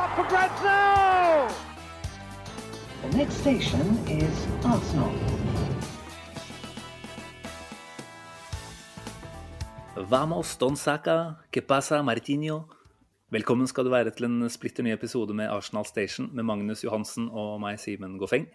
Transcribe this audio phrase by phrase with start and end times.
[0.00, 1.48] up for grabs now!
[3.02, 5.12] The next station is Arsenal.
[9.96, 12.64] Vamos, Don Saca, que pasa, Martinho?
[13.30, 17.28] Velkommen skal du være til en splitter ny episode med Arsenal Station med Magnus Johansen
[17.28, 18.48] og meg, Simen Goffeng.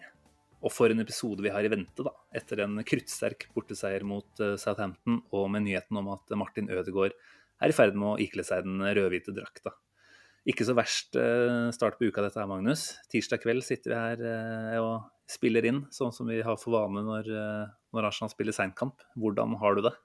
[0.66, 2.10] Og for en episode vi har i vente, da.
[2.34, 7.14] Etter en kruttsterk borteseier mot eh, Southampton og med nyheten om at Martin Ødegaard
[7.62, 9.78] er i ferd med å ikle seg den rødhvite drakta.
[10.46, 12.92] Ikke så verst eh, start på uka dette her, Magnus.
[13.10, 17.02] Tirsdag kveld sitter vi her eh, og spiller inn, sånn som vi har for vane
[17.02, 17.30] når,
[17.90, 19.02] når Arsenal spiller seinkamp.
[19.18, 19.96] Hvordan har du det?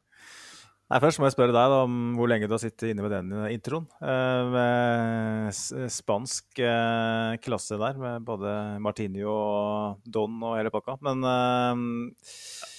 [0.92, 3.30] Nei, Først må jeg spørre deg om hvor lenge du har sittet inne med den
[3.48, 3.86] introen.
[4.04, 8.52] Eh, med spansk eh, klasse der, med både
[8.84, 10.98] Martinio og Don og hele pakka.
[11.08, 11.86] Men eh,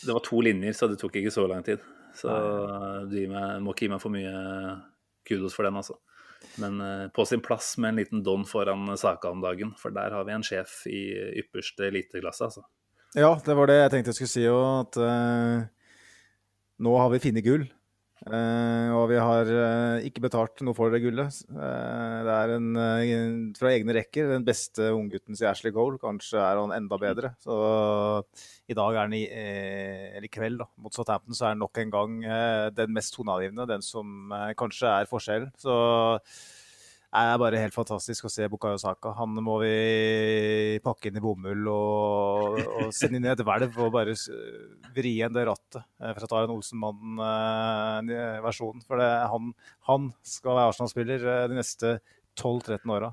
[0.05, 1.81] Det var to linjer, så det tok ikke så lang tid.
[2.13, 2.29] Så
[3.09, 4.33] du må ikke gi meg for mye
[5.25, 5.97] kudos for den, altså.
[6.63, 10.15] Men eh, på sin plass med en liten Don foran Saka om dagen, for der
[10.15, 11.03] har vi en sjef i
[11.43, 12.65] ypperste eliteklasse, altså.
[13.13, 15.65] Ja, det var det jeg tenkte jeg skulle si òg, at uh,
[16.81, 17.67] nå har vi funnet gull.
[18.23, 21.41] Uh, og vi har uh, ikke betalt noe for det gullet.
[21.51, 22.69] Uh, det er en,
[23.59, 25.99] fra egne rekker den beste unggutten siden Ashley Cole.
[26.03, 27.33] Kanskje er han enda bedre.
[27.43, 27.57] Så
[28.71, 31.83] i dag er han i, eller i kveld da, mot Southampton så er han nok
[31.83, 32.19] en gang
[32.79, 33.67] den mest toneangivende.
[33.71, 35.51] Den som kanskje er forskjellen.
[35.59, 35.75] Så
[37.13, 39.11] det er bare helt fantastisk å se Bukayo Saka.
[39.19, 43.93] Han må vi pakke inn i bomull og, og sende inn i et hvelv og
[43.93, 44.15] bare
[44.97, 48.81] vri igjen det rattet, eh, for å ta en Olsenmannen-versjon.
[48.89, 49.53] For det, han,
[49.91, 51.89] han, skal være Arsenal-spiller eh, de neste
[52.41, 53.13] 12-13 åra.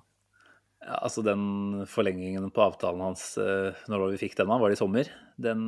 [0.79, 4.79] Ja, altså Den forlengingen på avtalen hans, eh, når vi fikk den var det i
[4.79, 5.11] sommer?
[5.35, 5.67] Den,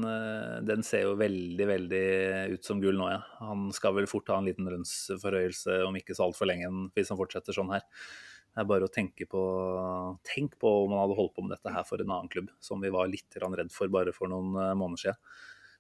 [0.68, 2.06] den, ser jo veldig veldig
[2.56, 3.20] ut som gull nå, ja.
[3.44, 7.20] Han skal vel fort ha en liten lønnsforhøyelse om ikke så altfor lenge hvis han
[7.20, 7.86] fortsetter sånn her.
[8.52, 9.42] Det er bare å tenke på
[10.28, 12.84] Tenk på om han hadde holdt på med dette her for en annen klubb, som
[12.84, 15.22] vi var litt redd for bare for noen eh, måneder siden.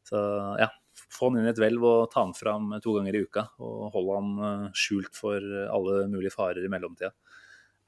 [0.08, 0.20] Så
[0.58, 0.70] ja,
[1.14, 3.44] få han inn i et hvelv og ta han fram to ganger i uka.
[3.62, 7.12] Og holde han eh, skjult for alle mulige farer i mellomtida.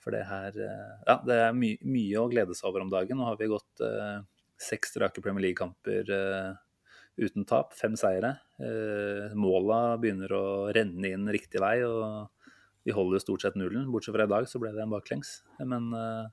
[0.03, 3.19] For det her eh, Ja, det er my mye å glede seg over om dagen.
[3.19, 4.19] Nå har vi gått eh,
[4.59, 6.53] seks strake Premier League-kamper eh,
[7.24, 7.74] uten tap.
[7.80, 8.36] Fem seire.
[8.59, 11.80] Eh, måla begynner å renne inn riktig vei.
[11.88, 12.30] og
[12.84, 13.88] vi holder jo stort sett nullen.
[13.92, 15.38] Bortsett fra i dag så ble det en baklengs.
[15.63, 16.28] Men uh,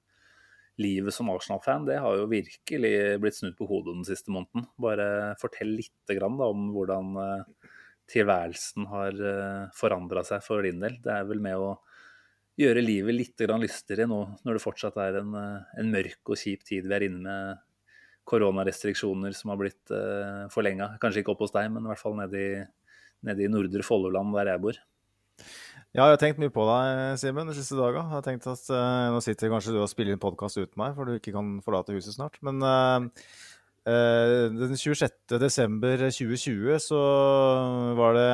[0.82, 4.66] livet som Arsenal-fan det har jo virkelig blitt snudd på hodet den siste måneden.
[4.82, 7.70] Bare fortell litt grann, da, om hvordan uh,
[8.10, 10.96] tilværelsen har eh, forandra seg for din del.
[11.02, 11.76] Det er vel med å
[12.58, 16.88] gjøre livet litt lystigere nå når det fortsatt er en, en mørk og kjip tid
[16.88, 17.58] vi er inne med
[18.30, 20.86] koronarestriksjoner som har blitt uh, forlenga.
[21.02, 22.50] Kanskje ikke opp hos deg, men i hvert fall nede i,
[23.26, 24.76] nede i nordre Folloland, der jeg bor.
[25.90, 28.06] Ja, jeg har tenkt mye på deg, Simen, de siste dagene.
[28.06, 30.90] Jeg har tenkt at uh, Nå sitter kanskje du og spiller inn podkast uten meg,
[30.96, 32.36] for du ikke kan forlate huset snart.
[32.46, 32.98] Men uh,
[33.90, 37.00] uh, den 26.12.2020 så
[37.98, 38.30] var det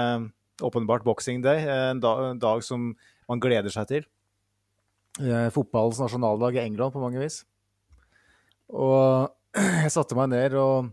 [0.66, 1.58] åpenbart boxing day.
[1.92, 2.80] En dag, en dag, som
[3.28, 4.06] man gleder seg til.
[5.52, 7.40] fotballens nasjonaldag i England på mange vis.
[8.68, 9.32] Og
[9.84, 10.90] jeg satte meg ned og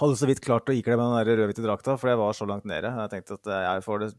[0.00, 2.66] hadde så vidt klart å ikle meg den rødhvite drakta, for jeg var så langt
[2.68, 2.90] nede.
[3.02, 4.10] Jeg tenkte at jeg, får det,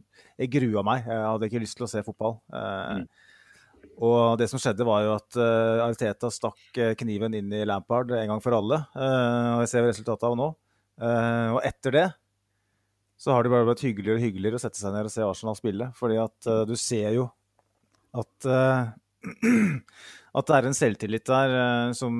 [0.43, 1.05] jeg grua meg.
[1.09, 2.37] Jeg hadde ikke lyst til å se fotball.
[2.53, 3.05] Eh, mm.
[4.01, 8.13] Og det som skjedde, var jo at uh, Ariteta stakk eh, kniven inn i Lampard
[8.17, 8.81] en gang for alle.
[8.95, 10.51] Uh, og jeg ser resultatet av nå.
[11.01, 12.07] Uh, og etter det
[13.21, 15.57] så har det bare blitt hyggeligere og hyggeligere å sette seg ned og se Arsenal
[15.59, 15.91] spille.
[15.97, 17.27] Fordi at du ser jo
[18.17, 18.49] at
[20.31, 22.13] at det er en selvtillit der uh, som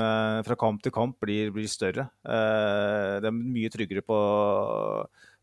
[0.00, 2.08] uh, fra kamp til kamp blir, blir større.
[2.24, 4.18] Uh, det er mye tryggere på,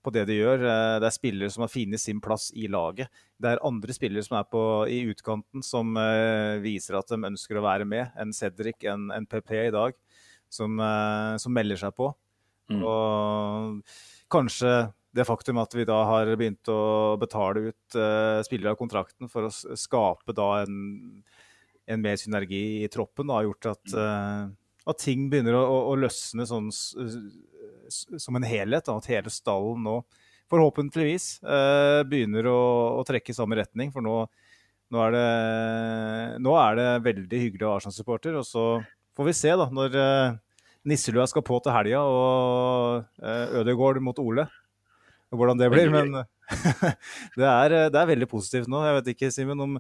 [0.01, 0.65] på det de gjør.
[1.01, 3.13] det er spillere som har funnet sin plass i laget.
[3.37, 5.93] Det er andre spillere som er på, i utkanten som
[6.63, 8.13] viser at de ønsker å være med.
[8.21, 9.97] En Cedric, en, en PP i dag,
[10.49, 10.77] som,
[11.41, 12.11] som melder seg på.
[12.69, 12.83] Mm.
[12.85, 13.97] Og
[14.31, 14.75] kanskje
[15.15, 17.97] det faktum at vi da har begynt å betale ut
[18.45, 21.23] spillere av kontrakten for å skape da en
[21.85, 24.45] en mer synergi i troppen har gjort at, uh,
[24.89, 28.87] at ting begynner å, å, å løsne sånn som en helhet.
[28.87, 29.99] Da, at hele stallen nå
[30.51, 32.59] forhåpentligvis uh, begynner å,
[32.99, 33.93] å, trekke i samme retning.
[33.93, 34.17] For nå,
[34.93, 35.29] nå, er det,
[36.45, 38.37] nå, er det, veldig hyggelig å ha Arsenal-supporter.
[38.41, 38.65] Og så
[39.17, 40.37] får vi se, da, når uh,
[40.89, 44.49] Nisselua skal på til helga og uh, Ødegaard mot Ole,
[45.39, 45.91] hvordan det blir.
[45.93, 46.11] Men
[47.39, 48.83] det, er, det er veldig positivt nå.
[48.87, 49.79] Jeg vet ikke, Simen, om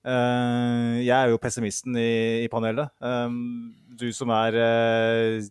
[0.00, 2.88] Uh, jeg er jo pessimisten i, i panelet.
[3.04, 5.50] Um, du som er uh,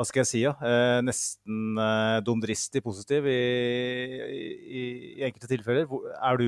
[0.00, 3.34] hva skal jeg si, ja, Eh, nesten eh, dumdristig positiv i,
[4.32, 4.44] i,
[4.80, 4.84] i,
[5.26, 5.90] enkelte tilfeller.
[6.24, 6.46] Er du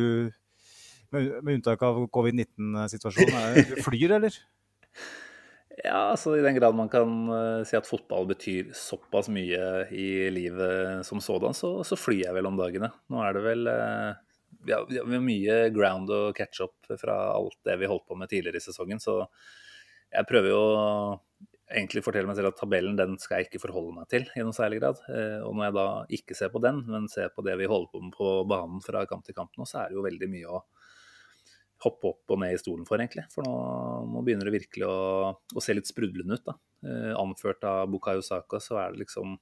[1.13, 3.69] med, med unntak av covid-19-situasjonen.
[3.85, 4.39] Flyr, eller?
[5.83, 10.29] Ja, altså i den grad man kan uh, si at fotball betyr såpass mye i
[10.31, 12.93] livet som sådan, så, så flyr jeg vel om dagene.
[13.11, 14.13] Nå er det vel uh,
[14.69, 18.31] ja, vi, har, mye ground og catch up fra alt det vi holdt på med
[18.31, 19.25] tidligere i sesongen, så
[20.13, 20.87] jeg prøver jo å
[21.73, 24.55] egentlig fortelle meg selv at tabellen den skal jeg ikke forholde meg til i noen
[24.55, 25.03] særlig grad.
[25.09, 25.89] Uh, og når jeg da
[26.21, 29.03] ikke ser på den, men ser på det vi holder på med på banen fra
[29.11, 30.63] kamp til kamp nå, så er det jo veldig mye å
[31.83, 33.25] hoppe opp og ned i stolen for, egentlig.
[33.33, 33.55] For nå,
[34.13, 34.99] nå begynner det virkelig å,
[35.33, 36.45] å, se litt sprudlende ut.
[36.47, 36.55] da.
[36.87, 39.35] Eh, anført av Bukayo Saka, så er det liksom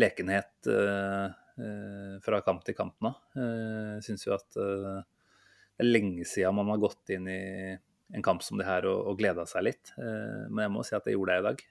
[0.00, 1.24] lekenhet eh,
[1.64, 3.14] eh, fra kamp til kamp nå.
[3.36, 5.00] Eh, Syns jo at eh,
[5.72, 7.42] det er lenge siden man har gått inn i
[8.12, 9.94] en kamp som det her og, og gleda seg litt.
[9.96, 11.66] Eh, men jeg må si at det gjorde jeg i dag.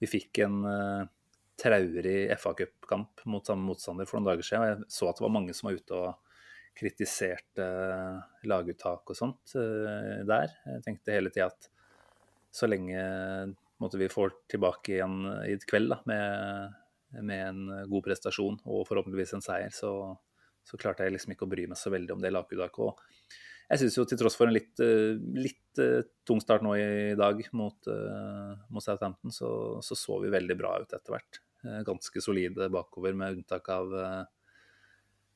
[0.00, 0.62] Vi fikk en
[1.60, 4.64] traurig FA-cupkamp mot samme motstander for noen dager siden.
[4.64, 6.29] Jeg så at det var mange som var ute og
[6.76, 7.66] kritiserte
[8.48, 10.52] laguttak og sånt eh, der.
[10.66, 11.68] Jeg tenkte hele tida at
[12.54, 13.00] så lenge
[13.80, 16.80] måtte vi får tilbake igjen i kveld da, med,
[17.20, 19.92] med, en god prestasjon og forhåpentligvis en seier, så,
[20.66, 22.82] så, klarte jeg liksom ikke å bry meg så veldig om det laguttaket.
[22.82, 26.74] Og jeg syns jo til tross for en litt, eh, litt uh, tung start nå
[26.76, 27.88] i dag mot,
[28.68, 29.52] mot Southampton, så,
[29.86, 31.40] så, så vi veldig bra ut etter hvert.
[31.86, 33.94] Ganske solide bakover, med unntak av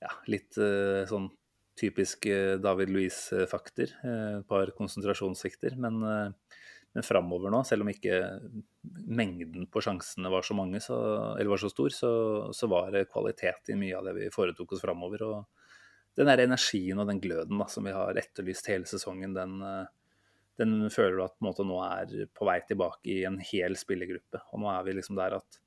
[0.02, 1.30] ja, litt uh, sånn
[1.78, 3.96] typisk uh, David Louise-fakter.
[4.04, 5.78] Uh, et par konsentrasjonssvikter.
[5.80, 6.00] Men,
[6.94, 8.20] men framover nå, selv om ikke
[9.10, 10.98] mengden på sjansene var så mange, så,
[11.34, 12.12] eller var så stor, så,
[12.54, 15.26] så, var det kvalitet i mye av det vi foretok oss framover.
[15.26, 19.58] Og den der energien og den gløden da, som vi har etterlyst hele sesongen, den,
[20.60, 24.44] den føler du at måte, nå er på vei tilbake i en hel spillergruppe.
[24.52, 25.63] Og nå er vi liksom der at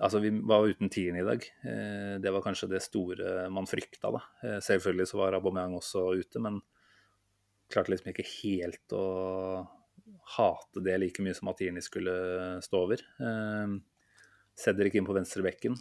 [0.00, 1.44] Altså, vi var uten tieren i dag.
[1.60, 4.22] Eh, det var kanskje det store man frykta, da.
[4.46, 6.60] Eh, selvfølgelig så var Aubameyang også ute, men
[7.70, 9.04] klarte liksom ikke helt å
[10.38, 12.14] hate det like mye som at tieren skulle
[12.64, 13.02] stå over.
[13.20, 13.76] Eh,
[14.60, 15.76] Cedric inn på venstrebekken.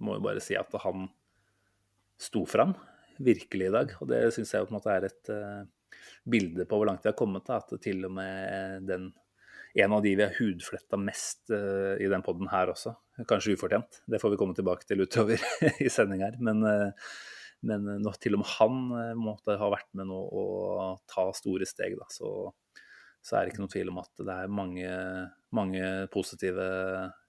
[0.00, 1.04] Må jo bare si at han
[2.18, 2.72] sto fram
[3.22, 3.92] virkelig i dag.
[4.02, 5.30] Og det syns jeg på en måte er et
[6.26, 7.46] bilde på hvor langt vi har kommet.
[7.46, 7.60] Da.
[7.60, 9.12] At til og med den
[9.74, 12.94] en av de vi har hudfletta mest uh, i den poden her også.
[13.28, 14.00] Kanskje ufortjent.
[14.10, 15.42] Det får vi komme tilbake til utover
[15.84, 16.38] i sending her.
[16.42, 17.12] Men, uh,
[17.66, 18.80] men når til og med han
[19.20, 22.48] måtte ha vært med nå og ta store steg, da, så,
[23.20, 24.92] så, er det ikke noe tvil om at det er mange,
[25.52, 26.70] mange positive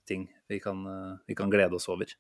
[0.08, 0.86] ting vi kan,
[1.28, 2.16] vi kan, glede oss over.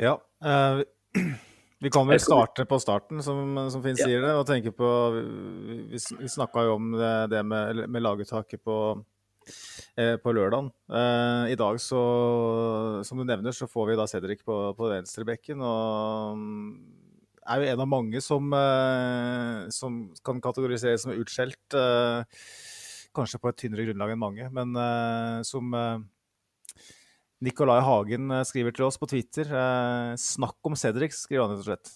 [0.00, 0.18] Ja.
[0.44, 0.84] Uh,
[1.80, 4.04] vi kan vel starte på starten, som, som Finn ja.
[4.04, 4.34] sier det.
[4.36, 4.88] og tenke på,
[5.88, 8.76] Vi, vi snakka jo om det, det med, med laguttaket på,
[9.96, 10.68] eh, på lørdag.
[10.92, 12.02] Eh, I dag, så,
[13.06, 15.64] som du nevner, så får vi da Cedric på, på venstrebekken.
[15.64, 16.44] Og
[17.48, 21.74] er jo en av mange som, eh, som kan kategoriseres som utskjelt.
[21.74, 22.24] Eh,
[23.16, 25.72] kanskje på et tynnere grunnlag enn mange, men eh, som
[27.44, 29.48] Nikolai Hagen eh, skriver til oss på Twitter.
[29.48, 31.92] Eh, snakk om Cedric, skriver han rett og slett.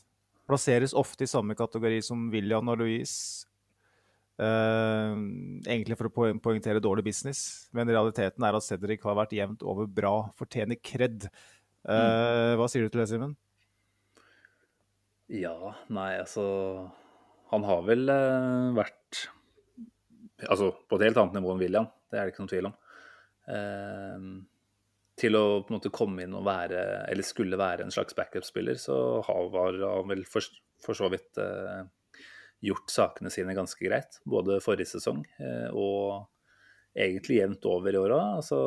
[0.49, 3.47] Plasseres ofte i samme kategori som William og Louise.
[4.35, 5.15] Uh,
[5.63, 9.87] egentlig for å poengtere dårlig business, men realiteten er at Cedric har vært jevnt over
[9.87, 10.15] bra.
[10.37, 11.29] Fortjener kred.
[11.87, 12.57] Uh, mm.
[12.59, 13.37] Hva sier du til det, Simen?
[15.33, 15.55] Ja,
[15.89, 16.45] nei, altså
[17.53, 19.23] Han har vel uh, vært
[20.45, 22.75] Altså på et helt annet nivå enn William, det er det ikke noen tvil om.
[23.55, 24.27] Eh,
[25.19, 26.81] til å på en måte komme inn og være,
[27.11, 30.47] eller skulle være en slags backup-spiller, så har han vel for,
[30.83, 31.85] for, så vidt eh,
[32.67, 34.19] gjort sakene sine ganske greit.
[34.27, 36.27] Både forrige sesong eh, og
[36.95, 38.21] egentlig jevnt over i åra.
[38.41, 38.59] Altså,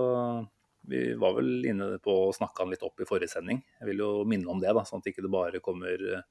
[0.88, 3.60] vi var vel inne på å snakke han litt opp i forrige sending.
[3.82, 6.26] Jeg vil jo minne om det, da, sånn at ikke det bare kommer eh,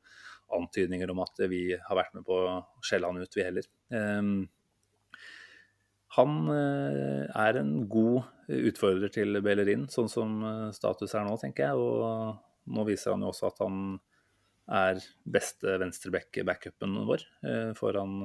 [0.56, 3.68] antydninger om at vi har vært med på å skjelle han ut, vi heller.
[3.92, 4.46] Um,
[6.16, 11.68] han eh, er en god utfordrer til Bellerin, sånn som eh, status er nå, tenker
[11.68, 11.80] jeg.
[11.80, 13.80] Og nå viser han jo også at han
[14.66, 15.02] er
[15.36, 18.16] beste venstreback-backupen vår, eh, foran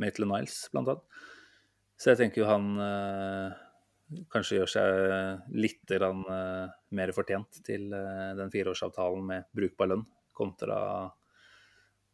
[0.00, 1.22] Maitland Niles, blant annet.
[1.98, 2.68] Så jeg tenker jo han
[4.30, 5.90] kanskje gjør seg litt
[6.94, 10.04] mer fortjent til den fireårsavtalen med brukbar lønn
[10.38, 10.78] kontra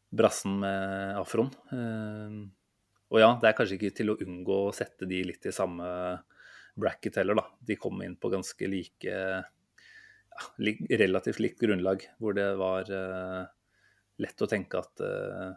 [0.08, 1.52] brassen med afroen.
[3.14, 5.86] Og ja, det er kanskje ikke til å unngå å sette de litt i samme
[6.74, 7.44] bracket heller, da.
[7.62, 9.18] De kom inn på ganske like
[10.34, 10.46] ja,
[10.98, 13.44] relativt likt grunnlag, hvor det var uh,
[14.18, 15.52] lett å tenke at uh,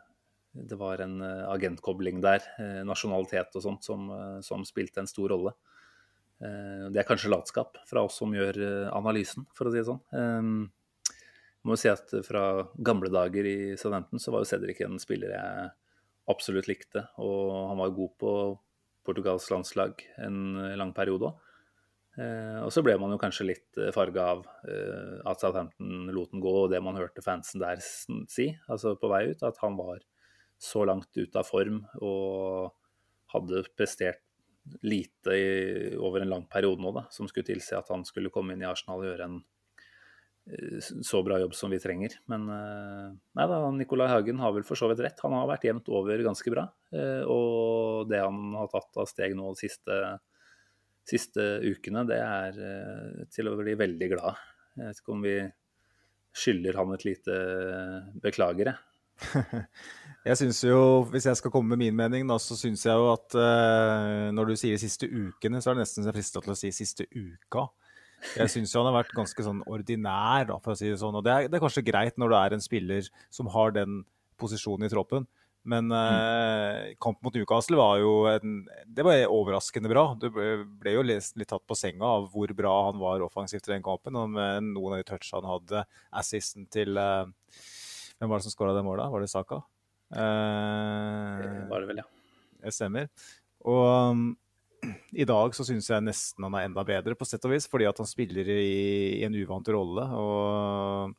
[0.53, 2.45] det var en uh, agentkobling der,
[2.85, 4.11] nasjonalitet og sånt, som,
[4.45, 5.53] som, spilte en stor rolle.
[6.37, 8.59] det er kanskje latskap fra oss som gjør
[8.93, 10.01] analysen, for å si det sånn.
[11.65, 12.43] må jo si at fra
[12.77, 15.69] gamle dager i Southampton så var jo Cedric en spiller jeg
[16.31, 17.05] absolutt likte.
[17.23, 18.31] Og han var god på
[19.07, 21.43] Portugals landslag en lang periode òg.
[22.17, 26.41] Eh, og så ble man jo kanskje litt farga av eh, at Southampton lot den
[26.41, 30.01] gå, og det man hørte fansen der si, altså på vei ut, at han var
[30.57, 32.73] så langt ute av form og
[33.35, 34.23] hadde prestert
[34.81, 35.51] lite i,
[36.01, 38.67] over en lang periode nå, da, som skulle tilsi at han skulle komme inn i
[38.67, 39.56] Arsenal og gjøre en Eh,
[41.01, 42.17] så bra jobb som vi trenger.
[42.31, 45.21] Men eh, nei da, Nicolai Hagen har vel for så vidt rett.
[45.25, 46.67] Han har vært jevnt over ganske bra.
[46.95, 50.01] Eh, og det han har tatt av steg nå de siste,
[51.07, 52.59] siste ukene, det er
[53.33, 54.43] til å bli veldig glad.
[54.77, 55.37] Jeg vet ikke om vi
[56.37, 57.37] skylder han et lite
[58.21, 59.63] beklager, jeg.
[60.27, 63.07] jeg syns jo, hvis jeg skal komme med min mening, da, så syns jeg jo
[63.09, 66.69] at uh, når du sier siste ukene, så er det nesten frista til å si
[66.75, 67.65] siste uka.
[68.37, 71.17] Jeg syns han har vært ganske sånn ordinær, da, for å si det sånn.
[71.19, 74.01] Og det er, det er, kanskje greit når du er en spiller som har den
[74.41, 75.27] posisjonen i troppen.
[75.67, 80.05] Men eh, kampen mot Newcastle var jo en, det var overraskende bra.
[80.19, 83.85] Du ble jo litt tatt på senga av hvor bra han var offensivt i den
[83.85, 84.15] kampen.
[84.15, 85.83] Og med noen av de touchene han hadde,
[86.23, 87.25] assisten til eh,
[88.17, 89.11] Hvem var det som skåra det målet?
[89.13, 89.59] Var det Saka?
[90.09, 92.07] Eh, det var det vel, ja.
[92.63, 93.11] Det stemmer.
[93.67, 94.23] Og
[95.11, 97.87] i dag så syns jeg nesten han er enda bedre, på sett og vis, fordi
[97.89, 100.07] at han spiller i, i en uvant rolle.
[100.17, 101.15] Og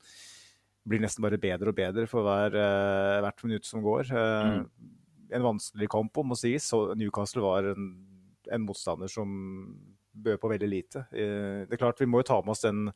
[0.88, 4.12] blir nesten bare bedre og bedre for hver, uh, hvert minutt som går.
[4.12, 4.92] Uh, mm.
[5.38, 6.68] En vanskelig kamp, om å sies.
[6.70, 7.88] Så Newcastle var en,
[8.48, 9.32] en motstander som
[10.18, 11.04] bød på veldig lite.
[11.12, 12.87] Uh, det er klart, Vi må jo ta med oss den,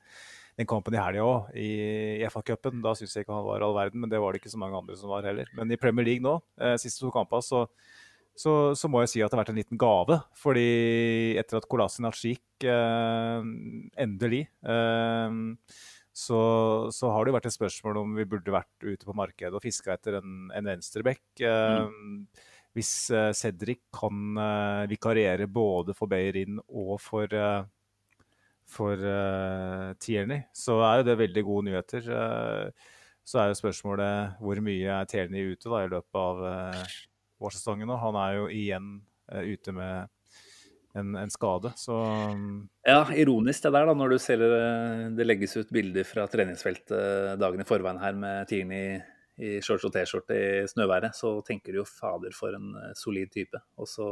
[0.58, 1.72] den kampen i helga òg, i,
[2.20, 2.80] i FA-cupen.
[2.84, 4.80] Da syns jeg ikke han var all verden, men det var det ikke så mange
[4.80, 5.50] andre som var heller.
[5.58, 6.38] Men i Premier League nå,
[6.80, 7.66] siste to kamper, så
[8.38, 10.18] så, så, må jeg si at det har vært en liten gave.
[10.40, 10.68] Fordi
[11.40, 13.50] etter at Kolasinac gikk, eh,
[14.04, 15.36] endelig, eh,
[16.12, 16.40] så,
[16.92, 19.64] så, har det jo vært et spørsmål om vi burde vært ute på markedet og
[19.64, 21.24] fiska etter en, en venstreback.
[21.40, 22.48] Eh, mm.
[22.76, 27.64] Hvis eh, Cedric kan eh, vikariere både for Beirin og for, eh,
[28.72, 28.96] for
[30.00, 32.06] Tierney, så er jo det veldig gode nyheter.
[33.24, 36.40] så er jo spørsmålet hvor mye er Tierney ute da, i løpet av
[37.42, 37.98] vårsesongen nå.
[38.00, 38.90] Han er jo igjen
[39.32, 40.10] uh, ute med
[40.98, 41.96] en, en, skade, så
[42.34, 44.50] um, Ja, ironisk det der, da, når du ser det,
[45.16, 49.94] det legges ut bilder fra treningsfeltet dagen i forveien her med tieren i shorts og
[49.94, 53.56] T-skjorte i snøværet, så tenker du jo fader for en eh, solid type.
[53.80, 54.04] Og så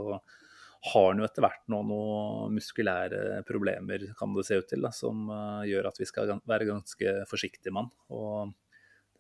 [0.88, 4.88] har han jo etter hvert nå noen muskulære problemer, kan det se ut til, da,
[4.96, 5.28] som
[5.68, 7.90] gjør at vi skal være ganske forsiktige med han.
[8.16, 8.54] Og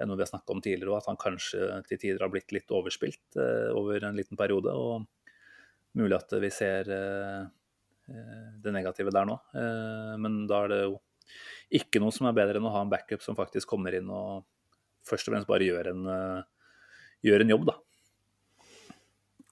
[0.00, 2.30] det er noe vi har snakka om tidligere òg, at han kanskje til tider har
[2.32, 4.72] blitt litt overspilt eh, over en liten periode.
[4.72, 5.04] Og
[5.98, 7.42] mulig at vi ser eh,
[8.08, 9.36] eh, det negative der nå.
[9.52, 10.96] Eh, men da er det jo
[11.80, 14.46] ikke noe som er bedre enn å ha en backup som faktisk kommer inn og
[15.06, 16.08] først og fremst bare gjør en,
[17.24, 17.76] gjør en jobb, da.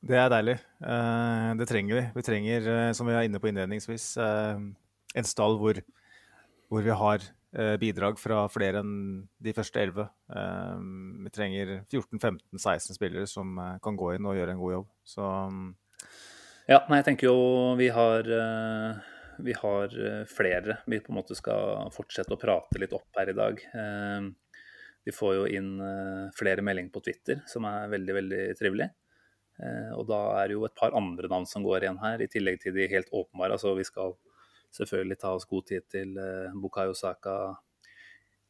[0.08, 0.56] Det er deilig.
[1.58, 2.02] Det trenger vi.
[2.14, 5.80] Vi trenger, som vi er inne på innledningsvis, en stall hvor,
[6.70, 7.24] hvor vi har
[7.80, 8.96] bidrag fra flere enn
[9.40, 10.08] de første elleve.
[10.28, 10.80] Eh,
[11.24, 14.90] vi trenger 14-15-16 spillere som eh, kan gå inn og gjøre en god jobb.
[15.08, 15.28] Så.
[16.68, 17.38] Ja, nei, jeg tenker jo
[17.78, 18.28] vi har,
[19.40, 19.94] vi har
[20.28, 23.62] flere vi på en måte skal fortsette å prate litt opp her i dag.
[25.08, 25.70] Vi får jo inn
[26.36, 28.90] flere meldinger på Twitter, som er veldig, veldig trivelig.
[29.96, 32.60] Og da er det jo et par andre navn som går igjen her, i tillegg
[32.60, 33.56] til de helt åpenbare.
[33.56, 34.12] Altså vi skal
[34.74, 37.36] selvfølgelig ta oss god tid til uh, Bukayo Saka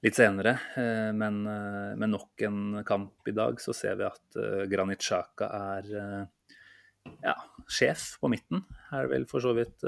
[0.05, 0.57] litt senere.
[0.77, 5.51] Uh, men uh, med nok en kamp i dag så ser vi at Granit Xhaka
[5.77, 5.93] er
[7.25, 7.35] ja,
[7.73, 9.81] sjef på midten, er det vel for så vidt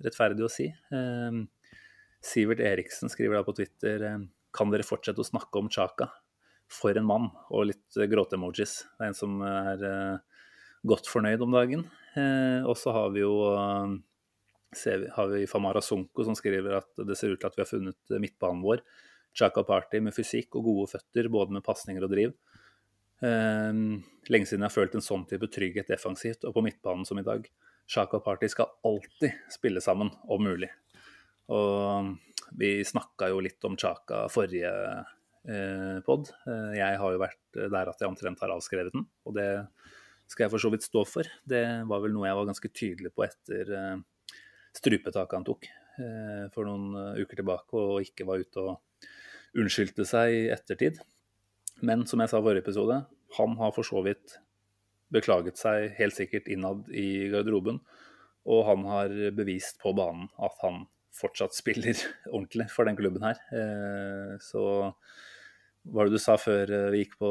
[0.00, 0.64] rettferdig å si.
[2.24, 4.06] Sivert Eriksen skriver da på Twitter
[4.56, 6.08] kan dere fortsette å snakke om Chaka?
[6.72, 8.78] For en mann, og litt gråte-emojis.
[8.96, 9.84] Det er en som er
[10.88, 11.84] godt fornøyd om dagen.
[12.64, 13.34] og så har vi jo
[14.72, 17.70] vi, har vi Famara Sonko som skriver at det ser ut til at vi har
[17.70, 18.84] funnet midtbanen vår.
[19.36, 22.34] Chaka Party med fysikk og gode føtter, både med pasninger og driv.
[23.22, 24.02] Um,
[24.32, 27.26] lenge siden jeg har følt en sånn type trygghet defensivt, og på midtbanen som i
[27.26, 27.46] dag.
[27.88, 30.68] Chaka Party skal alltid spille sammen, om mulig.
[31.52, 32.12] Og
[32.58, 34.70] vi snakka jo litt om Chaka forrige
[35.48, 36.30] eh, pod.
[36.46, 39.48] Eh, jeg har jo vært der at jeg omtrent har avskrevet den, og det
[40.30, 41.28] skal jeg for så vidt stå for.
[41.48, 43.96] Det var vel noe jeg var ganske tydelig på etter eh,
[44.76, 50.06] strupetaket han tok eh, for noen eh, uker tilbake, og ikke var ute og unnskyldte
[50.08, 51.00] seg i ettertid.
[51.82, 53.02] Men som jeg sa i forrige episode,
[53.38, 54.38] han har for så vidt
[55.12, 57.82] beklaget seg helt sikkert innad i garderoben.
[58.48, 61.98] Og han har bevist på banen at han fortsatt spiller
[62.34, 63.38] ordentlig for den klubben her.
[64.42, 64.92] Så hva
[65.82, 67.30] var det du sa før vi gikk på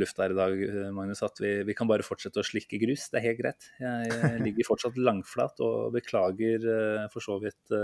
[0.00, 0.62] lufta her i dag,
[0.96, 1.20] Magnus?
[1.26, 3.10] At vi, vi, kan bare fortsette å slikke grus.
[3.12, 3.68] Det er helt greit.
[3.82, 6.64] Jeg ligger fortsatt langflat og beklager
[7.12, 7.74] for så vidt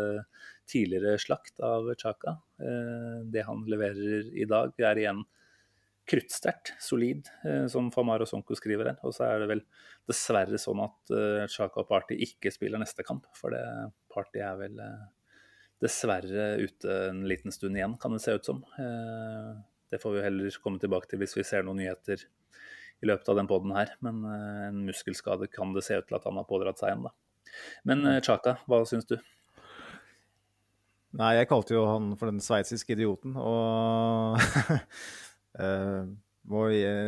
[0.70, 2.38] tidligere slakt av Chaka.
[2.56, 5.24] Det han leverer i dag, er igjen
[6.08, 9.00] kruttsterkt, solid, eh, som Famar og Sonko skriver her.
[9.06, 9.64] Og så er det vel
[10.08, 11.12] dessverre sånn at
[11.52, 13.28] Chaka og Party ikke spiller neste kamp.
[13.38, 13.62] For det
[14.12, 14.80] Party er vel
[15.82, 18.62] dessverre ute en liten stund igjen, kan det se ut som.
[19.92, 22.24] Det får vi heller komme tilbake til hvis vi ser noen nyheter
[23.02, 23.92] i løpet av den poden her.
[24.04, 27.14] Men en muskelskade kan det se ut til at han har pådratt seg igjen, da.
[27.84, 29.18] Men Chaka, hva syns du?
[31.12, 33.36] Nei, jeg kalte jo han for den sveitsiske idioten.
[33.36, 34.38] Og
[35.52, 36.08] Uh,
[36.48, 36.64] må,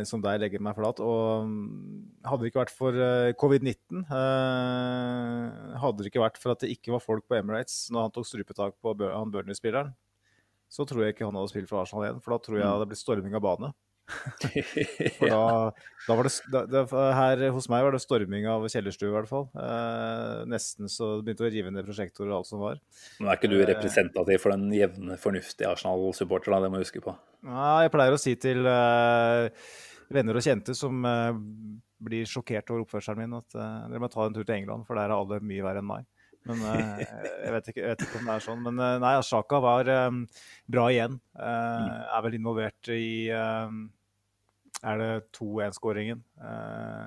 [0.07, 1.01] som deg legge meg flat.
[1.01, 6.53] Og mm, hadde det ikke vært for uh, covid-19, uh, hadde det ikke vært for
[6.53, 9.95] at det ikke var folk på Emirates når han tok strupetak på han Burnley-spilleren,
[10.71, 12.21] så tror jeg ikke han hadde spilt for Arsenal igjen.
[12.23, 13.71] For da tror jeg det hadde blitt storming av bane.
[15.17, 15.71] For da,
[16.05, 19.29] da var det, da, det, Her hos meg var det storming av kjellerstue, i hvert
[19.29, 19.47] fall.
[19.57, 22.77] Eh, nesten så det begynte å rive ned prosjektorer og alt som var.
[23.17, 26.53] Men Er ikke du eh, representativ for den jevne, fornuftige Arsenal-supporter?
[26.53, 27.15] Det må du huske på.
[27.49, 29.65] Nei, jeg pleier å si til eh,
[30.13, 31.41] venner og kjente som eh,
[32.05, 34.99] blir sjokkert over oppførselen min, at eh, dere må ta en tur til England, for
[34.99, 36.05] der er alle mye verre enn meg.
[36.45, 38.63] Men uh, jeg, vet ikke, jeg, vet ikke, om det er sånn.
[38.67, 40.23] Men uh, nei, Ashaka var um,
[40.71, 41.19] bra igjen.
[41.39, 43.05] Er vel involvert i
[44.85, 46.21] er det 2-1-skåringen?
[46.45, 47.05] Eh,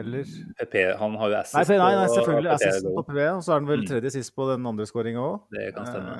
[0.00, 0.28] eller?
[0.58, 2.52] PP, han har jo assist nei, nei, nei, selvfølgelig.
[2.54, 3.88] Assist på PP, og så er han vel mm.
[3.90, 5.36] tredje sist på den andre skåringa òg.
[5.54, 6.16] Det kan stemme.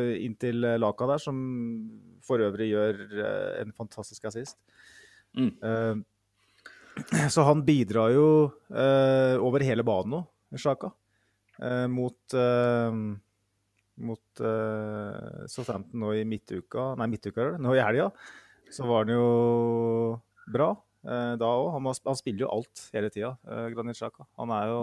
[0.00, 1.42] Eh, inntil Laka der, som
[2.24, 4.58] for øvrig gjør eh, en fantastisk assist.
[5.36, 5.52] Mm.
[5.62, 8.28] Eh, så han bidrar jo
[8.72, 10.24] eh, over hele banen nå,
[10.54, 10.92] Sjaka.
[11.58, 12.38] Eh, mot
[13.98, 18.12] mot uh, Southampton nå i midtuka Nei, midtuka, nå i helga
[18.70, 19.26] så var han jo
[20.52, 20.70] bra
[21.08, 21.70] eh, da òg.
[21.76, 24.26] Han, han, spiller jo alt hele tida, eh, Granit Sjaka.
[24.40, 24.82] Han er jo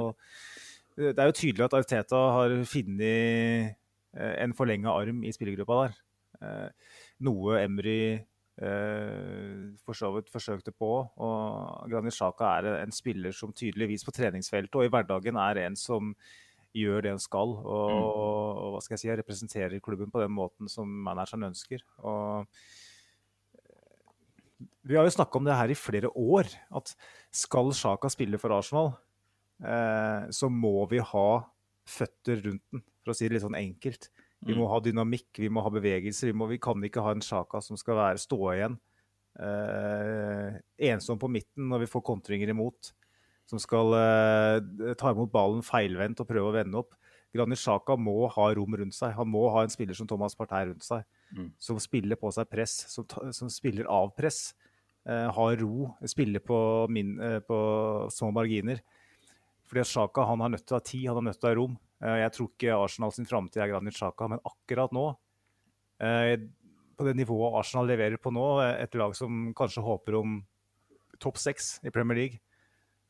[0.96, 3.76] Det er jo tydelig at Arteta har funnet
[4.16, 5.98] eh, en forlenga arm i spillergruppa der.
[6.42, 6.94] Eh,
[7.28, 8.24] noe Emry eh,
[8.56, 10.90] for så vidt forsøkte på.
[11.20, 15.76] Og Granit Xhaka er en spiller som tydeligvis på treningsfeltet og i hverdagen er en
[15.76, 16.14] som
[16.76, 17.56] gjør det han skal.
[17.62, 18.02] Og, mm.
[18.06, 21.84] og, hva skal jeg si, representerer klubben på den måten som manageren ønsker.
[22.04, 22.48] Og
[24.86, 26.52] vi har jo snakka om det her i flere år.
[26.76, 26.94] At
[27.34, 28.94] skal Sjaka spille for Arsenal,
[29.64, 31.30] eh, så må vi ha
[31.86, 34.10] føtter rundt den, for å si det litt sånn enkelt.
[34.46, 34.72] Vi må mm.
[34.72, 36.30] ha dynamikk, vi må ha bevegelse.
[36.30, 38.78] Vi, må, vi kan ikke ha en Sjaka som skal være, stå igjen
[39.42, 40.60] eh,
[40.92, 42.94] ensom på midten når vi får kontringer imot.
[43.50, 46.96] Som skal eh, ta imot ballen feilvendt og prøve å vende opp.
[47.36, 49.14] Granit Sjaka må ha rom rundt seg.
[49.18, 51.04] Han må ha en spiller som Thomas Partey rundt seg.
[51.36, 51.50] Mm.
[51.62, 54.54] Som spiller på seg press, som, som spiller av press.
[55.06, 56.58] Eh, har ro, spiller på,
[56.90, 57.58] min, eh, på,
[58.14, 58.80] små marginer.
[59.70, 61.58] Fordi Sjaka han har nødt til å ha tid, han har nødt til å ha
[61.60, 61.76] rom.
[62.06, 65.08] Eh, jeg tror ikke Arsenal sin framtid er Granit Xhaka, men akkurat nå
[66.04, 66.36] eh,
[66.96, 70.42] På det nivået Arsenal leverer på nå, eh, et lag som kanskje håper om
[71.22, 72.42] topp seks i Premier League,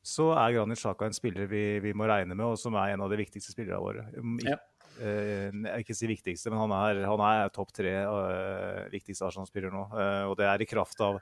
[0.05, 3.03] så er Granit Xhaka en spiller vi, vi, må regne med, og som er en
[3.03, 4.05] av de viktigste spillerne våre.
[4.45, 4.59] Ja.
[5.01, 5.49] Eh,
[5.81, 9.81] ikke si viktigste, men han er, han er topp tre uh, viktigste Arsenal-spiller nå.
[9.89, 11.19] Uh, og det er i kraft av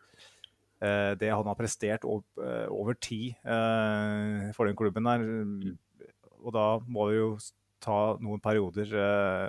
[0.84, 3.38] det han har prestert over, over tid
[4.52, 5.22] for den klubben der.
[6.44, 7.30] Og da må vi jo
[7.84, 8.94] ta noen perioder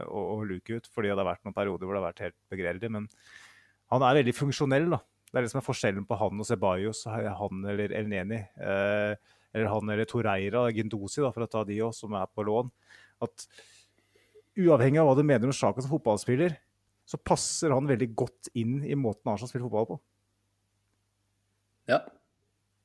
[0.09, 2.39] og, og, luke ut, fordi det har vært noen perioder hvor det har vært helt
[2.53, 2.91] begredelig.
[2.93, 3.09] Men
[3.95, 5.01] han er veldig funksjonell, da.
[5.31, 8.39] Det er det som er forskjellen på han og Ceballos, han eller Elneni.
[8.59, 12.71] eller han eller Toreira, Gindosi, da, for å ta de òg, som er på lån.
[13.25, 13.47] At
[14.55, 16.55] uavhengig av hva du mener om Sjaka som fotballspiller,
[17.05, 19.99] så passer han veldig godt inn i måten Arsenal spiller fotball på.
[21.91, 22.01] Ja.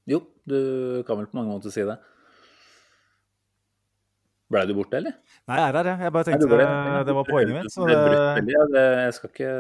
[0.10, 0.58] Jo, du
[1.08, 1.96] kan vel på mange måter si det.
[4.50, 5.14] Blei du borte, eller?
[5.46, 6.02] Nei, jeg er her, jeg.
[6.08, 7.74] Jeg bare tenkte Nei, det, det var poenget mitt.
[7.74, 7.98] Så det...
[8.50, 9.52] Ja, det, jeg, skal ikke,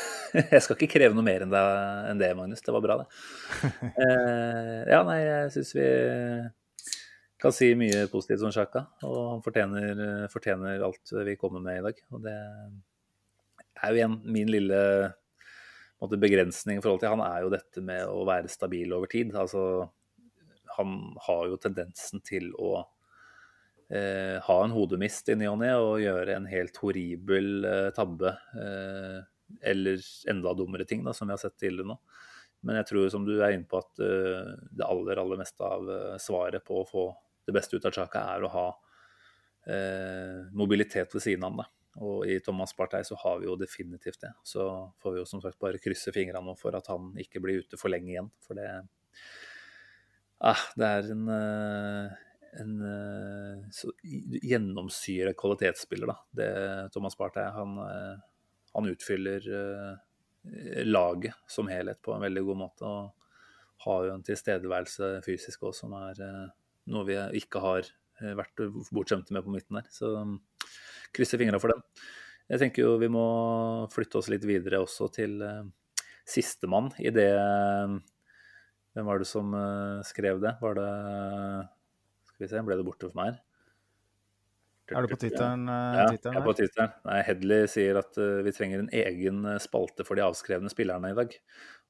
[0.54, 1.64] jeg skal ikke kreve noe mer enn det,
[2.08, 2.64] enn det Magnus.
[2.64, 3.08] Det var bra, det.
[4.06, 5.86] Eh, ja, nei, jeg syns vi
[7.38, 11.84] kan si mye positivt om Sjaka, og han fortjener, fortjener, alt vi kommer med i
[11.90, 12.02] dag.
[12.16, 14.80] Og det er jo igjen min lille
[16.00, 19.36] måte, begrensning i forhold til han er jo dette med å være stabil over tid.
[19.36, 19.62] Altså,
[20.78, 22.78] han har jo tendensen til å
[23.90, 28.34] eh, ha en hodemist i ny og ne og gjøre en helt horribel eh, tabbe.
[28.58, 29.18] Eh,
[29.64, 31.98] eller enda dummere ting, da, som vi har sett tidligere nå.
[32.66, 35.88] Men jeg tror som du er inne på at uh, det aller aller meste av
[35.88, 37.04] uh, svaret på å få
[37.46, 38.66] det beste ut av Chaka er å ha
[39.72, 41.70] eh, mobilitet ved siden av ham.
[42.04, 44.34] Og i Thomas Partey så har vi jo definitivt det.
[44.44, 44.66] Så
[45.00, 47.88] får vi jo som sagt bare krysse fingrene for at han ikke blir ute for
[47.88, 48.28] lenge igjen.
[48.44, 48.68] For det,
[50.44, 51.24] ah, det er en,
[52.60, 52.72] en
[53.74, 56.16] så gjennomsyret kvalitetsspiller, da.
[56.40, 56.50] Det
[56.94, 57.76] Thomas Partey han,
[58.74, 59.44] han utfyller
[60.88, 62.88] laget som helhet på en veldig god måte.
[62.88, 66.22] Og har jo en tilstedeværelse fysisk òg som er
[66.88, 67.90] noe vi ikke har
[68.38, 69.90] vært bortskjemte med på midten der.
[69.92, 70.14] Så
[71.14, 71.84] krysser fingra for den.
[72.48, 73.24] Jeg tenker jo vi må
[73.92, 75.66] flytte oss litt videre også til uh,
[76.28, 77.32] sistemann i det
[78.96, 79.52] Hvem var det som
[80.02, 80.56] skrev det?
[80.58, 80.86] Var det
[82.38, 83.40] Skal vi se, ble det borte for meg her?
[84.88, 85.66] Er du på Twitteren?
[85.68, 86.94] Uh, ja, jeg er på Twitteren.
[87.04, 91.18] Nei, Hedley sier at uh, vi trenger en egen spalte for de avskrevne spillerne i
[91.18, 91.34] dag.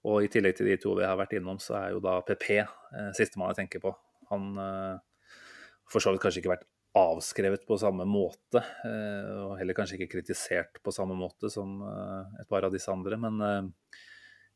[0.08, 2.48] Og i tillegg til de to vi har vært innom, så er jo da PP
[2.64, 3.94] uh, sistemann jeg tenker på.
[4.32, 4.98] Han uh,
[5.88, 6.66] for så vidt kanskje ikke vært
[6.98, 12.40] avskrevet på samme måte, eh, og heller kanskje ikke kritisert på samme måte som eh,
[12.42, 13.98] et par av disse andre, men, eh,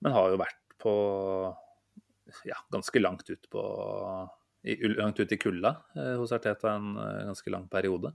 [0.03, 0.95] men har jo vært på
[2.49, 3.63] ja, ganske langt ut på
[4.63, 5.73] langt ut i kulda
[6.21, 6.95] hos Arteta en
[7.27, 8.13] ganske lang periode.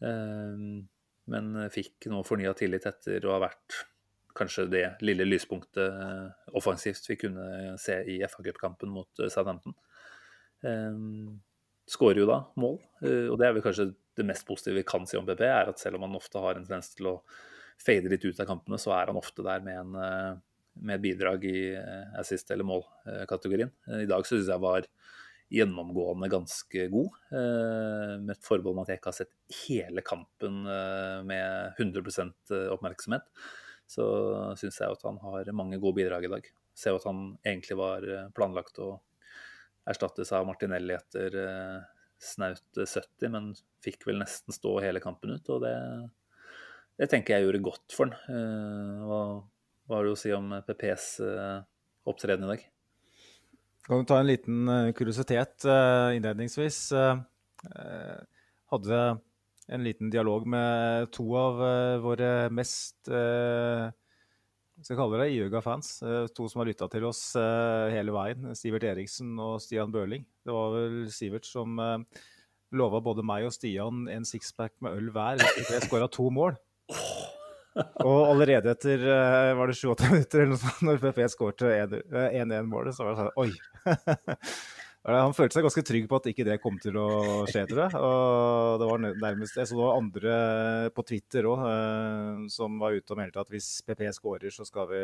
[0.00, 3.78] Men fikk nå fornya tillit etter å ha vært
[4.36, 9.72] kanskje det lille lyspunktet offensivt vi kunne se i FA-cupkampen mot Southampton
[11.86, 12.78] skårer jo da mål.
[13.04, 15.70] Eh, og det er vel kanskje det mest positive vi kan si om PP, er
[15.70, 17.16] at selv om han ofte har en tendens til å
[17.80, 20.30] fade litt ut av kampene, så er han ofte der med, en, eh,
[20.86, 23.72] med et bidrag i eh, assist- eller mål-kategorien.
[24.00, 24.86] I dag syns jeg var
[25.54, 30.60] gjennomgående ganske god, med et forbehold om at jeg ikke har sett hele kampen
[31.28, 33.26] med 100% oppmerksomhet.
[33.86, 34.04] Så
[34.60, 36.48] syns jeg at han har mange gode bidrag i dag.
[36.74, 38.96] Ser at han egentlig var planlagt å
[39.90, 41.80] erstattes av Martinelli etter eh,
[42.18, 43.50] snaut 70, men
[43.84, 45.50] fikk vel nesten stå hele kampen ut.
[45.52, 45.74] Og det,
[47.00, 48.36] det tenker jeg gjorde godt for han.
[48.36, 49.20] Eh, hva,
[49.84, 51.58] hva har du å si om PPs eh,
[52.08, 52.70] opptreden i dag?
[53.84, 55.66] Kan du ta en liten kuriositet
[56.16, 56.78] innledningsvis?
[58.72, 59.00] Hadde
[59.68, 61.60] en liten dialog med to av
[62.04, 63.12] våre mest
[64.82, 65.90] skal kalle det Iøga-fans.
[66.02, 68.50] Eh, to som har lytta til oss eh, hele veien.
[68.58, 70.26] Sivert Eriksen og Stian Børling.
[70.44, 72.22] Det var vel Sivert som eh,
[72.74, 76.58] lova både meg og Stian en sixpack med øl hver hvis vi skåra to mål.
[78.04, 79.02] Og allerede etter
[79.58, 83.36] var det 7-8 minutter eller noe sånt, når PP skårte 1-1-målet, så var det sånn
[83.44, 83.50] Oi!
[85.04, 87.08] Han følte seg ganske trygg på at ikke det kom til å
[87.44, 87.98] skje, tror jeg.
[88.00, 89.66] Og det var nærmest det.
[89.68, 90.36] Så det var andre
[90.96, 94.88] på Twitter òg eh, som var ute og meldte at hvis PP skårer, så skal
[94.88, 95.02] vi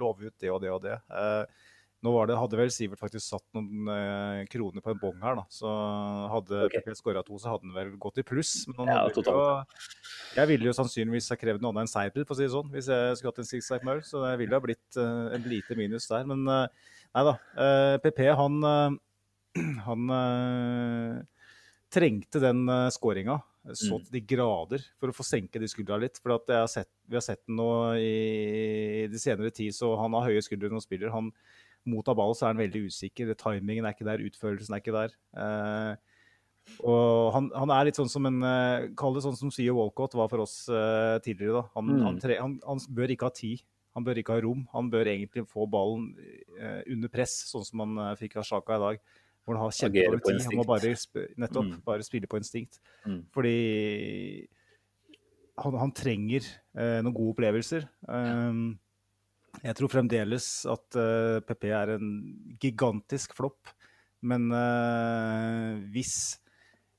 [0.00, 0.96] love ut det og det og det.
[1.06, 1.69] Eh,
[2.04, 5.44] nå det, hadde vel Sivert faktisk satt noen eh, kroner på en bong her, da.
[5.52, 5.72] Så
[6.34, 6.84] hadde okay.
[6.84, 8.54] PP skåra to, så hadde han vel gått i pluss.
[8.72, 9.34] Men ja, jo,
[10.38, 12.72] jeg ville jo sannsynligvis ha krevd noe annet enn seier, for å si det sånn,
[12.72, 14.00] hvis jeg skulle hatt en six-sack øl.
[14.06, 16.24] Så det ville ha blitt eh, en lite minus der.
[16.30, 17.36] Men eh, Nei da.
[18.04, 21.46] PP, eh, han, eh, han eh,
[21.90, 23.40] trengte den eh, skåringa
[23.76, 24.04] så mm.
[24.06, 26.16] til de grader for å få senke de skuldra litt.
[26.22, 27.68] For har sett, vi har sett den nå
[28.00, 31.12] i de senere tid, så han har høye skuldre når han spiller.
[31.12, 31.28] Han
[31.88, 33.34] mottar ball, så er han veldig usikker.
[33.40, 35.16] Timingen er ikke der, utførelsen er ikke der.
[35.32, 36.16] Eh,
[36.84, 38.44] og han, han, er litt sånn som en
[38.98, 41.62] Kall det sånn som Sio Walcott var for oss eh, tidligere.
[41.62, 41.74] da.
[41.78, 42.02] Han, mm.
[42.04, 43.64] han, tre, han, bør ikke ha tid
[43.96, 44.62] han bør ikke ha rom.
[44.74, 46.12] Han bør egentlig få ballen
[46.60, 49.02] eh, under press, sånn som han eh, fikk av Sjaka i dag.
[49.44, 50.40] Hvor han har kjempedårlig tid.
[50.46, 50.92] Han må bare,
[51.42, 51.80] nettopp, mm.
[51.86, 52.78] bare spille på instinkt.
[53.08, 53.22] Mm.
[53.34, 53.56] Fordi
[55.64, 57.88] han, han trenger eh, noen gode opplevelser.
[58.06, 58.78] Um,
[59.60, 62.10] jeg tror fremdeles at uh, PP er en
[62.62, 63.72] gigantisk flopp.
[64.20, 66.40] Men uh, hvis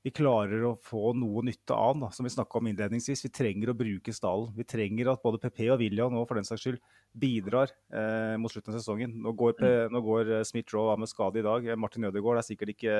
[0.02, 3.22] vi klarer å få noe nytte av den, som vi snakka om innledningsvis.
[3.22, 4.50] Vi trenger å bruke stallen.
[4.56, 6.80] Vi trenger at både PP og William nå for den saks skyld
[7.22, 9.14] bidrar eh, mot slutten av sesongen.
[9.22, 10.00] Nå går, mm.
[10.02, 11.70] går eh, Smith-Roe av med skade i dag.
[11.78, 12.96] Martin Ødegaard er sikkert ikke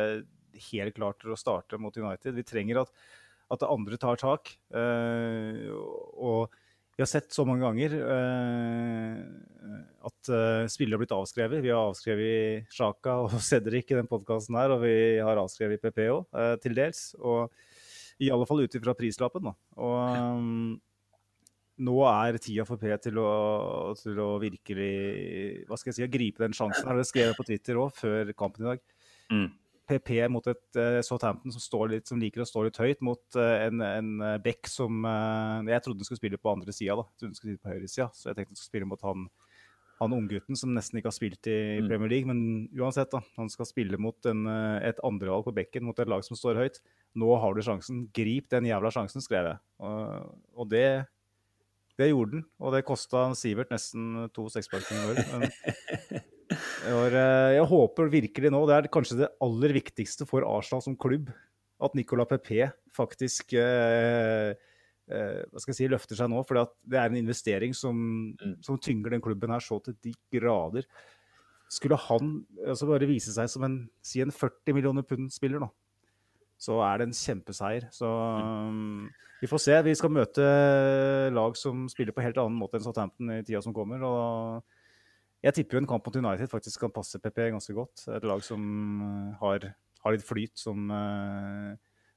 [0.69, 2.37] helt klar til å starte mot United.
[2.39, 2.95] Vi trenger at,
[3.51, 4.55] at det andre tar tak.
[4.71, 6.55] Eh, og
[7.03, 9.17] vi har sett så mange ganger uh,
[10.07, 11.59] at uh, spillere har blitt avskrevet.
[11.65, 15.99] Vi har avskrevet Sjaka og Cedric i den podkasten her, og vi har avskrevet PP
[16.05, 17.01] òg, uh, eh, til dels.
[17.19, 17.51] Og
[18.23, 19.55] i alle fall ut ifra prislappen, da.
[19.83, 20.77] Og um,
[21.83, 23.33] nå er tida for P til å,
[23.99, 24.93] til å, virkelig
[25.67, 26.87] hva skal jeg si, gripe den sjansen.
[26.87, 28.87] Det skrev skrevet på Twitter òg, før kampen i dag.
[29.33, 29.49] Mm.
[29.91, 33.67] PP mot et uh, Southampton som, litt, som, liker å stå litt høyt, mot uh,
[33.67, 35.03] en, en uh, Beck som
[35.69, 37.07] Jeg trodde han skulle spille på andre sida, da.
[37.09, 39.27] Jeg trodde han skulle spille på høyresida, så jeg tenkte han skulle spille mot han,
[40.03, 41.91] han unggutten som nesten ikke har spilt i mm.
[41.91, 42.31] Premier League.
[42.31, 43.23] Men uansett, da.
[43.39, 44.47] Han skal spille mot en,
[44.83, 46.81] et andrevalg på bekken mot et lag som står høyt.
[47.19, 48.07] Nå har du sjansen.
[48.15, 49.61] Grip den jævla sjansen, skrev jeg.
[49.83, 50.87] Og det,
[52.01, 52.45] det gjorde den.
[52.63, 54.97] Og det kosta Sivert nesten to sekspakker
[56.53, 60.99] jeg, eh, jeg håper virkelig nå Det er kanskje det aller viktigste for Arsenal som
[60.99, 61.31] klubb.
[61.83, 66.43] At Nicolas Pepe faktisk eh, eh, hva skal jeg si, løfter seg nå.
[66.49, 67.97] For det er en investering som,
[68.37, 68.61] mm.
[68.65, 70.87] som, tynger den klubben her så til de grader.
[71.73, 72.35] Skulle han
[72.67, 75.71] altså bare vise seg som en, si en 40 millioner pund-spiller, da,
[76.63, 77.89] så er det en kjempeseier.
[77.95, 79.09] Så um,
[79.43, 79.79] vi får se.
[79.89, 80.47] Vi skal møte
[81.35, 84.03] lag som spiller på helt annen måte enn Southampton i tida som kommer.
[84.07, 88.05] og Jeg tipper jo en kamp mot United faktisk kan passe PP ganske godt.
[88.15, 88.61] Et lag som
[89.03, 89.73] uh, har,
[90.05, 91.73] har litt flyt, som, uh,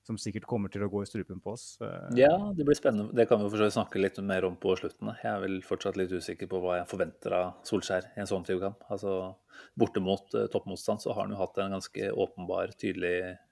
[0.05, 1.65] som, sikkert kommer til å gå i strupen på oss.
[2.13, 3.17] Ja, det blir spennende.
[3.17, 5.10] Det kan vi snakke litt mer om på slutten.
[5.23, 8.45] Jeg er vel fortsatt litt usikker på hva jeg forventer av Solskjær i en sånn
[8.45, 8.86] type kamp.
[8.93, 9.34] Altså,
[9.73, 13.44] borte mot toppmotstand så har han jo hatt en ganske åpenbar, tydelig Eh,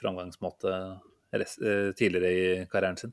[0.00, 0.76] framgangsmåte
[1.32, 3.12] eh, tidligere i karrieren sin.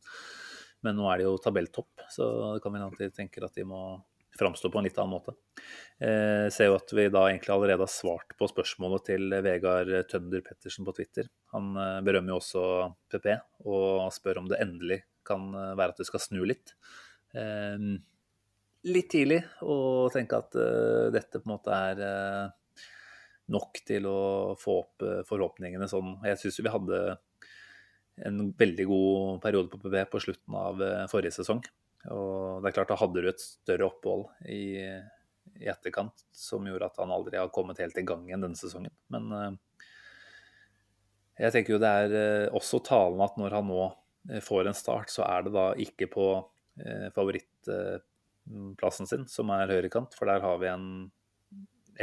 [0.85, 3.81] Men nå er det jo tabelltopp, så det kan vi alltid tenke at de må
[4.37, 5.33] framstå på en litt annen måte.
[5.97, 10.43] Eh, ser jo at vi da egentlig allerede har svart på spørsmålet til Vegard Tønder
[10.45, 11.31] Pettersen på Twitter.
[11.55, 11.71] Han
[12.05, 12.65] berømmer jo også
[13.09, 13.31] PP
[13.65, 16.75] og spør om det endelig kan være at det skal snu litt.
[18.87, 19.75] Litt tidlig å
[20.13, 20.55] tenke at
[21.11, 22.53] dette på en måte er
[23.53, 24.19] nok til å
[24.59, 26.17] få opp eh, forhåpningene sånn.
[26.27, 27.01] Jeg syns vi hadde
[28.27, 31.61] en veldig god periode på PB på slutten av eh, forrige sesong.
[32.13, 34.85] Og det er klart, da hadde du et større opphold i,
[35.59, 38.93] i etterkant som gjorde at han aldri har kommet helt i gang igjen denne sesongen.
[39.11, 39.51] Men uh,
[41.41, 43.81] jeg tenker jo det er også talende at når han nå
[44.43, 46.25] får en start, så er det da ikke på
[47.15, 50.87] favorittplassen sin, som er høyrekant, for der har vi en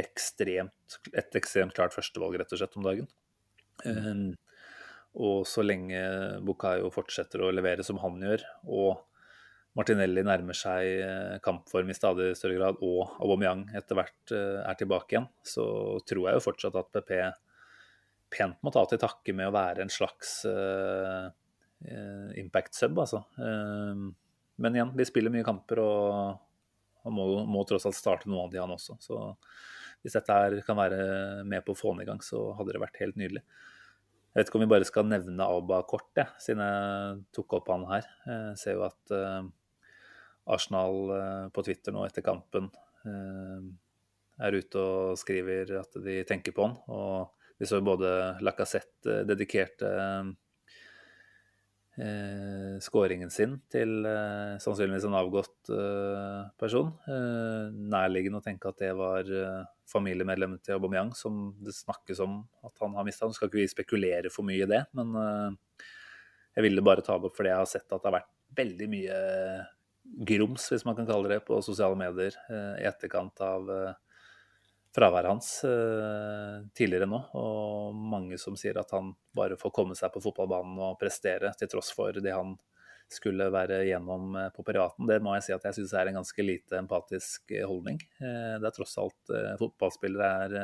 [0.00, 3.09] ekstremt, et ekstremt klart førstevalg, rett og slett, om dagen.
[3.85, 4.28] Um,
[5.14, 6.00] og så lenge
[6.46, 9.04] Bukayo fortsetter å levere som han gjør, og
[9.74, 14.76] Martinelli nærmer seg eh, kampform i stadig større grad, og Aubameyang etter hvert eh, er
[14.78, 15.64] tilbake igjen, så
[16.07, 17.14] tror jeg jo fortsatt at PP
[18.35, 21.28] pent må ta til takke med å være en slags uh,
[22.40, 23.20] impact sub, altså.
[23.38, 24.11] Uh,
[24.59, 28.50] men igjen, vi spiller mye kamper, og han må, må tross alt starte noen av
[28.50, 28.96] de, han også.
[29.02, 29.20] Så
[30.04, 31.04] hvis dette her kan være
[31.48, 33.40] med på å få den i gang, så hadde det vært helt nydelig.
[34.34, 37.70] Jeg vet ikke om vi bare skal nevne Abba kort, jeg, siden jeg tok opp
[37.72, 38.08] han her.
[38.26, 39.46] Jeg ser jo at uh,
[40.52, 42.68] Arsenal uh, på Twitter nå etter kampen
[43.04, 46.78] er ute og skriver at de tenker på han.
[46.88, 48.08] Og vi så både
[48.44, 49.90] Lacassette dedikerte
[52.00, 56.92] eh, skåringen sin til eh, sannsynligvis en avgått eh, person.
[57.09, 62.40] Eh, nærliggende å tenke at det var eh, familiemedlemmet til Aubameyang som det snakkes om
[62.66, 63.28] at han har mista.
[63.28, 65.87] Nå skal ikke vi spekulere for mye i det, men eh,
[66.59, 68.90] jeg ville bare ta det opp fordi jeg har sett at det har vært veldig
[68.92, 69.20] mye
[70.28, 72.37] grums, hvis man kan kalle det, på sosiale medier
[72.78, 73.70] i etterkant av
[74.94, 77.20] fraværet hans eh, tidligere nå.
[77.38, 81.70] Og mange som sier at han bare får komme seg på fotballbanen og prestere, til
[81.72, 82.54] tross for det han
[83.11, 85.09] skulle være gjennom eh, på privaten.
[85.11, 87.98] Det må jeg si at jeg syns er en ganske lite empatisk eh, holdning.
[88.20, 90.59] Det er tross alt fotballspillere er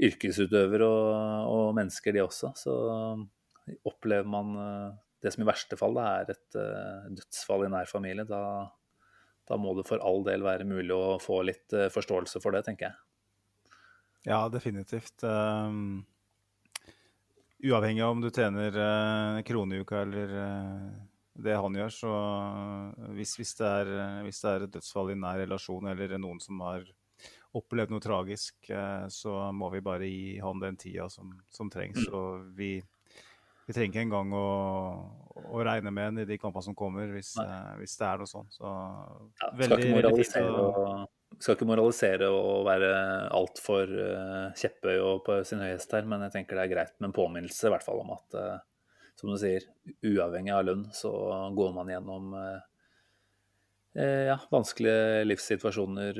[0.00, 1.14] yrkesutøvere og,
[1.52, 2.52] og, mennesker, de også.
[2.56, 2.74] Så
[3.84, 4.54] opplever man
[5.20, 8.40] det som i verste fall er et dødsfall i nær familie, da
[9.50, 12.62] da må det for all del være mulig å få litt uh, forståelse for det,
[12.68, 12.98] tenker jeg.
[14.28, 15.24] Ja, definitivt.
[15.24, 16.04] Um,
[17.64, 20.86] uavhengig av om du tjener uh, krone i uka eller uh,
[21.40, 22.14] det han gjør, så
[23.16, 23.92] hvis, hvis, det er,
[24.26, 26.84] hvis, det er, et dødsfall i nær relasjon eller noen som har
[27.56, 28.68] opplevd noe tragisk,
[29.10, 32.02] så må vi bare gi han den tida som, som trengs.
[32.04, 32.12] Mm.
[32.18, 32.74] Og vi
[33.70, 34.46] vi trenger ikke engang å,
[35.54, 38.30] å regne med den i de kampene som kommer, hvis, eh, hvis det er noe
[38.30, 38.56] sånt.
[38.56, 42.88] Så, ja, veldig, skal, ikke moralisere, og, skal ikke moralisere og være
[43.36, 47.12] altfor uh, kjepphøy og på sin høyeste her, men jeg tenker det er greit med
[47.12, 49.68] en påminnelse i hvert fall om at, uh, som du sier,
[50.02, 51.12] uavhengig av lønn, så
[51.54, 52.58] går man gjennom uh,
[53.94, 56.18] ja, vanskelige livssituasjoner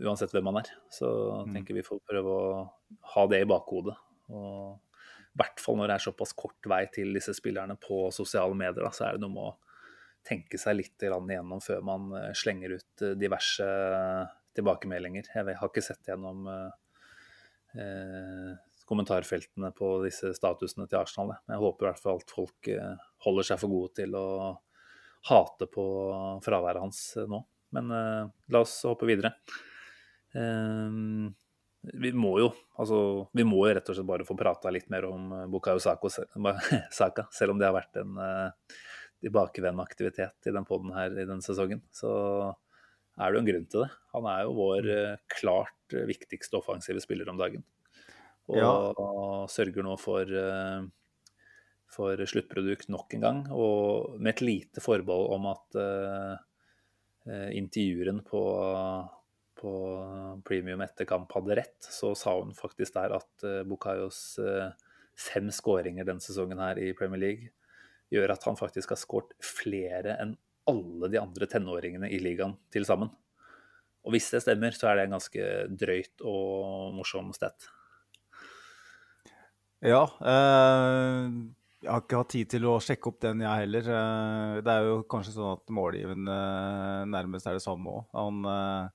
[0.00, 0.68] uansett hvem man er.
[0.92, 1.08] Så
[1.44, 1.56] mm.
[1.56, 2.60] tenker vi får prøve å
[3.14, 3.96] ha det i bakhodet.
[4.32, 4.76] og
[5.38, 8.92] hvert fall når det er såpass kort vei til disse spillerne på sosiale medier, da,
[8.94, 9.56] så er det noe med å
[10.28, 13.66] tenke seg litt igjennom før man eh, slenger ut eh, diverse
[14.58, 15.30] tilbakemeldinger.
[15.34, 16.70] Jeg har ikke sett gjennom eh,
[18.88, 21.36] kommentarfeltene på disse statusene til Arsenal.
[21.46, 22.70] Jeg håper i hvert fall at folk
[23.26, 24.26] holder seg for gode til å
[25.28, 25.84] hate på
[26.44, 27.42] fraværet hans nå.
[27.76, 29.34] Men eh, la oss hoppe videre.
[31.86, 32.98] Eh, vi må jo altså,
[33.36, 36.10] vi må jo rett og slett bare få prata litt mer om Bukayo Sako,
[36.98, 38.76] Saka, selv om det har vært en uh,
[39.22, 41.82] tilbakevendende aktivitet i den poden her i denne sesongen.
[41.94, 42.10] Så
[43.18, 43.90] er det jo en grunn til det.
[44.14, 47.66] Han er jo vår uh, klart viktigste offensive spiller om dagen.
[48.48, 48.68] Og ja.
[49.52, 50.86] sørger nå for, uh,
[51.92, 55.80] for sluttprodukt nok en gang, og med et lite forbehold om at
[57.28, 58.40] intervjueren på
[59.58, 59.72] på
[60.46, 64.70] premium etter kamp hadde rett, så sa hun faktisk der at uh, Bukayos uh,
[65.18, 67.50] fem skåringer denne sesongen her i Premier League
[68.14, 70.36] gjør at han faktisk har skåret flere enn
[70.68, 73.10] alle de andre tenåringene i ligaen til sammen.
[74.04, 75.46] Og hvis det stemmer, så er det en ganske
[75.80, 77.68] drøyt og morsom stat.
[79.84, 80.04] Ja.
[80.20, 81.28] Eh,
[81.84, 83.90] jeg har ikke hatt tid til å sjekke opp den, jeg heller.
[83.98, 86.38] Eh, det er jo kanskje sånn at målgivende
[87.12, 88.08] nærmest er det samme òg.
[88.16, 88.94] Han eh,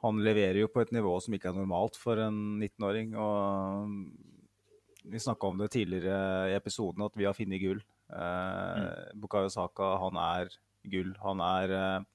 [0.00, 3.12] han leverer jo på et nivå som ikke er normalt for en 19-åring.
[3.20, 7.82] og Vi snakka om det tidligere i episoden, at vi har funnet gull.
[8.08, 9.20] Eh, mm.
[9.20, 10.56] Bukayo Saka han er
[10.88, 11.12] gull.
[11.20, 12.08] Han er eh,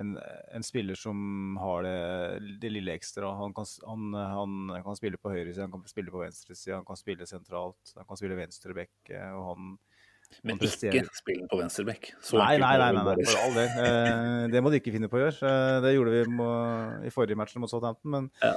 [0.00, 0.16] en,
[0.56, 3.34] en, spiller som har det, det lille ekstra.
[3.42, 4.08] Han kan, han,
[4.72, 8.08] han kan spille på høyresida, han kan spille på venstresida, han kan spille sentralt, han
[8.08, 8.94] kan spille venstreback.
[9.04, 9.74] bekke, og han
[10.46, 12.12] men ikke spille på venstreback.
[12.38, 13.80] Nei, nei, nei, nei, nei, for all del.
[13.82, 15.48] Eh, det må de ikke finne på å gjøre.
[15.48, 16.52] Eh, det gjorde vi må,
[17.06, 18.12] i forrige match mot Southampton.
[18.14, 18.52] Men ja.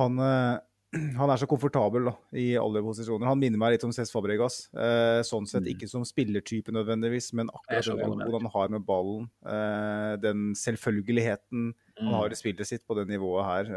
[0.00, 3.30] han, eh, han, er så komfortabel da, i alle posisjoner.
[3.30, 4.60] Han minner meg litt om Cess Fabregas.
[4.74, 5.72] Eh, sånn sett mm.
[5.74, 9.26] ikke som spillertype nødvendigvis, men akkurat hvordan han har med ballen.
[9.48, 12.06] Eh, den selvfølgeligheten mm.
[12.06, 13.74] han har i spillet sitt på det nivået her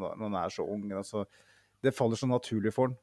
[0.00, 0.88] når han er så ung.
[1.00, 1.26] Altså,
[1.80, 2.98] det faller så naturlig for han.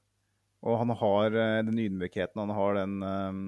[0.65, 3.46] Og han har uh, den ydmykheten, han har den, um,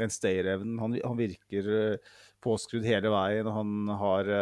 [0.00, 0.78] den stayerevnen.
[0.82, 4.34] Han, han, virker uh, påskrudd hele veien, og han har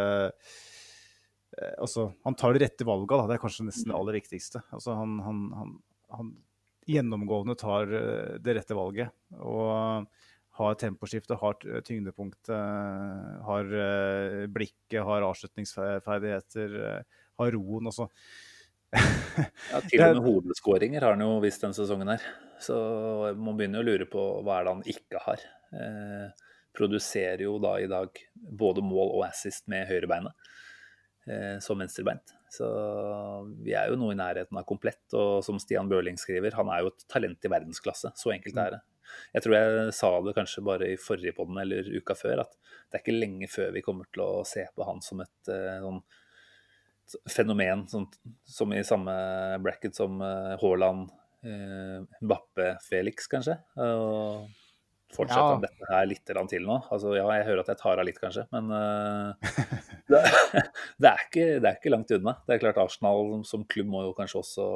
[1.80, 3.22] Altså, han tar de rette valga.
[3.24, 4.60] Det er kanskje nesten det aller viktigste.
[4.76, 5.70] Altså, han, han,
[6.12, 6.32] han
[6.84, 7.88] gjennomgående tar
[8.44, 9.14] det rette valget.
[9.40, 10.04] Og
[10.58, 12.52] har temposkifte, har tyngdepunktet,
[13.46, 13.72] har
[14.52, 16.76] blikket, har avslutningsferdigheter,
[17.40, 17.88] har roen.
[17.88, 18.10] Altså
[19.72, 22.24] ja, til og med hovedskåringer har han jo visst denne sesongen her.
[22.62, 22.76] Så
[23.36, 25.44] man begynner å lure på hva er det han ikke har.
[25.76, 30.50] Eh, produserer jo da i dag både mål og assist med høyrebeinet
[31.28, 32.34] eh, som venstrebeint.
[32.52, 32.66] Så
[33.64, 35.04] vi er jo noe i nærheten av komplett.
[35.16, 38.12] Og som Stian Børling skriver, han er jo et talent i verdensklasse.
[38.16, 38.82] Så enkelt er det.
[39.36, 42.56] Jeg tror jeg sa det kanskje bare i forrige podden eller uka før, at
[42.90, 45.76] det er ikke lenge før vi kommer til å se på han som et eh,
[45.84, 46.00] sånn
[47.30, 48.06] fenomen sånn,
[48.48, 49.14] som i samme
[49.62, 51.10] bracket som uh, Haaland,
[51.46, 53.58] uh, Mbappe, Felix, kanskje.
[53.82, 54.48] Og
[55.14, 55.60] fortsetter ja.
[55.62, 56.80] dette her litt til nå.
[56.90, 59.54] Altså, ja, jeg hører at jeg tar av litt, kanskje, men uh,
[60.10, 60.24] det,
[61.02, 62.36] det, er ikke, det, er ikke, langt unna.
[62.46, 64.68] Det er klart Arsenal som klubb må jo kanskje også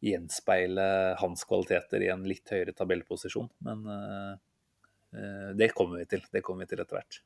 [0.00, 0.84] gjenspeile
[1.20, 3.82] hans kvaliteter i en litt høyere tabellposisjon, men
[5.60, 6.22] det kommer vi til.
[6.32, 7.18] Det kommer vi til etter hvert.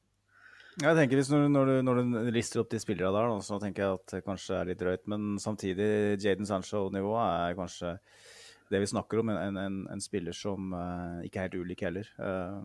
[0.83, 3.59] Jeg tenker hvis når, når, du, når, du, lister opp de spillerne der, da, så
[3.63, 5.05] tenker jeg at det kanskje er litt drøyt.
[5.11, 5.89] Men samtidig,
[6.23, 7.93] Jaden Sancho-nivået er kanskje
[8.75, 9.31] det vi snakker om.
[9.31, 12.11] En, en, en spiller som uh, ikke er helt ulik heller.
[12.19, 12.59] Uh,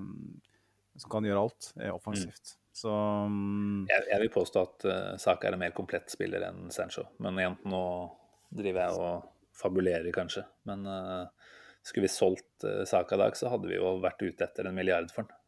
[0.99, 2.55] som kan gjøre alt er offensivt.
[2.55, 2.57] Mm.
[2.79, 2.93] Så
[3.29, 7.05] um, jeg, jeg, vil påstå at uh, Saka er en mer komplett spiller enn Sancho.
[7.21, 7.83] Men igjen, nå
[8.49, 10.47] driver jeg og fabulerer, kanskje.
[10.65, 10.87] Men
[11.85, 15.11] skulle vi solgt Saka i dag, så hadde vi jo vært ute etter en milliard
[15.13, 15.38] for den.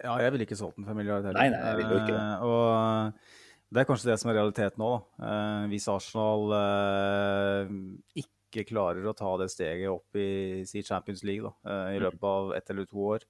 [0.00, 1.40] Ja, jeg ville ikke solgt den for en milliard heller.
[1.40, 2.20] Nei, nei, jeg vil jo ikke det.
[2.20, 4.90] Uh, og det er kanskje det som er realiteten nå.
[5.20, 7.74] Uh, hvis Arsenal uh,
[8.22, 11.52] ikke klarer å ta det steget opp i si Champions League da,
[11.92, 12.04] i mm.
[12.06, 13.26] løpet av ett eller to år,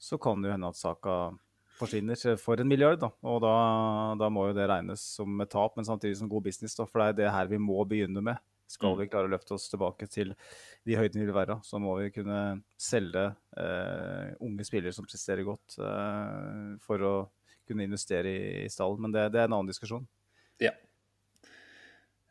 [0.00, 1.18] så kan det jo hende at saka
[1.78, 2.98] forsvinner for en milliard.
[3.02, 3.10] Da.
[3.26, 3.54] Og da,
[4.20, 6.76] da, må jo det regnes som et tap, men samtidig som god business.
[6.78, 8.40] Da, for det er det her vi må begynne med.
[8.74, 8.98] Skal mm.
[8.98, 10.34] vi klare å løfte oss tilbake til
[10.84, 12.40] de høydene vi vil være, så må vi kunne
[12.80, 13.28] selge
[13.60, 17.14] eh, unge spillere som presterer godt, eh, for å
[17.68, 19.06] kunne investere i, i stallen.
[19.06, 20.04] Men det, det, er en annen diskusjon.
[20.62, 20.74] Ja.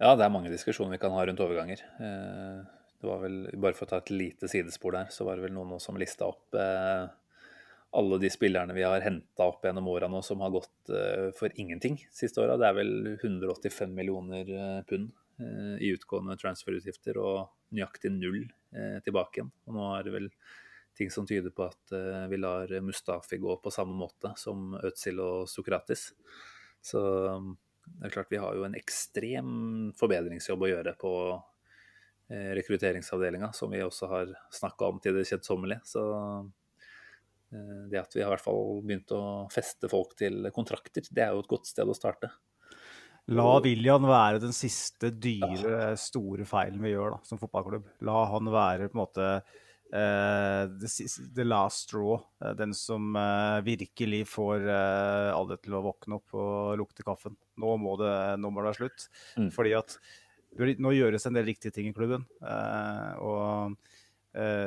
[0.03, 1.81] ja, det er mange diskusjoner vi kan ha rundt overganger.
[2.03, 2.61] Eh,
[2.99, 5.55] det var vel, Bare for å ta et lite sidespor der, så var det vel
[5.55, 7.07] noen som lista opp eh,
[7.93, 11.53] alle de spillerne vi har henta opp gjennom åra nå som har gått uh, for
[11.61, 12.55] ingenting siste åra.
[12.57, 18.43] Det er vel 185 millioner uh, pund Eh, i utgående transferutgifter og nøyaktig null
[18.75, 19.51] eh, tilbake igjen.
[19.67, 20.29] Og nå er det vel
[20.97, 25.21] ting som tyder på at eh, vi lar Mustafi gå på samme måte som Øtzil
[25.23, 26.11] og Sokratis.
[26.83, 27.01] Så
[27.83, 29.49] det er klart vi har jo en ekstrem
[29.99, 31.15] forbedringsjobb å gjøre på
[32.33, 35.83] rekrutteringsavdelinga, som vi også har snakka om til det kjedsommelige.
[35.85, 36.01] Så
[37.91, 39.19] det at vi har i hvert fall begynt å
[39.53, 42.31] feste folk til kontrakter, det er jo et godt sted å starte.
[43.31, 47.85] La William være den siste dyre, store feilen vi gjør da, som fotballklubb.
[48.03, 50.89] La han være på en måte uh, the,
[51.37, 52.17] the, last straw.
[52.43, 57.37] Uh, den som uh, virkelig får alle til å våkne opp og lukte kaffen.
[57.63, 58.13] Nå må det,
[58.43, 59.07] nå må det være slutt.
[59.39, 59.49] Mm.
[59.55, 59.97] Fordi at
[60.53, 62.27] nå gjøres en del riktige ting i klubben.
[63.23, 63.91] og Eh,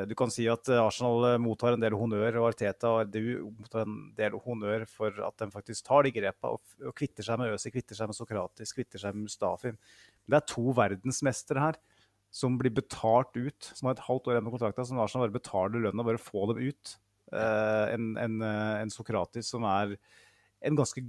[0.06, 3.48] du kan si at eh, Arsenal eh, mottar en del honnør, og Arteta og du
[3.50, 7.40] mottar en del honnør for at de faktisk tar de grepene og, og kvitter seg
[7.40, 9.72] med Øsi, kvitter seg med Sokratis, kvitter seg med Mustafi.
[9.74, 11.80] Men det er to verdensmestere her
[12.36, 15.38] som blir betalt ut, som har et halvt år igjen med kontrakta, som Arsenal bare
[15.38, 16.96] betaler lønna, bare få dem ut.
[17.34, 19.96] en, en, en Sokratis som er
[20.66, 21.02] en ganske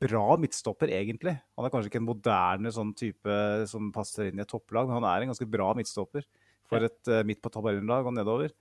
[0.00, 1.34] bra midtstopper, egentlig.
[1.56, 3.38] Han er kanskje ikke en moderne sånn type
[3.70, 6.26] som passer inn i et topplag, men han er en ganske bra midtstopper
[6.74, 8.54] for et uh, midt på tabellenlag og nedover.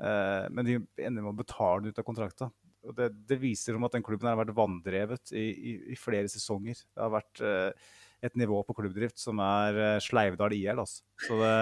[0.00, 2.48] Uh, men de ender med å betale ut av kontrakta.
[2.88, 6.30] Og det, det, viser om at den klubben har vært vanndrevet i, i, i flere
[6.32, 6.78] sesonger.
[6.80, 7.90] Det har vært uh,
[8.24, 10.80] et nivå på klubbdrift som er uh, Sleivdal IL.
[10.80, 11.04] Altså.
[11.26, 11.52] Så det,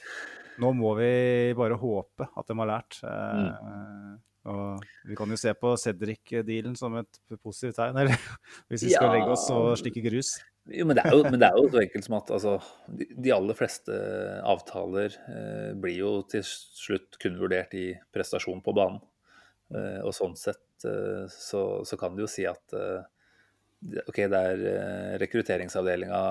[0.62, 1.12] nå må vi
[1.58, 3.00] bare håpe at de har lært.
[3.04, 4.18] Mm.
[4.50, 8.16] Og vi kan jo se på Cedric-dealen som et positivt tegn, eller
[8.72, 9.18] hvis vi skal ja.
[9.18, 10.38] legge oss og stikke grus.
[10.70, 12.56] Jo, men det, jo, men det er jo, så enkelt som at altså,
[12.94, 13.94] de, aller fleste
[14.46, 19.00] avtaler eh, blir jo til slutt kun vurdert i prestasjon på banen.
[19.74, 23.02] Eh, og sånn sett eh, så, så, kan du jo si at eh,
[24.04, 26.22] OK, det er eh, rekrutteringsavdelinga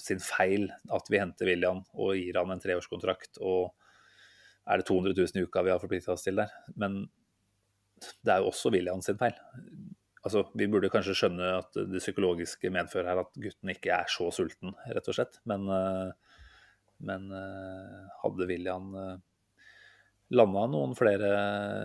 [0.00, 3.40] sin feil at vi henter William og gir han en treårskontrakt.
[3.44, 3.74] Og
[4.68, 6.56] er det 200 000 i uka vi har forplikta oss til der?
[6.80, 7.02] Men
[8.24, 9.36] det er jo også William sin feil
[10.26, 14.30] altså, Vi burde kanskje skjønne at det psykologiske medfører her at gutten ikke er så
[14.34, 15.40] sulten, rett og slett.
[15.48, 16.36] Men, eh,
[17.08, 19.16] men eh, hadde William eh,
[20.34, 21.30] landa noen flere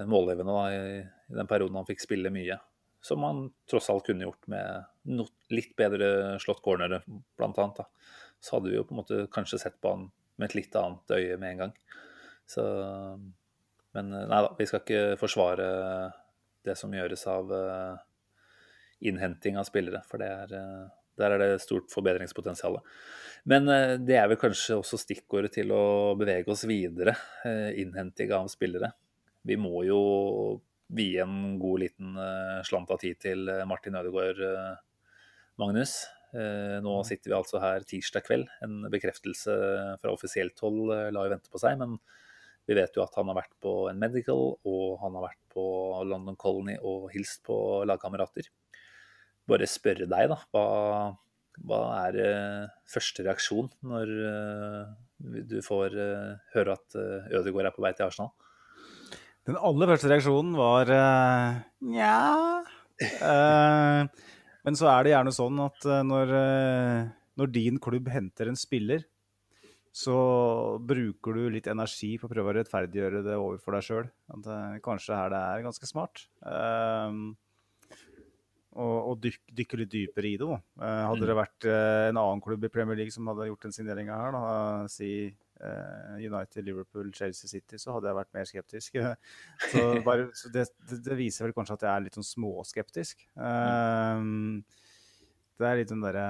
[0.10, 2.58] målgivende da, i, i, den perioden han fikk spille mye,
[3.04, 7.04] som han tross alt kunne gjort med no, litt bedre slått cornere,
[7.38, 7.88] blant annet,
[8.44, 10.10] så hadde vi jo på en måte kanskje sett på han
[10.40, 11.74] med et litt annet øye med en gang.
[12.50, 12.64] Så,
[13.96, 15.68] men nei da, vi skal ikke forsvare
[16.64, 18.02] det som gjøres av uh,
[19.04, 20.02] innhenting av spillere.
[20.10, 20.88] For er, eh,
[21.20, 22.80] der er det stort forbedringspotensial.
[23.50, 27.16] Men eh, det er vel kanskje også stikkordet til å bevege oss videre.
[27.46, 28.94] Eh, innhenting av spillere.
[29.44, 30.00] Vi må jo
[30.94, 32.18] vie en god liten
[32.68, 34.40] slant av tid til Martin Ødegaard,
[35.60, 35.96] Magnus.
[36.34, 37.08] Nå mm.
[37.08, 38.52] sitter vi altså her tirsdag kveld.
[38.64, 39.56] En bekreftelse
[40.00, 41.82] fra offisielt hold la jo vente på seg.
[41.82, 41.98] Men
[42.70, 45.66] vi vet jo at han har vært på en medical, og han har vært på
[46.08, 47.58] London Colony og hilst på
[47.90, 48.52] lagkamerater
[49.50, 50.38] bare spørre deg, da.
[50.54, 50.64] Hva,
[51.68, 54.94] hva er uh, første reaksjon når uh,
[55.50, 56.98] du får uh, høre at
[57.34, 58.34] Ødegaard er på vei til Arsenal?
[59.44, 60.88] Den aller første reaksjonen var
[61.84, 62.12] nja
[64.64, 66.32] Men så er det gjerne sånn at når,
[67.36, 69.04] når din klubb henter en spiller,
[69.94, 70.16] så
[70.80, 74.08] bruker du litt energi på å prøve å rettferdiggjøre det overfor deg sjøl.
[74.86, 76.24] Kanskje her det er ganske smart.
[76.42, 77.36] Uh,
[78.74, 80.48] og, og dyk, dykke litt dypere i det.
[80.50, 80.60] Da.
[80.82, 81.30] Uh, hadde mm.
[81.30, 84.36] det vært uh, en annen klubb i Premier League som hadde gjort den signeringa her,
[84.36, 84.56] da,
[84.92, 88.98] si uh, United, Liverpool, Chelsea City, så hadde jeg vært mer skeptisk.
[89.74, 90.66] så, bare, så det,
[90.96, 93.24] det, viser vel kanskje at jeg er litt sånn småskeptisk.
[93.38, 94.60] Mm.
[95.60, 96.28] Det er litt den derre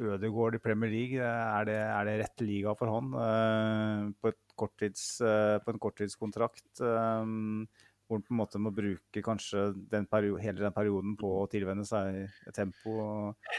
[0.00, 5.74] Ødegård i Premier League, er det, er det rett liga for han på, korttids, på,
[5.74, 6.80] en korttidskontrakt?
[6.80, 7.66] Um,
[8.10, 11.84] hvor man på en måte må bruke kanskje den hele den perioden på å tilvenne
[11.86, 13.50] seg tempo og,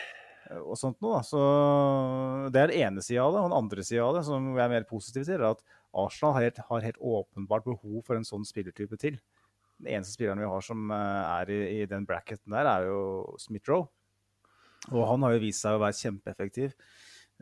[0.59, 1.21] og sånt noe.
[1.23, 1.39] Så
[2.51, 3.43] det er den ene sida av det.
[3.43, 5.63] Og den andre sida av det, som jeg er mer positiv til, er at
[6.03, 9.19] Arsenal har helt, har helt, åpenbart behov for en sånn spillertype til.
[9.81, 13.01] Den eneste spilleren vi har som eh, er i, i den bracketen der, er jo
[13.41, 13.87] Smith-Roe.
[14.91, 16.75] Og han har jo vist seg å være kjempeeffektiv.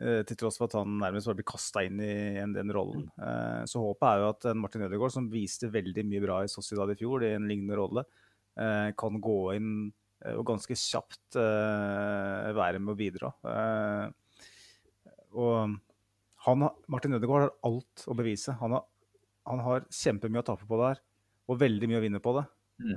[0.00, 3.04] Eh, til tross for at han nærmest bare blir kasta inn i den rollen.
[3.20, 6.88] Eh, så håpet er jo at Martin Ødegaard, som viste veldig mye bra i Sociedad
[6.92, 8.06] i fjor, i en lignende rolle,
[8.56, 9.74] eh, kan gå inn
[10.20, 13.30] og ganske kjapt være med å bidra.
[15.32, 15.78] Og
[16.44, 18.52] han, Martin Ødegaard har alt å bevise.
[18.60, 18.84] Han har,
[19.48, 21.00] han har kjempemye å tape på det her,
[21.48, 22.44] og veldig mye å vinne på det.
[22.84, 22.92] Mm.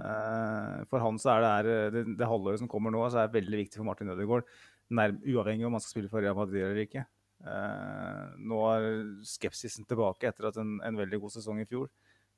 [0.91, 3.39] For han så er det, her, det, det halvåret som kommer nå, så er det
[3.39, 4.51] veldig viktig for Martin Ødegaard
[4.91, 7.05] nærm, uavhengig om man skal spille for Real Madrid eller ikke.
[7.43, 8.89] Uh, nå er
[9.27, 11.89] skepsisen tilbake etter at en, en veldig god sesong i fjor.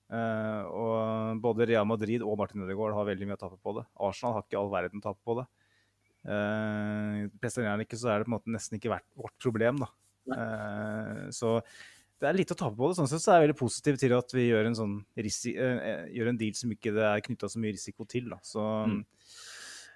[0.05, 3.85] Uh, og både Real Madrid og Martin Ødegaard har veldig mye å tape på det.
[4.07, 5.45] Arsenal har ikke all verden å tape på det.
[6.25, 9.81] Uh, Presterer han ikke, så er det på en måte nesten ikke vært vårt problem.
[9.81, 9.91] da.
[10.25, 11.59] Uh, så
[12.21, 12.97] det er lite å tape på det.
[12.99, 16.39] Sånn sett så er jeg veldig positiv til at vi gjør en, sånn gjør en
[16.39, 18.29] deal som ikke det er knytta så mye risiko til.
[18.31, 18.39] Da.
[18.45, 18.95] Så ja,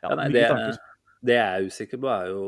[0.04, 0.82] ja, nei, det, tanker.
[1.26, 2.44] Det jeg er usikker på, er jo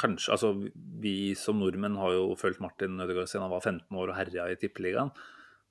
[0.00, 0.54] kanskje Altså,
[1.02, 4.48] vi som nordmenn har jo fulgt Martin Ødegaard siden han var 15 år og herja
[4.48, 5.12] i Tippeligaen.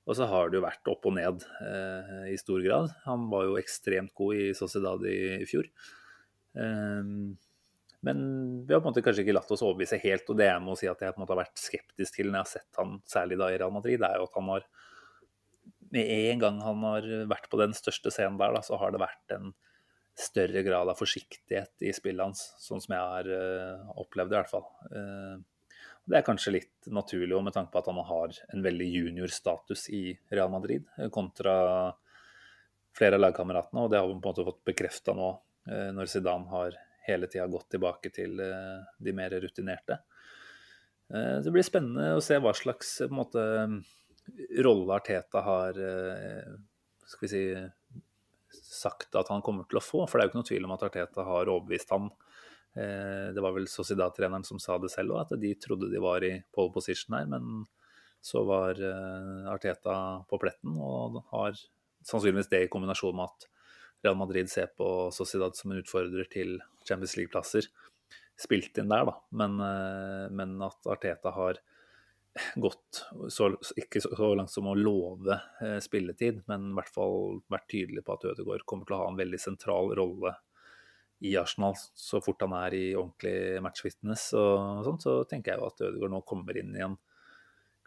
[0.08, 2.94] Og så har det jo vært opp og ned eh, i stor grad.
[3.04, 5.68] Han var jo ekstremt god i Sociedad i, i fjor.
[6.56, 7.10] Eh,
[8.00, 8.20] men
[8.64, 10.28] vi har på en måte kanskje ikke latt oss overbevise helt.
[10.32, 12.40] Og det jeg må si at jeg på en måte har vært skeptisk til når
[12.40, 14.68] jeg har sett han særlig da i Real Madrid, det er jo at han har
[15.90, 19.02] Med en gang han har vært på den største scenen der, da, så har det
[19.02, 19.50] vært en
[20.18, 24.40] større grad av forsiktighet i spillet hans, sånn som jeg har uh, opplevd det i
[24.40, 24.66] hvert fall.
[24.92, 29.88] Uh, det er kanskje litt naturlig med tanke på at han har en veldig junior-status
[29.94, 31.54] i Real Madrid kontra
[32.96, 36.10] flere av lagkameratene, og det har vi på en måte fått bekrefta nå uh, når
[36.10, 39.96] Zidane har hele tida gått tilbake til de mer rutinerte.
[41.08, 43.40] Det blir spennende å se hva slags måte,
[44.62, 47.42] rolle Arteta har skal vi si,
[48.64, 50.04] sagt at han kommer til å få.
[50.06, 52.10] For det er jo ikke noe tvil om at Arteta har overbevist han.
[52.70, 56.36] Det var vel Sociedad-treneren som sa det selv òg, at de trodde de var i
[56.54, 57.26] pole position her.
[57.30, 57.64] Men
[58.22, 58.78] så var
[59.50, 59.94] Arteta
[60.30, 61.58] på pletten, og har
[62.06, 63.48] sannsynligvis det i kombinasjon med at
[64.04, 67.66] Real Madrid ser på Sociedad som en utfordrer til Champions League-plasser.
[68.40, 69.18] Spilt inn der, da.
[69.36, 69.58] Men,
[70.32, 71.58] men at Arteta har
[72.54, 77.66] gått så, ikke så, langt som å love eh, spilletid, men i hvert fall vært
[77.72, 80.36] tydelig på at Ødegaard kommer til å ha en veldig sentral rolle
[81.26, 85.68] i Arsenal så fort han er i ordentlig matchfitness og sånt, så tenker jeg jo
[85.68, 86.96] at Ødegaard nå kommer inn i en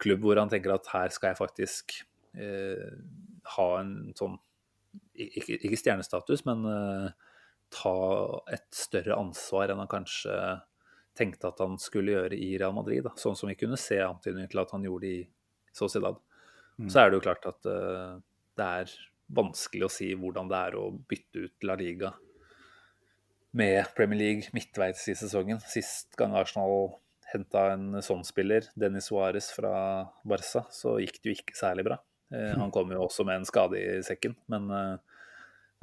[0.02, 1.96] klubb hvor han tenker at her skal jeg faktisk
[2.36, 2.90] eh,
[3.56, 4.36] ha en sånn
[5.14, 7.08] ikke, ikke stjernestatus, men eh,
[7.74, 7.96] ta
[8.52, 10.36] et større ansvar enn han kanskje
[11.16, 13.04] tenkte at han skulle gjøre i Real Madrid.
[13.06, 13.14] Da.
[13.20, 15.22] Sånn som vi kunne se antydninger til at han gjorde i
[15.74, 16.18] Sociedad.
[16.78, 16.88] Mm.
[16.90, 18.18] Så er det jo klart at uh,
[18.58, 18.94] det er
[19.34, 22.12] vanskelig å si hvordan det er å bytte ut La Liga
[23.54, 25.62] med Premier League midtveis i sesongen.
[25.70, 26.96] Sist gang Arsenal
[27.30, 29.74] henta en sånn spiller, Dennis Suárez fra
[30.26, 32.00] Barca, så gikk det jo ikke særlig bra.
[32.34, 35.13] Uh, han kom jo også med en skade i sekken, men uh,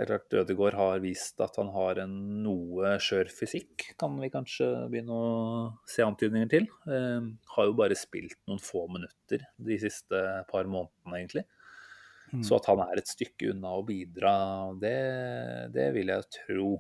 [0.02, 4.32] det er klart Ødegaard har vist at han har en noe skjør fysikk, kan vi
[4.34, 5.28] kanskje begynne å
[5.86, 6.66] se antydninger til.
[6.90, 11.46] Eh, har jo bare spilt noen få minutter de siste par månedene, egentlig.
[12.32, 12.42] Mm.
[12.48, 14.34] Så at han er et stykke unna å bidra,
[14.82, 14.98] det,
[15.76, 16.74] det vil jeg tro.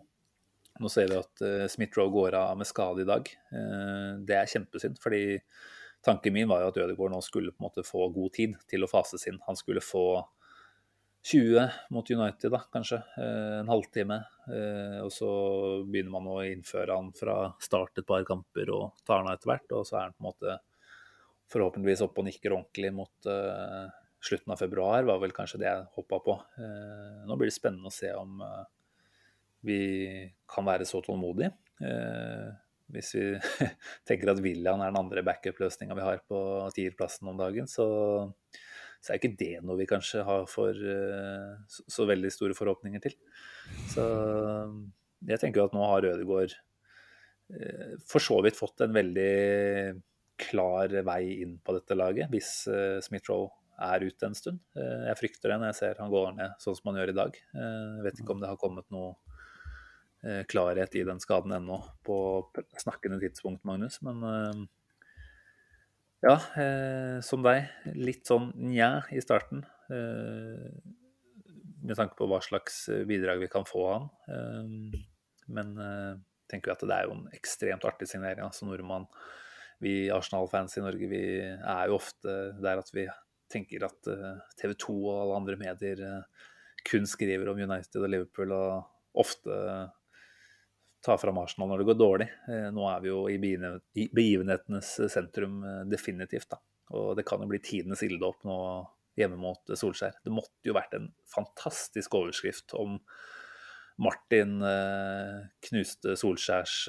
[0.82, 3.30] Nå ser vi at eh, Smith-Roe går av med skade i dag.
[3.30, 5.38] Eh, det er kjempesynd, fordi
[6.02, 8.82] tanken min var jo at Ødegaard nå skulle på en måte få god tid til
[8.82, 9.38] å fases inn.
[9.46, 10.24] Han skulle få
[11.24, 12.98] 20 mot United, da, kanskje.
[13.18, 14.18] Eh, en halvtime.
[14.48, 15.30] Eh, og så
[15.86, 19.52] begynner man å innføre han fra start et par kamper og tar han av etter
[19.52, 19.76] hvert.
[19.78, 20.58] Og så er han på en måte
[21.52, 23.90] forhåpentligvis oppe og nikker ordentlig mot uh,
[24.24, 26.36] slutten av februar, var vel kanskje det jeg hoppa på.
[27.28, 28.38] Nå blir det spennende å se om
[29.68, 29.82] vi
[30.48, 31.52] kan være så tålmodige.
[32.96, 33.26] hvis vi
[34.08, 36.40] tenker at William er den andre backup-løsninga vi har på
[36.78, 37.90] tierplassen om dagen, så
[39.02, 43.02] så er ikke det noe vi kanskje har for uh, så, så, veldig store forhåpninger
[43.02, 43.16] til.
[43.90, 44.04] Så
[45.28, 49.32] jeg tenker at nå har Ødegaard uh, for så vidt fått en veldig
[50.42, 52.64] klar vei inn på dette laget, hvis
[53.06, 54.58] Smith-Roe er ute en stund.
[54.74, 57.38] jeg frykter det når jeg ser han går ned sånn som han gjør i dag.
[57.54, 62.18] Jeg vet ikke om det har kommet noe klarhet i den skaden ennå på
[62.82, 64.00] snakkende tidspunkt, Magnus.
[64.06, 64.66] Men
[66.22, 67.70] ja, eh, som deg.
[67.98, 69.64] Litt sånn nja i starten.
[69.92, 70.68] Eh,
[71.82, 74.10] med tanke på hva slags eh, bidrag vi kan få av han.
[74.36, 75.00] Eh,
[75.52, 76.14] men eh,
[76.52, 78.46] tenker at det er jo en ekstremt artig signering.
[78.46, 79.10] Altså nordmann.
[79.82, 83.08] Vi Arsenal-fans i Norge vi er jo ofte der at vi
[83.52, 86.06] tenker at eh, TV 2 og alle andre medier
[86.88, 89.54] kun skriver om United og Liverpool, og ofte
[91.02, 92.28] ta fram Arsenal når det går dårlig.
[92.50, 96.50] Eh, nå er vi jo i begivenhetenes sentrum eh, definitivt.
[96.54, 96.62] da.
[96.98, 98.58] Og det kan jo bli tidenes ilddåp nå
[99.20, 100.20] hjemme mot Solskjær.
[100.24, 103.00] Det måtte jo vært en fantastisk overskrift om
[104.02, 105.38] Martin eh,
[105.68, 106.84] knuste Solskjærs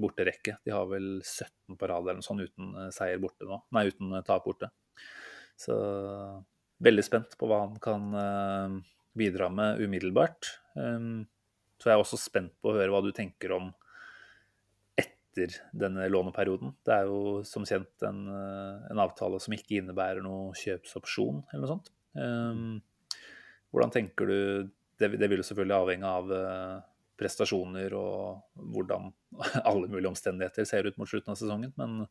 [0.00, 0.54] borterekke.
[0.64, 3.58] De har vel 17 på rad eller noe sånt uten seier borte nå.
[3.76, 4.70] Nei, uten tap borte.
[5.60, 5.74] Så
[6.80, 8.06] veldig spent på hva han kan
[9.12, 10.48] bidra med umiddelbart.
[11.80, 13.70] Så jeg er også spent på å høre hva du tenker om
[15.00, 16.74] etter denne låneperioden.
[16.84, 21.64] Det er jo som kjent en, eh, en avtale som ikke innebærer noe kjøpsopsjon eller
[21.64, 21.90] noe sånt.
[22.12, 22.82] Um,
[23.70, 24.70] hvordan tenker du
[25.00, 26.80] Det, det vil jo selvfølgelig avhenge av uh,
[27.16, 28.42] prestasjoner og
[28.74, 29.06] hvordan
[29.70, 31.72] alle mulige omstendigheter ser ut mot slutten av sesongen.
[31.80, 32.02] Men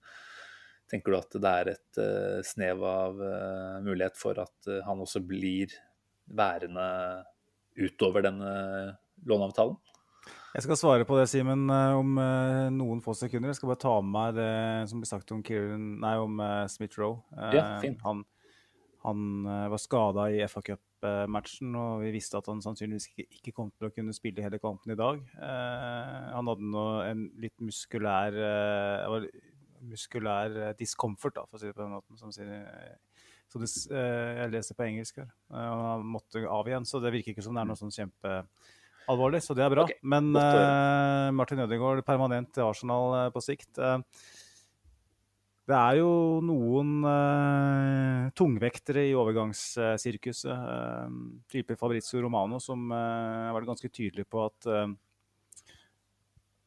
[0.90, 3.22] tenker du at det er et uh, snev av
[3.86, 5.76] mulighet for at han også blir
[6.26, 6.88] værende
[7.78, 8.50] utover denne
[9.28, 9.78] låneavtalen?
[10.50, 13.52] Jeg skal svare på det, Simen, eh, om uh, noen få sekunder.
[13.52, 16.66] Jeg skal bare ta med meg det som ble sagt om, Kieran, nei, om uh,
[16.72, 17.20] Smith Roe.
[17.54, 18.02] Ja, fint.
[18.02, 18.24] Han,
[19.06, 19.28] han
[19.70, 23.88] var skada i FA Cup-matchen, og vi visste at han sannsynligvis ikke, ikke, kom til
[23.88, 25.22] å kunne spille hele kampen i dag.
[25.40, 28.36] han hadde nå en litt muskulær
[29.80, 32.20] muskulær discomfort, da, for å si det på den måten.
[32.20, 32.52] som sier
[33.50, 35.32] så det, jeg leser på engelsk her.
[35.56, 38.34] Han måtte av igjen, så det virker ikke som det er noe sånn kjempe
[39.10, 39.86] alvorlig, så det er bra.
[39.88, 40.00] Okay.
[40.08, 43.72] Men uh, Martin Ødegaard permanent til Arsenal uh, på sikt.
[43.78, 44.00] Uh,
[45.70, 46.96] det er jo noen
[48.34, 50.64] tungvektere i overgangssirkuset,
[51.46, 54.66] type Fabrizio Romano, som har vært ganske tydelig på at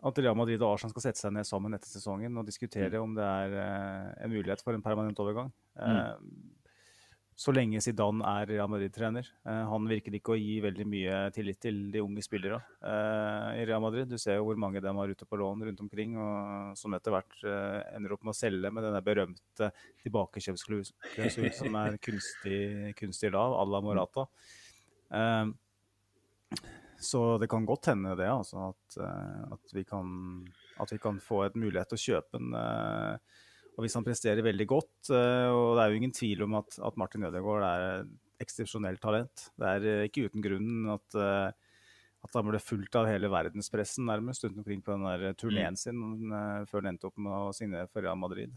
[0.07, 3.03] at Real Madrid og Arsenal skal sette seg ned sammen etter sesongen og diskutere mm.
[3.03, 3.59] om det er
[4.23, 5.51] en mulighet for en permanent overgang.
[5.75, 6.62] Mm
[7.39, 9.27] så lenge Zidane er Real Madrid-trener.
[9.47, 13.65] Uh, han virker ikke å gi veldig mye tillit til de unge spillere uh, i
[13.69, 14.11] Real Madrid.
[14.11, 17.15] Du ser jo hvor mange de har ute på lån rundt omkring, og som etter
[17.15, 19.71] hvert uh, ender opp med å selge med denne berømte
[20.05, 22.63] tilbakekjøpsklausulen som er kunstig,
[23.01, 24.27] kunstig lav, à la Morata.
[27.03, 28.99] så det kan godt hende det, altså, at,
[29.57, 30.07] at, vi kan,
[30.79, 32.55] at, vi kan, få et mulighet til å kjøpe en
[33.73, 36.77] og hvis han presterer veldig godt eh, Og det er jo ingen tvil om at,
[36.77, 38.05] at Martin Ødegaard er
[38.43, 39.49] eksepsjonelt talent.
[39.57, 41.73] Det er eh, ikke uten grunn at, eh,
[42.27, 45.81] at han ble fulgt av hele verdenspressen nærmest rundt omkring på den der turneen mm.
[45.81, 46.37] sin
[46.69, 48.53] før han endte opp med å signere for Real Madrid.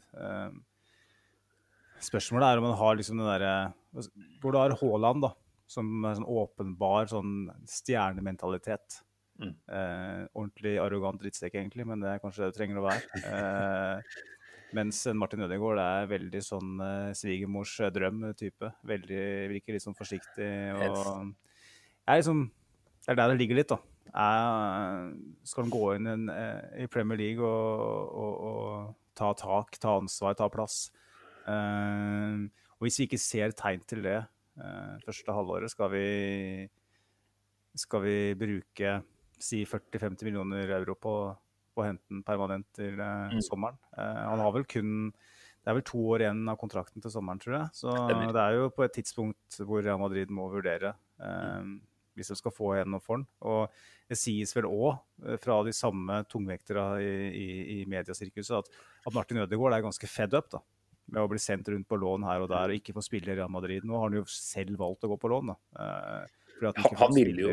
[2.04, 4.08] Spørsmålet er om han har liksom den derre
[4.44, 5.32] Hvor du har Haaland, da,
[5.70, 7.36] som sånn åpenbar sånn
[7.70, 9.00] stjernementalitet.
[9.42, 9.52] Mm.
[9.52, 13.22] Eh, ordentlig arrogant drittsekk, egentlig, men det er kanskje det det trenger å være.
[13.26, 14.20] Eh,
[14.76, 18.72] mens Martin Ødegaard er veldig sånn uh, svigermors eh, drøm-type.
[18.88, 19.24] Veldig,
[19.54, 20.50] Virker litt sånn forsiktig.
[20.76, 21.32] og
[22.06, 22.46] er liksom,
[23.06, 23.80] Det er der det ligger litt, da.
[24.16, 25.10] Er,
[25.48, 29.98] skal han gå inn en, uh, i Premier League og, og, og, ta tak, ta
[30.02, 30.90] ansvar, ta plass?
[31.48, 32.46] Uh,
[32.76, 34.22] og hvis vi ikke ser tegn til det
[35.04, 36.04] første halvåret, skal vi,
[37.76, 38.94] skal vi bruke
[39.36, 41.16] si 40-50 millioner euro på
[41.76, 43.42] på å hente den permanent til eh, mm.
[43.46, 43.80] sommeren.
[43.98, 44.94] Eh, han har vel kun
[45.66, 47.68] Det er vel to år igjen av kontrakten til sommeren, tror jeg.
[47.74, 51.76] Så det er jo på et tidspunkt hvor Real Madrid må vurdere eh, mm.
[52.16, 53.28] hvis de skal få igjen noe for den.
[53.50, 53.66] Og
[54.12, 54.94] det sies vel òg
[55.26, 57.50] eh, fra de samme tungvekterne i, i,
[57.80, 58.72] i mediesirkuset at,
[59.04, 60.62] at, Martin Ødegaard er ganske fed up da,
[61.14, 63.38] med å bli sendt rundt på lån her og der og ikke få spille i
[63.38, 63.86] Real Madrid.
[63.86, 65.54] Nå har han jo selv valgt å gå på lån.
[65.54, 65.60] da.
[65.82, 67.50] Eh, han, han vil jo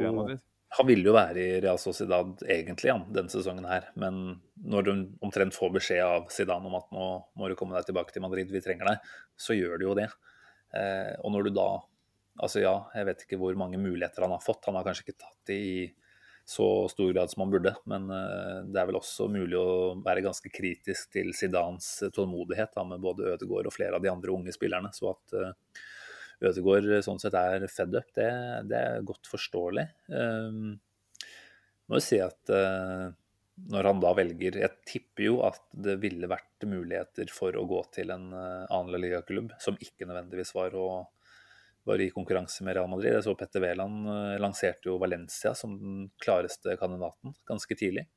[0.73, 4.93] han ville jo være i Real Sociedad egentlig ja, denne sesongen her, men når du
[5.25, 8.49] omtrent får beskjed av Zidane om at nå må du komme deg tilbake til Madrid,
[8.53, 10.09] vi trenger deg, så gjør du jo det.
[10.73, 11.71] Eh, og når du da
[12.41, 14.65] Altså ja, jeg vet ikke hvor mange muligheter han har fått.
[14.65, 15.75] Han har kanskje ikke tatt de i
[16.49, 20.25] så stor grad som han burde, men eh, det er vel også mulig å være
[20.25, 24.55] ganske kritisk til Zidanes tålmodighet da, med både Ødegaard og flere av de andre unge
[24.57, 24.91] spillerne.
[24.97, 25.53] så at eh,
[26.43, 28.31] Ødegaard sånn sett er fed up, det,
[28.71, 29.87] det er godt forståelig.
[30.11, 30.79] Um,
[31.87, 33.11] må jo si at uh,
[33.71, 37.83] når han da velger Jeg tipper jo at det ville vært muligheter for å gå
[37.95, 41.05] til en uh, annen ligaklubb, som ikke nødvendigvis var, å,
[41.89, 43.13] var i konkurranse med Real Madrid.
[43.19, 48.09] Jeg så Petter Wæland uh, lanserte jo Valencia som den klareste kandidaten ganske tidlig.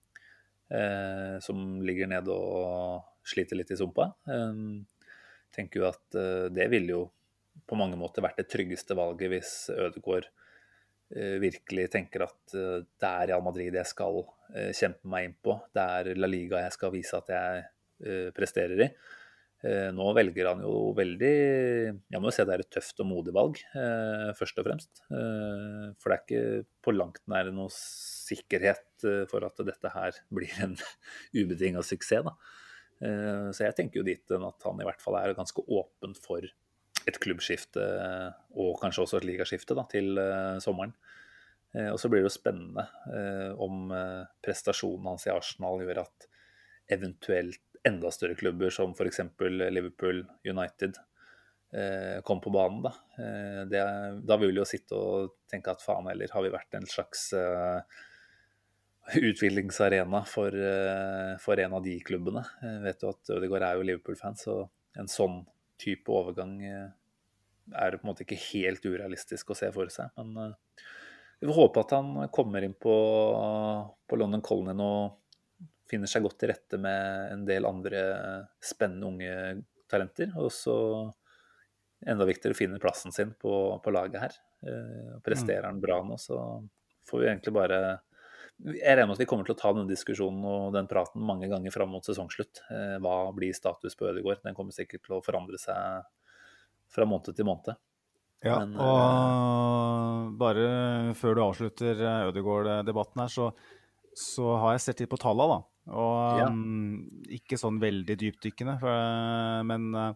[0.72, 4.14] Uh, som ligger nede og sliter litt i sumpa.
[4.30, 4.86] Um,
[5.54, 6.18] tenker jo at
[6.52, 7.04] det ville jo
[7.70, 10.30] på mange måter vært det tryggeste valget hvis Ødegaard
[11.16, 14.22] eh, virkelig tenker at eh, det er Real Madrid jeg skal
[14.54, 15.58] eh, kjempe meg inn på.
[15.74, 17.70] Det er La Liga jeg skal vise at jeg
[18.36, 18.90] presterer i.
[19.96, 21.30] Nå velger han jo veldig
[22.12, 23.62] Jeg må jo si det er et tøft og modig valg,
[24.36, 25.00] først og fremst.
[25.08, 30.76] For det er ikke på langt nær noe sikkerhet for at dette her blir en
[31.40, 32.28] ubetinga suksess.
[32.28, 32.36] Da.
[33.56, 36.52] Så jeg tenker jo dit at han i hvert fall er ganske åpen for
[37.06, 37.84] et klubbskifte
[38.58, 40.96] og kanskje også et ligaskifte da, til uh, sommeren.
[41.76, 42.88] Uh, og så blir det jo spennende
[43.62, 43.92] om
[44.46, 46.30] prestasjonen hans i Arsenal gjør at
[46.96, 49.22] eventuelt enda større klubber som f.eks.
[49.42, 50.98] Liverpool United
[52.26, 52.86] kom på banen.
[52.86, 52.92] Da.
[53.68, 53.82] Det,
[54.24, 57.26] da vil vi jo sitte og tenke at faen heller, har vi vært en slags
[59.20, 60.56] utviklingsarena for,
[61.44, 62.46] for, en av de klubbene.
[62.64, 64.62] Jeg vet jo at Ødegaard er jo Liverpool-fan, så
[64.96, 65.42] en sånn
[65.82, 66.88] type overgang eh,
[67.74, 70.12] er det på en måte ikke helt urealistisk å se for seg.
[70.20, 70.88] Men uh,
[71.40, 72.96] vi får håpe at han kommer inn på,
[74.06, 75.56] på London Colony og
[75.90, 78.04] finner seg godt til rette med en del andre
[78.64, 79.34] spennende unge
[79.92, 80.32] talenter.
[80.42, 80.78] Og så
[82.06, 84.40] enda viktigere å finne plassen sin på, på laget her.
[84.66, 86.38] Uh, presterer han bra nå, så
[87.10, 87.82] får vi egentlig bare
[88.64, 91.50] jeg regner med at vi kommer til å ta denne diskusjonen og den praten mange
[91.52, 92.62] ganger fram mot sesongslutt.
[92.72, 94.44] Eh, hva blir status på Ødegaard?
[94.46, 96.06] Den kommer sikkert til å forandre seg
[96.96, 97.76] fra måned til måned.
[98.46, 103.50] Ja, Men, og bare før du avslutter Ødegaard-debatten her, så,
[104.16, 105.72] så har jeg sett litt på tallene, da.
[105.96, 106.48] Og Ja.
[106.50, 108.78] um, ikke sånn veldig dypdykkende,
[109.70, 110.14] men uh,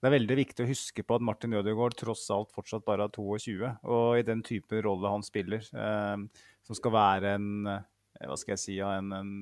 [0.00, 3.12] det er veldig viktig å huske på at Martin Ødegaard tross alt fortsatt bare er
[3.12, 3.72] 22.
[3.84, 7.80] Og i den type rolle han spiller, eh, som skal være en uh,
[8.20, 9.32] hva skal jeg si, en, en,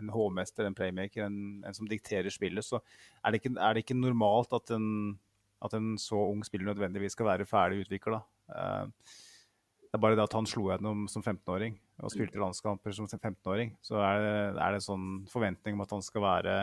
[0.00, 2.80] en H-mester, en playmaker, en, en som dikterer spillet, så
[3.22, 4.88] er det ikke, er det ikke normalt at en,
[5.62, 8.18] at en så ung spiller nødvendigvis skal være ferdig utvikla.
[8.48, 13.76] Det er bare det at han slo gjennom som 15-åring og spilte landskamper som 15-åring,
[13.82, 14.34] så er det,
[14.66, 16.56] er det sånn forventning om at han skal være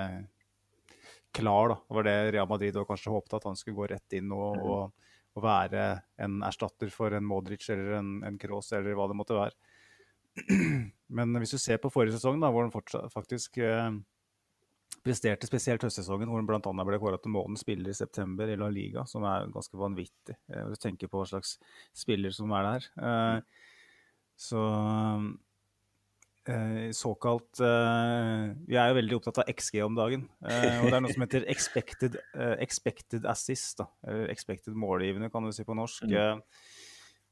[1.35, 1.73] klar.
[1.73, 1.77] da.
[1.83, 4.59] Det var det Real Madrid og kanskje håpet, at han skulle gå rett inn og,
[4.63, 5.85] og, og være
[6.25, 9.55] en erstatter for en Modric eller en, en Kroos eller hva det måtte være.
[11.17, 13.91] Men hvis du ser på forrige sesong, da, hvor han fortsatt, faktisk eh,
[15.05, 16.85] presterte spesielt høstsesongen, hvor han bl.a.
[16.87, 20.37] ble kåret til månedens spiller i september i La Liga, som er ganske vanvittig.
[20.49, 21.55] Jeg hvis du tenker på hva slags
[21.95, 22.87] spiller som er der.
[23.09, 23.67] Eh,
[24.47, 25.27] så eh,
[26.93, 30.27] såkalt eh, Vi er jo veldig opptatt av XG om dagen.
[30.45, 33.87] Eh, og det er noe som heter expected, eh, expected assist, da.
[34.29, 36.05] Expected målgivende, kan du si på norsk.
[36.05, 36.37] Eh,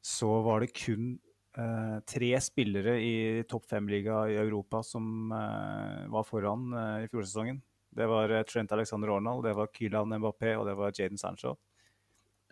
[0.04, 1.14] så var det kun
[1.58, 7.62] eh, tre spillere i topp fem-liga i Europa som eh, var foran eh, i fjorårssesongen.
[7.94, 11.56] Det var eh, Trent Alexander Arnold, det var Kylan Mbappé og det var Jaden Sancho.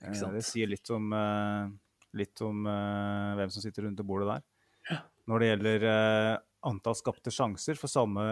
[0.01, 1.73] Eh, det sier litt om, eh,
[2.21, 5.01] litt om eh, hvem som sitter rundt bordet der.
[5.29, 6.37] Når det gjelder eh,
[6.67, 8.23] antall skapte sjanser for samme,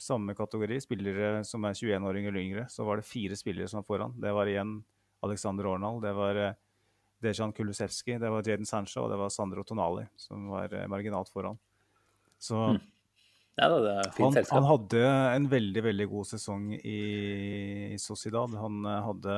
[0.00, 3.88] samme kategori, spillere som er 21-åringer eller yngre, så var det fire spillere som var
[3.88, 4.16] foran.
[4.20, 4.80] Det var igjen
[5.22, 6.56] Alexander Ornald, det var eh,
[7.22, 11.30] Dejan Kulusevski, det var Jaden Sancho og det var Sandro Tonali som var eh, marginalt
[11.30, 11.60] foran.
[12.38, 12.80] Så Mm.
[13.60, 14.54] Ja, det er fint han, selskap.
[14.56, 15.00] han hadde
[15.36, 18.54] en veldig, veldig god sesong i Sociedad.
[18.56, 19.34] Han eh, hadde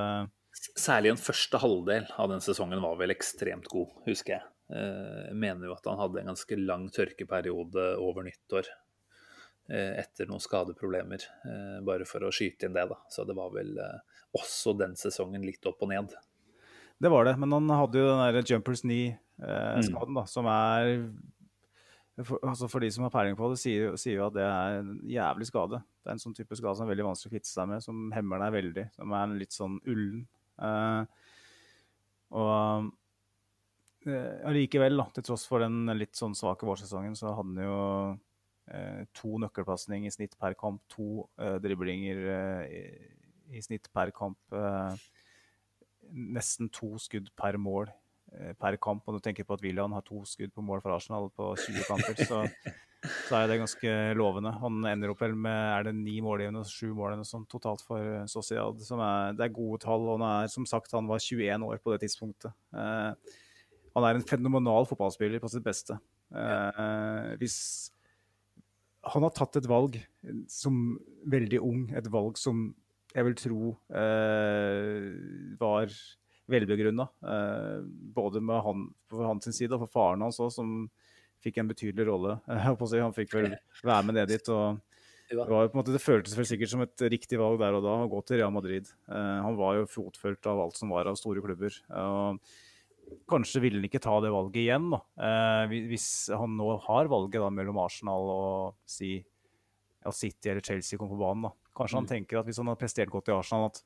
[0.54, 4.44] Særlig en første halvdel av den sesongen var vel ekstremt god, husker jeg.
[4.70, 8.70] Eh, Jeg mener jo at han hadde en ganske lang tørkeperiode over nyttår
[9.68, 12.96] eh, etter noen skadeproblemer, eh, bare for å skyte inn det, da.
[13.12, 13.76] Så det var vel
[14.34, 16.14] også den sesongen litt opp og ned.
[17.00, 20.14] Det var det, men han hadde jo den der jumpers knee-skaden, Mm.
[20.14, 21.10] da, som er
[22.22, 24.76] for, altså for de som har peiling på det, sier, sier jo at det er
[24.78, 25.80] en jævlig skade.
[26.04, 28.12] Det er en sånn type skade som er veldig vanskelig å kvitte seg med, som
[28.14, 28.84] hemmer deg veldig.
[28.94, 30.20] Som er en litt sånn ullen.
[30.54, 31.02] Uh,
[32.30, 32.92] og
[34.06, 37.80] allikevel, eh, til tross for den litt sånn svake vårsesongen, så hadde han jo
[38.70, 44.12] eh, to nøkkelpasning i snitt per kamp, to eh, driblinger eh, i, i snitt per
[44.16, 44.40] kamp.
[44.52, 45.04] Eh,
[46.14, 47.88] nesten to skudd per mål
[48.32, 49.06] eh, per kamp.
[49.08, 51.86] Og du tenker på at William har to skudd på mål for Arsenal på 20
[51.88, 52.42] kamper, så,
[53.28, 54.54] så er det ganske lovende.
[54.62, 58.28] Han ender opp vel med er det ni målgivende og sju mål eller totalt for
[58.30, 58.82] Sociad.
[58.84, 60.08] Som er, det er gode tall.
[60.08, 62.54] og han er, Som sagt, han var 21 år på det tidspunktet.
[62.74, 63.40] Eh,
[63.94, 65.98] han er en fenomenal fotballspiller på sitt beste.
[66.34, 67.58] Eh, hvis
[69.04, 69.98] han har tatt et valg
[70.50, 70.96] som
[71.30, 72.70] veldig ung, et valg som
[73.14, 73.58] jeg vil tro
[73.94, 75.10] eh,
[75.60, 75.92] var
[76.50, 77.06] velbegrunna.
[77.22, 77.84] Eh,
[78.16, 80.74] både med han, på hans side og for faren hans òg, som
[81.44, 82.38] fikk en betydelig rolle.
[82.48, 83.50] Han fikk vel
[83.84, 84.46] være med ned dit.
[84.48, 84.80] og
[85.28, 87.84] det, var, på en måte, det føltes vel sikkert som et riktig valg der og
[87.84, 88.88] da å gå til Real Madrid.
[89.08, 91.76] Eh, han var jo fotfølt av alt som var av store klubber.
[91.92, 92.40] og
[93.28, 94.98] Kanskje ville han ikke ta det valget igjen, da.
[95.18, 99.24] Eh, hvis- han nå har valget da, mellom Arsenal og si
[100.04, 101.42] ja, City eller Chelsea kommer på banen.
[101.48, 101.52] da.
[101.74, 103.82] Kanskje han tenker at hvis han har prestert godt i Arsenal, at,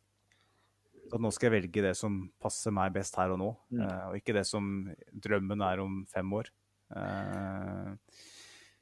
[1.14, 3.80] at nå skal jeg velge det som passer meg best her og nå, Mm.
[3.86, 6.50] eh, og ikke det som drømmen er om fem år.
[6.96, 7.94] Eh,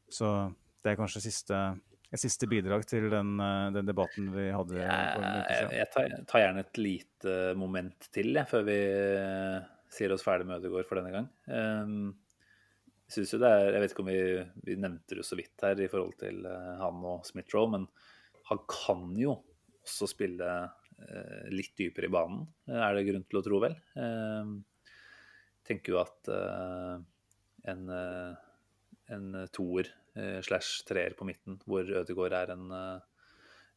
[0.08, 1.60] så det er kanskje siste,
[2.16, 3.36] siste bidrag til den,
[3.74, 4.76] den debatten vi hadde.
[4.80, 4.88] Jeg,
[5.50, 8.78] Jeg, jeg tar, tar gjerne et lite moment til jeg, før vi
[9.92, 11.28] sier oss ferdig med Ødegaard for denne gang.
[11.46, 12.14] Um,
[13.06, 14.20] jeg synes jo det er, jeg vet ikke om vi,
[14.66, 17.84] vi nevnte det så vidt her i forhold til eh, han og Smith-Roe, men
[18.48, 19.36] han kan jo
[19.86, 23.76] også spille eh, litt dypere i banen, eh, er det grunn til å tro, vel.
[23.94, 24.56] Um,
[25.66, 26.30] tenker jo at
[27.70, 28.34] en, eh,
[29.14, 29.24] en
[29.54, 29.90] toer
[30.46, 32.70] slash treer på midten, hvor Ødegaard er en,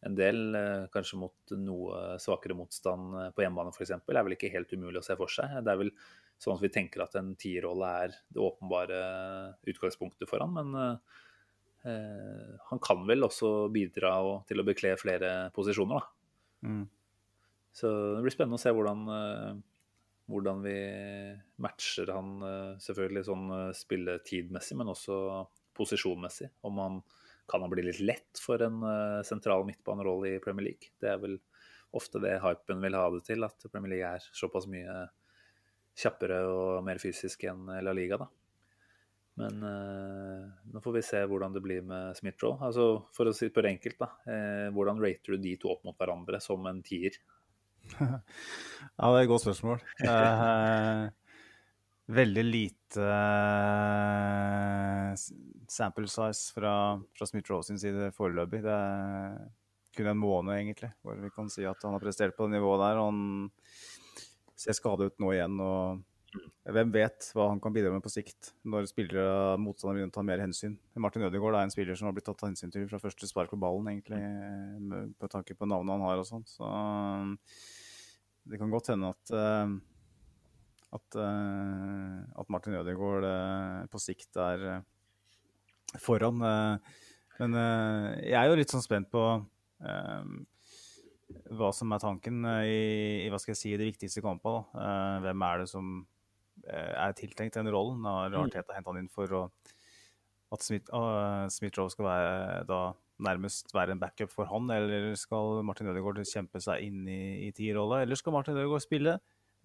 [0.01, 4.51] en del, eh, kanskje mot noe svakere motstand eh, på hjemmebane f.eks., er vel ikke
[4.53, 5.57] helt umulig å se for seg.
[5.65, 5.91] Det er vel
[6.39, 8.99] sånn at vi tenker at en tierrolle er det åpenbare
[9.67, 11.17] utgangspunktet for han, men eh,
[11.91, 14.13] eh, han kan vel også bidra
[14.47, 16.69] til å bekle flere posisjoner, da.
[16.69, 16.85] Mm.
[17.79, 19.03] Så det blir spennende å se hvordan,
[20.27, 20.79] hvordan vi
[21.63, 22.31] matcher han
[22.81, 25.19] selvfølgelig sånn spilletidmessig, men også
[25.77, 26.49] posisjonmessig.
[26.67, 26.97] Om han
[27.49, 30.93] kan han bli litt lett for en uh, sentral midtbanerolle i Premier League.
[31.01, 31.39] Det er vel
[31.97, 35.07] ofte det hypen vil ha det til, at Premier League er såpass mye
[35.99, 38.19] kjappere og mer fysisk enn La Liga.
[38.21, 38.29] da.
[39.39, 42.59] Men uh, nå får vi se hvordan det blir med Smith-Roe.
[42.67, 44.09] Altså, for å si det på det enkelt, da.
[44.27, 47.15] Uh, hvordan rater du de to opp mot hverandre som en tier?
[47.99, 49.79] ja, det er et godt spørsmål.
[50.03, 51.07] Uh,
[52.09, 53.07] veldig lite
[55.69, 56.73] sample size fra,
[57.17, 58.63] fra Smith-Roe sin side foreløpig.
[58.65, 59.39] Det er
[59.97, 62.81] kun en måned, egentlig, hvor vi kan si at han har prestert på det nivået
[62.81, 63.01] der.
[63.01, 63.49] Han
[64.59, 65.59] ser skadet ut nå igjen.
[65.63, 66.05] og
[66.69, 70.23] hvem vet hva han kan bidra med på sikt, når spillere motstandere begynner å ta
[70.25, 70.75] mer hensyn.
[71.01, 73.61] Martin Ødegaard er en spiller som har blitt tatt hensyn til fra første spark på
[73.61, 74.19] ballen, egentlig,
[74.91, 76.45] med, på tanke på navnet han har og sånn.
[76.49, 76.69] Så
[78.49, 79.73] det kan godt hende at uh,
[80.95, 84.83] at, uh, at, Martin Ødegaard uh, på sikt er
[86.01, 86.37] foran.
[87.39, 87.55] men
[88.21, 89.23] jeg er jo litt sånn spent på
[91.49, 94.67] hva som er tanken i, i, hva skal jeg si, de viktigste kampene.
[95.23, 95.95] hvem er det som
[96.67, 98.03] Eh, er tiltenkt den rollen.
[98.05, 98.41] Har mm.
[98.43, 99.43] Arteta henta han inn for å,
[100.53, 102.81] at Smith, uh, Smith Rowe skal være da
[103.25, 107.51] nærmest være en backup for han, eller skal Martin Ødegaard kjempe seg inn i, i
[107.55, 109.17] tierrolla, eller skal Martin Ødegaard spille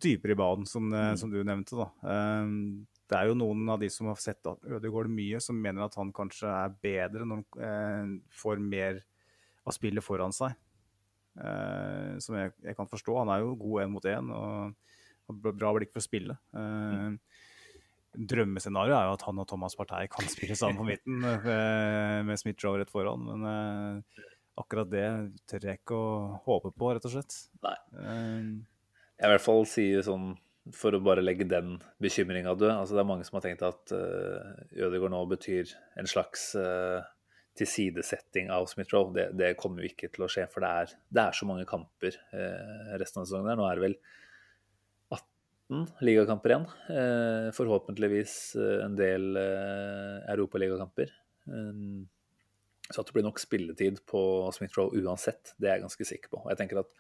[0.05, 1.21] dypere i banen, som, eh, mm.
[1.21, 1.79] som du nevnte?
[1.79, 1.89] da.
[2.03, 5.97] Um, det er jo noen av de som har sett Ødegaard mye, som mener at
[6.01, 9.03] han kanskje er bedre når han uh, får mer
[9.65, 10.57] av spillet foran seg.
[11.35, 13.19] Uh, som jeg, jeg, kan forstå.
[13.21, 14.31] Han er jo god én mot én.
[14.33, 14.75] og
[15.25, 16.41] har bra blikk for spillet.
[16.57, 17.17] Uh,
[18.15, 22.79] Drømmescenarioet er jo at han og Thomas Partey kan spille sammen på midten med, Smith-Joe
[22.79, 23.25] rett foran.
[23.27, 24.05] Men
[24.61, 25.09] akkurat det
[25.51, 26.13] tør jeg ikke å
[26.45, 27.41] håpe på, rett og slett.
[27.65, 27.75] Nei.
[29.15, 30.33] Uh, jeg i hvert fall sier sånn
[30.73, 32.71] for å bare legge den bekymringa død.
[32.73, 37.05] Altså, det er mange som har tenkt at uh, Ødegaard nå betyr en slags uh,
[37.59, 39.13] tilsidesetting av Smith-Roe.
[39.15, 41.67] Det, det, kommer jo ikke til å skje, for det er, det er så mange
[41.69, 43.51] kamper uh, resten av sesongen.
[43.53, 43.61] der.
[43.61, 43.99] Nå er det vel
[45.19, 46.67] 18 ligakamper igjen.
[46.89, 48.39] Uh, forhåpentligvis
[48.87, 51.13] en del uh, europaligakamper.
[52.85, 54.21] Så at det blir nok spilletid på
[54.53, 56.41] Smith-Roe uansett, det er jeg ganske sikker på.
[56.41, 56.91] Og jeg tenker at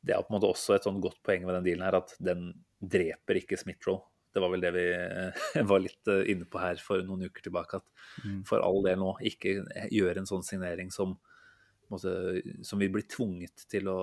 [0.00, 2.14] Det er på en måte også et sånn godt poeng med den dealen her, at
[2.22, 4.00] den dreper ikke Smith-Roe.
[4.30, 4.84] Det var vel det vi
[5.72, 7.80] var litt inne på her for noen uker tilbake.
[7.80, 8.44] At mm.
[8.48, 9.58] for all del nå, ikke
[9.90, 11.18] gjøre en sånn signering som
[11.90, 13.98] måte, som vi blir tvunget til å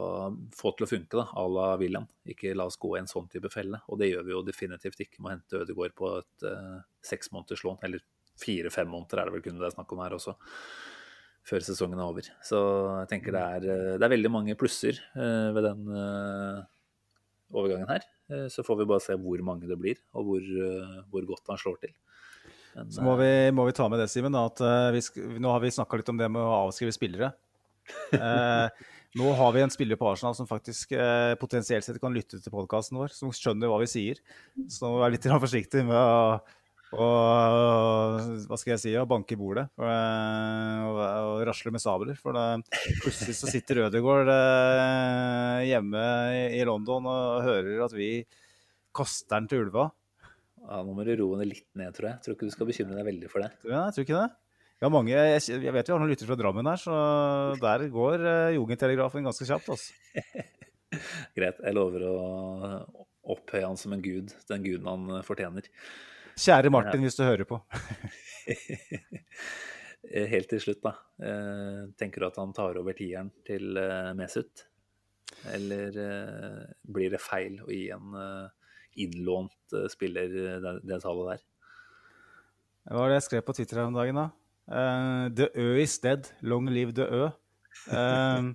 [0.55, 2.07] få til å funke, da, à la William.
[2.27, 3.79] Ikke la oss gå i en sånn type felle.
[3.87, 7.31] Og det gjør vi jo definitivt ikke med å hente Ødegaard på et uh, seks
[7.33, 7.79] måneders lån.
[7.87, 8.03] Eller
[8.41, 10.35] fire-fem måneder er det vel kun det er snakk om her også,
[11.47, 12.27] før sesongen er over.
[12.43, 12.59] Så
[13.01, 16.65] jeg tenker det er, eh, det er veldig mange plusser uh, ved den uh,
[17.55, 18.05] overgangen her.
[18.51, 20.47] så får vi bare se hvor mange det blir, og hvor,
[21.07, 21.93] hvor godt han slår til.
[22.75, 24.59] Men, så må vi, må vi, ta med det, Simen, at
[24.91, 24.99] vi,
[25.39, 27.31] nå har vi snakka litt om det med å avskrive spillere.
[28.17, 28.85] Eh,
[29.17, 32.53] nå har vi en spiller på Arsenal som faktisk eh, potensielt sett kan lytte til
[32.53, 34.19] podkasten vår, som skjønner hva vi sier.
[34.69, 36.37] Så nå må vi være litt forsiktige med å,
[36.95, 37.07] å,
[38.47, 42.17] hva skal jeg si, å banke i bordet og, eh, og, og, rasle med sabler.
[42.19, 42.45] For det,
[43.03, 48.11] plutselig så sitter Ødegaard eh, hjemme i, i London og hører at vi
[48.95, 49.89] kaster den til ulva.
[50.67, 52.21] Ja, nå må du roe ned litt ned, tror jeg.
[52.23, 53.51] Tror ikke du skal bekymre deg veldig for det.
[53.67, 54.29] Ja, jeg tror ikke det.
[54.77, 56.97] Ja, mange, jeg, jeg vet vi har noen lyttere fra Drammen her, så
[57.63, 59.71] der går Jugendtelegrafen ganske kjapt.
[59.73, 59.95] Altså.
[61.38, 61.59] Greit.
[61.63, 62.17] Jeg lover å
[63.33, 65.67] opphøye han som en gud, den guden han eh, fortjener.
[66.38, 67.59] Kjære Martin, hvis du hører på.
[70.33, 70.93] Helt til slutt, da.
[71.19, 73.77] Eh, tenker du at han tar over tieren til
[74.17, 74.67] Mesut?
[75.51, 75.97] Eller
[76.88, 78.15] blir det feil å gi en
[78.97, 81.45] innlånt spiller det, det tallet der?
[82.88, 84.29] Hva var det jeg skrev på Twitter her om dagen, da?
[84.67, 86.27] Uh, the Ø is dead.
[86.41, 87.25] Long live the Ø.
[87.88, 88.53] Uh,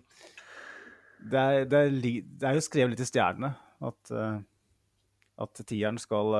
[1.30, 3.52] det, er, det, er, det, er, jo skrevet litt i stjernene
[3.84, 4.40] at, uh,
[5.42, 6.34] at tieren skal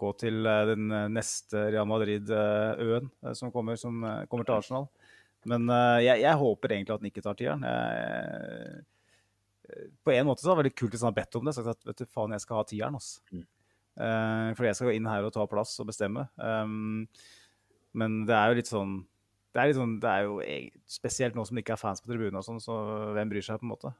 [0.00, 4.88] gå til den neste Real Madrid-øen som, kommer, som kommer til Arsenal.
[5.48, 5.68] Men
[6.04, 7.64] jeg, jeg, håper egentlig at den ikke tar tieren.
[7.64, 8.84] Jeg,
[10.04, 11.54] på en måte så var det veldig kult hvis han har bedt om det.
[11.56, 12.98] Sagt at vet du faen, jeg skal ha tieren.
[12.98, 13.20] Altså.
[13.30, 13.46] Mm.
[14.56, 16.26] for jeg skal gå inn her og ta plass og bestemme.
[18.00, 19.00] Men det er jo litt sånn
[19.50, 20.36] det er, sånn, det er, jo
[20.86, 22.74] spesielt nå som det ikke er fans på tribunen, og sånn, så
[23.16, 23.90] hvem bryr seg, på en måte.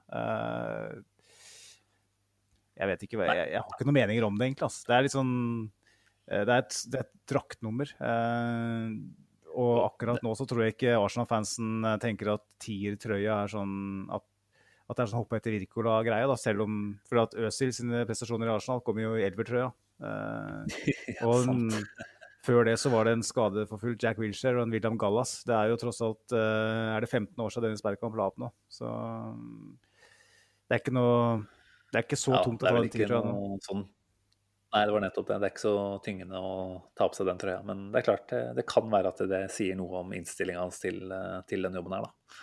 [2.81, 4.69] Jeg vet ikke, jeg, jeg, har ikke noen meninger om det, egentlig.
[4.71, 4.87] Altså.
[4.89, 5.35] Det er litt sånn
[5.69, 7.93] uh, Det er et, det er et draktnummer.
[8.01, 8.95] Eh,
[9.51, 13.75] og akkurat nå så tror jeg ikke Arsenal-fansen tenker at tiertrøya er sånn
[14.15, 14.25] at,
[14.87, 16.79] at, det er sånn hoppe etter Wirkola-greie, da, selv om
[17.09, 19.73] For at Øzil sine prestasjoner i Arsenal kommer jo i elvertrøya.
[20.01, 20.81] Eh,
[21.29, 21.51] og
[22.41, 25.43] Før det så var det en skadeforfulgt Jack Wilshere og en William Gallas.
[25.45, 28.41] Det er jo tross alt eh, er det 15 år siden Dennis Bergkamp la opp
[28.41, 28.49] nå.
[28.73, 29.75] Så mm,
[30.65, 31.19] det er ikke noe
[31.91, 33.23] Det er ikke så Ja, tungt å ta den trøya.
[33.67, 33.89] sånn
[34.71, 35.37] Nei, det var nettopp det.
[35.43, 36.51] Det er ikke så tyngende å
[36.95, 37.63] ta på seg den trøya.
[37.67, 40.79] Men det er klart, det, det kan være at det sier noe om innstillinga hans
[40.79, 42.37] til, eh, til den jobben her, da.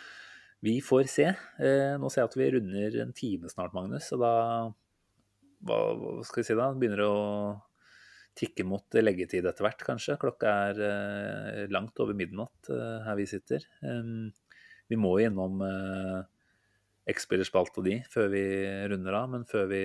[0.68, 1.28] Vi får se.
[1.30, 4.10] Eh, nå ser jeg at vi runder en time snart, Magnus.
[4.18, 4.34] Og da
[5.70, 5.80] hva,
[6.28, 6.68] skal vi si da?
[6.76, 7.16] Begynner å
[8.38, 10.20] tikke mot leggetid etter hvert, kanskje.
[10.20, 12.74] Klokka er eh, langt over midnatt
[13.08, 13.64] her vi sitter.
[14.88, 15.64] Vi må innom
[17.08, 18.44] X-spillerspalte og de før vi
[18.92, 19.82] runder av, men før vi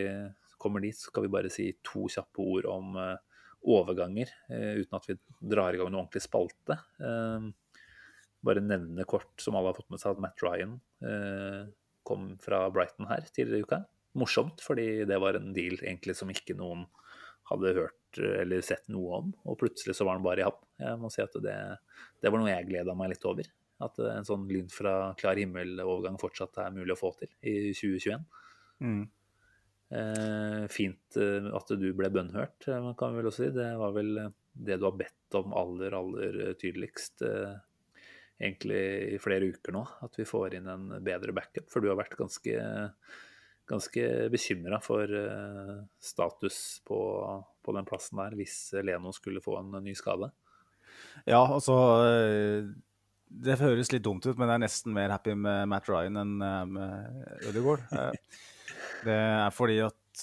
[0.63, 3.43] kommer dit, skal vi bare si to kjappe ord om eh,
[3.73, 5.19] overganger, eh, uten at vi
[5.53, 6.79] drar i gang noe ordentlig spalte.
[7.03, 7.49] Eh,
[8.47, 10.79] bare nevne kort, som alle har fått med seg, at Matt Ryan
[12.03, 13.79] kom fra Brighton her tidligere i uka.
[14.19, 16.83] Morsomt, fordi det var en deal egentlig som ikke noen
[17.53, 20.59] hadde hørt eller sett noe om, og plutselig så var han bare i havn.
[20.83, 21.55] Jeg må si at det,
[22.19, 23.47] det var noe jeg gleda meg litt over.
[23.83, 27.73] At eh, en sånn lyn fra klar himmel-overgang fortsatt er mulig å få til i
[27.75, 28.25] 2021.
[28.83, 29.03] Mm.
[29.93, 33.51] Eh, fint eh, at du ble bønnhørt, kan vi vel også si.
[33.57, 37.53] Det var vel eh, det du har bedt om aller, aller eh, tydeligst eh,
[38.43, 38.81] egentlig
[39.17, 39.85] i flere uker nå.
[40.07, 41.69] At vi får inn en bedre backup.
[41.73, 42.57] For du har vært ganske,
[43.69, 47.01] ganske bekymra for eh, status på,
[47.63, 50.33] på den plassen der hvis Leno skulle få en ny skade.
[51.29, 51.77] Ja, altså
[52.07, 52.73] eh,
[53.43, 56.35] Det høres litt dumt ut, men jeg er nesten mer happy med Matt Ryan enn
[56.45, 57.87] eh, med Ødegaard.
[59.03, 60.21] Eh, Det er fordi at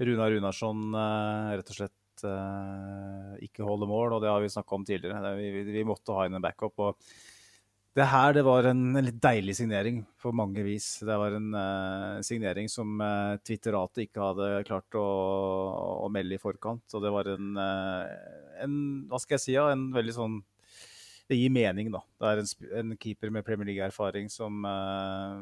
[0.00, 4.76] Runa Runarsson eh, rett og slett eh, ikke holder mål, og det har vi snakka
[4.76, 5.34] om tidligere.
[5.36, 6.80] Vi, vi, vi måtte ha inn en backup.
[6.80, 7.12] og
[7.98, 11.00] det her det var en, en litt deilig signering på mange vis.
[11.02, 15.06] Det var en uh, signering som uh, Twitteratet ikke hadde klart å,
[16.06, 16.84] å melde i forkant.
[16.94, 18.06] Og det var en, uh,
[18.62, 18.76] en
[19.10, 19.56] Hva skal jeg si?
[19.56, 20.38] Ja, en veldig sånn
[21.30, 22.02] Det gir mening, da.
[22.18, 22.50] Det er en,
[22.80, 25.38] en keeper med Premier League-erfaring som uh,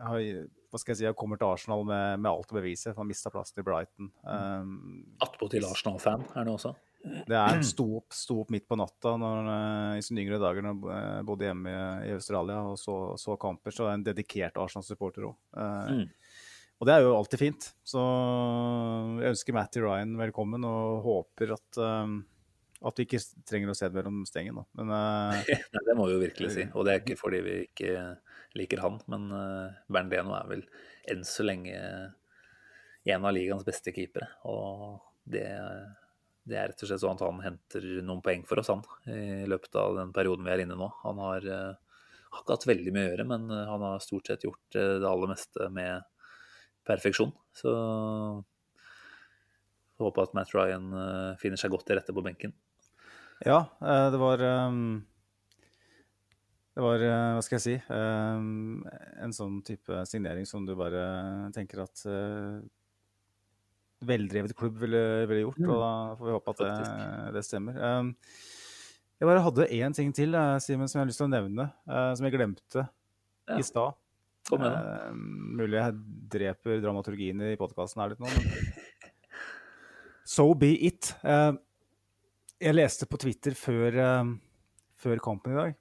[0.00, 0.22] har,
[0.70, 2.94] hva skal jeg si, har kommer til Arsenal med, med alt å bevise.
[2.96, 4.08] Han mista plassen til Brighton.
[4.24, 6.72] Um, Attpåtil Arsenal-fan er det også.
[7.28, 10.64] det er sto opp, sto opp midt på natta når, eh, i sine yngre dager
[10.66, 11.74] når jeg bodde hjemme
[12.08, 13.74] i, Australia og så, så kamper.
[13.74, 15.36] Så er jeg en dedikert Arsenal-supporter òg.
[15.54, 16.08] Mm.
[16.78, 17.70] Og det er jo alltid fint.
[17.86, 18.02] Så
[19.18, 22.20] jeg ønsker Matty Ryan velkommen og håper at, um,
[22.78, 23.18] at vi ikke
[23.48, 24.60] trenger å se det mellom stengen.
[24.60, 24.64] Da.
[24.78, 25.54] Men uh...
[25.74, 26.66] Nei, det må vi jo virkelig si.
[26.74, 27.94] Og det er ikke fordi vi ikke
[28.58, 30.62] liker han, men uh, Bernt Leno er vel
[31.10, 31.78] enn så lenge
[33.08, 34.28] en av ligaens beste keepere.
[34.48, 35.46] Og det,
[36.48, 39.48] det er rett og slett sånn at han henter noen poeng for oss, han, i
[39.48, 40.90] løpet av den perioden vi er inne nå.
[41.02, 42.04] Han har, uh,
[42.34, 45.32] har ikke hatt veldig mye å gjøre, men han har stort sett gjort det aller
[45.32, 46.06] meste med
[46.88, 47.34] perfeksjon.
[47.58, 47.74] Så
[49.98, 50.92] jeg håper at Matt Ryan
[51.40, 52.54] finner seg godt til rette på benken.
[53.46, 54.80] Ja, eh, det var um,
[56.74, 61.82] Det var, eh, hva skal jeg si, en sånn type signering som du bare tenker
[61.82, 62.58] at uh,
[64.06, 66.74] veldrevet klubb ville, ville gjort, og da får vi håpe at det,
[67.34, 67.80] det stemmer.
[69.18, 72.10] Jeg bare hadde én ting til, Simon, som jeg har lyst til å nevne, eh,
[72.14, 72.84] som jeg glemte
[73.48, 73.56] Ja.
[73.58, 73.96] i stad.
[74.48, 74.62] Kom.
[74.62, 75.08] Eh,
[75.58, 75.96] mulig jeg
[76.30, 78.46] dreper dramaturgien i podkasten her litt nå, men
[80.28, 81.10] So be it.
[81.24, 81.52] Eh,
[82.58, 84.32] jeg leste på Twitter før, eh,
[84.98, 85.76] før kampen i dag.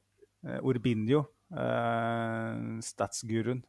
[0.46, 3.64] Eh, Urbinho, eh, statsguruen,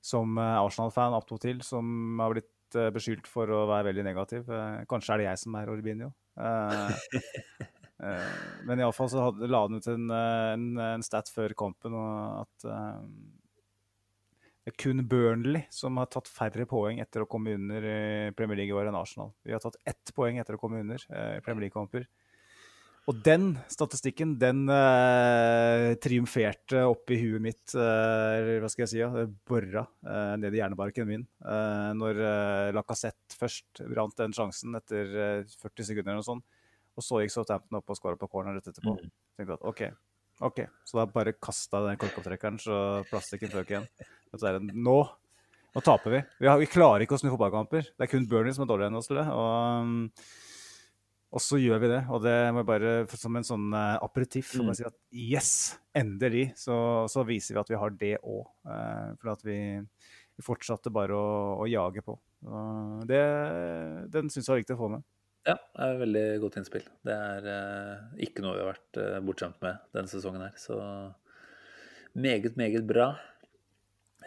[0.00, 4.46] som Arsenal-fan attpåtil, som har blitt beskyldt for å være veldig negativ.
[4.88, 6.12] Kanskje er det jeg som er Urbinio.
[8.64, 12.64] Men iallfall så la han ut en, en, en stat før kampen og at
[14.70, 18.00] det er kun Burnley som har tatt færre poeng etter å komme under i
[18.38, 19.32] Premier League i enn Arsenal.
[19.42, 22.04] Vi har tatt ett poeng etter å komme under eh, i Premier League-kamper.
[23.10, 29.00] Og den statistikken, den eh, triumferte oppi i huet mitt, eh, hva skal jeg si,
[29.00, 29.08] ja,
[29.48, 31.24] bora eh, ned i hjernebarken min.
[31.42, 36.46] Eh, når eh, Lacassette først brant den sjansen etter eh, 40 sekunder eller noe sånt,
[36.94, 38.94] og så gikk Southampton opp og skåra på corner rett etterpå.
[39.00, 39.10] Mm.
[39.40, 39.82] Tenkte at OK,
[40.40, 42.76] ok, så da bare kasta den korkopptrekkeren så
[43.10, 43.88] plastikken føk igjen.
[44.32, 44.98] Så er det, nå,
[45.74, 46.20] nå taper vi.
[46.40, 47.90] Vi, har, vi klarer ikke å snu fotballkamper.
[47.92, 49.26] Det er kun Burnley som er dårligere enn oss det.
[49.34, 49.50] Og,
[49.84, 49.98] um,
[51.30, 52.00] og så gjør vi det.
[52.10, 54.72] Og det må jeg bare som en sånn uh, aperitiff Mm.
[54.78, 55.52] si at yes,
[55.94, 56.80] endelig så,
[57.10, 58.42] så viser vi at vi har det òg.
[59.20, 59.60] for at vi,
[60.36, 61.30] vi fortsatte bare å,
[61.60, 62.16] å jage på.
[62.48, 63.22] Og det,
[64.14, 65.04] den syns jeg var viktig å få med.
[65.48, 66.86] Ja, det er et veldig godt innspill.
[67.06, 70.56] Det er eh, ikke noe vi har vært eh, bortskjemt med denne sesongen her.
[70.60, 70.76] Så
[72.12, 73.14] meget, meget bra.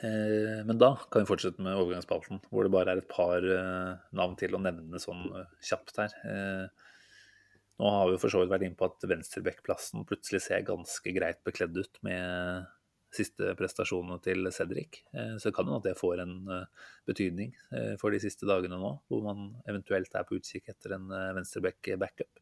[0.01, 3.91] Eh, men da kan vi fortsette med overgangsspalten, hvor det bare er et par eh,
[4.17, 6.17] navn til å nevne sånn eh, kjapt her.
[6.25, 6.89] Eh,
[7.81, 11.39] Nå har vi for så vidt vært inne på at venstrebekkplassen plutselig ser ganske greit
[11.45, 12.67] bekledd ut med
[13.13, 15.01] siste prestasjonene til Cedric.
[15.13, 18.79] Eh, så kan jo at det får en eh, betydning eh, for de siste dagene
[18.79, 22.41] nå, hvor man eventuelt er på utkikk etter en venstreback-backup.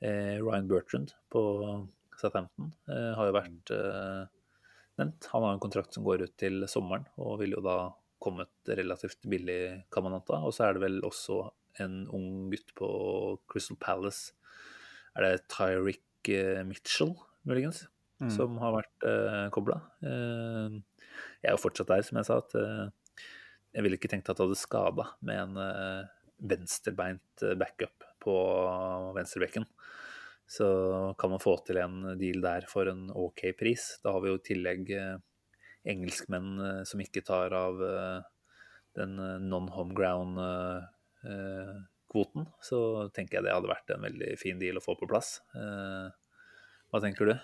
[0.00, 1.40] Ryan Bertrand på
[2.16, 3.72] Southampton har jo vært
[4.96, 5.26] nevnt.
[5.34, 7.74] Han har en kontrakt som går ut til sommeren, og vil jo da
[8.16, 9.58] komme et relativt billig,
[9.92, 10.40] kan man anta.
[10.40, 11.42] Og så er det vel også
[11.84, 12.88] en ung gutt på
[13.52, 14.32] Crystal Palace.
[15.12, 16.32] Er det Tyrick
[16.64, 17.12] Mitchell,
[17.44, 17.84] muligens?
[18.20, 18.30] Mm.
[18.34, 19.78] som har vært uh, kobla.
[20.04, 20.80] Uh,
[21.40, 23.26] jeg er jo fortsatt der, som jeg sa, at uh,
[23.74, 26.08] jeg ville ikke tenkt at det hadde skada med en uh,
[26.50, 28.34] venstrebeint backup på
[29.16, 29.66] venstrebekken.
[30.50, 30.66] Så
[31.20, 33.84] kan man få til en deal der for en OK pris.
[34.02, 34.88] Da har vi jo i tillegg
[35.86, 37.78] engelskmenn som ikke tar av
[38.98, 39.14] den
[39.46, 40.40] non-homeground
[42.10, 42.80] kvoten, så
[43.14, 45.36] tenker jeg det hadde vært en veldig fin deal å få på plass.
[45.54, 47.36] Hva tenker du?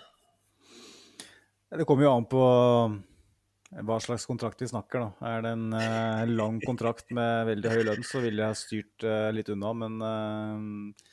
[1.69, 5.03] Det kommer jo an på eh, hva slags kontrakt vi snakker.
[5.03, 5.27] da.
[5.27, 9.03] Er det en uh, lang kontrakt med veldig høy lønn, så ville jeg ha styrt
[9.03, 9.73] uh, litt unna.
[9.75, 11.09] Men uh,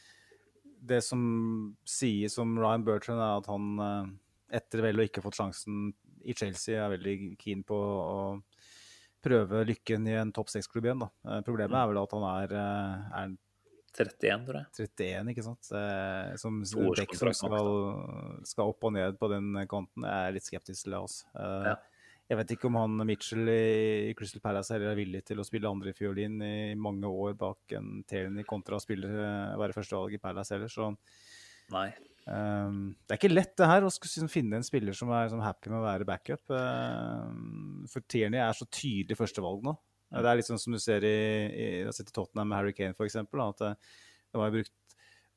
[0.78, 1.24] det som
[1.88, 4.14] sies om Ryan Bertrand, er at han
[4.54, 5.88] etter vel å ikke fått sjansen
[6.22, 8.18] i Chelsea, er veldig keen på å
[9.24, 11.02] prøve lykken i en topp seks-klubb igjen.
[11.02, 11.40] da.
[11.46, 12.54] Problemet er vel at han er,
[13.24, 13.32] er
[13.94, 14.88] 31, tror jeg.
[14.90, 15.72] 31, ikke sant.
[16.42, 17.72] Som Beck som skal,
[18.48, 21.02] skal, opp og ned på den kanten, jeg er litt skeptisk til det.
[21.04, 21.28] Altså.
[21.70, 21.74] Ja.
[22.24, 26.38] Jeg vet ikke om han Mitchell i Crystal Palace er villig til å spille andrefiolin
[26.40, 29.10] i mange år bak en Tierney kontra å spille,
[29.60, 30.94] være førstevalg i Palace heller, så
[31.72, 31.88] Nei.
[32.24, 35.44] Um, det er ikke lett det her å skulle finne en spiller som er sånn
[35.44, 36.44] happy med å være backup.
[36.48, 39.76] Um, for Tierney er så tydelig førstevalg nå.
[40.14, 41.18] Det er litt sånn som du ser i,
[41.50, 43.16] i, i Tottenham med Harry Kane f.eks.
[43.22, 43.72] At det,
[44.30, 44.74] det var brukt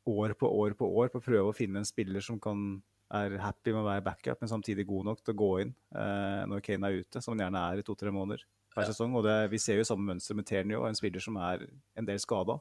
[0.07, 2.81] år på år på år på å prøve å finne en spiller som kan,
[3.13, 6.43] er happy med å være backup, men samtidig god nok til å gå inn eh,
[6.49, 8.91] når Kane er ute, som han gjerne er i to-tre måneder hver ja.
[8.91, 9.15] sesong.
[9.19, 11.65] Og det, vi ser jo samme mønster med Ternio, en spiller som er
[11.97, 12.59] en del skada.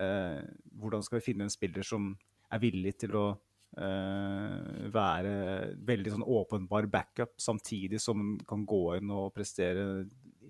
[0.00, 0.40] Eh,
[0.80, 2.14] hvordan skal vi finne en spiller som
[2.52, 3.26] er villig til å
[3.74, 5.30] Uh, være
[5.82, 10.04] veldig sånn åpenbar backup, samtidig som kan gå inn og prestere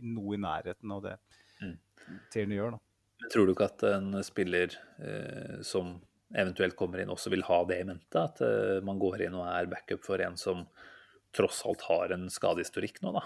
[0.05, 1.15] noe i nærheten av det
[1.61, 1.77] mm.
[2.33, 2.77] Tierney gjør.
[2.77, 3.29] da.
[3.33, 5.97] tror du ikke at en spiller eh, som
[6.35, 8.21] eventuelt kommer inn, også vil ha det i mente?
[8.21, 10.67] At eh, man går inn og er backup for en som
[11.35, 13.23] tross alt har en skadehistorikk nå, da.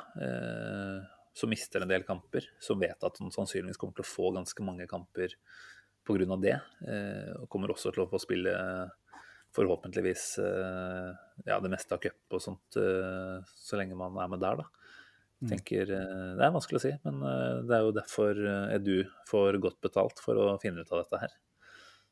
[1.36, 2.46] som mister en del kamper.
[2.64, 5.34] Som vet at han sannsynligvis kommer til å få ganske mange kamper
[6.08, 6.38] pga.
[6.40, 6.54] det.
[7.36, 8.54] og kommer også til å få spille
[9.56, 11.10] forhåpentligvis eh,
[11.44, 14.87] ja, det meste av cup og sånt, eh, så lenge man er med der, da.
[15.38, 15.50] Mm.
[15.52, 17.20] tenker, eh, Det er vanskelig å si, men
[17.68, 18.40] det er jo derfor
[18.74, 21.36] Edu får godt betalt for å finne ut av dette her.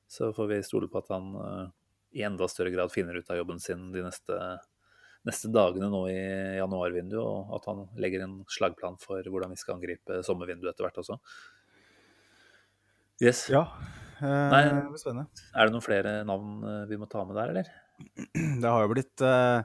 [0.07, 1.73] Så får vi stole på at han
[2.15, 4.39] i enda større grad finner ut av jobben sin de neste,
[5.27, 6.23] neste dagene nå i
[6.61, 11.03] januarvinduet, og at han legger en slagplan for hvordan vi skal angripe sommervinduet etter hvert
[11.03, 11.19] også.
[13.21, 13.49] Yes.
[13.51, 13.67] Ja,
[14.21, 15.45] Nei, det blir spennende.
[15.53, 17.69] Er det noen flere navn eh, vi må ta med der, eller?
[18.63, 19.61] Det har jo blitt uh,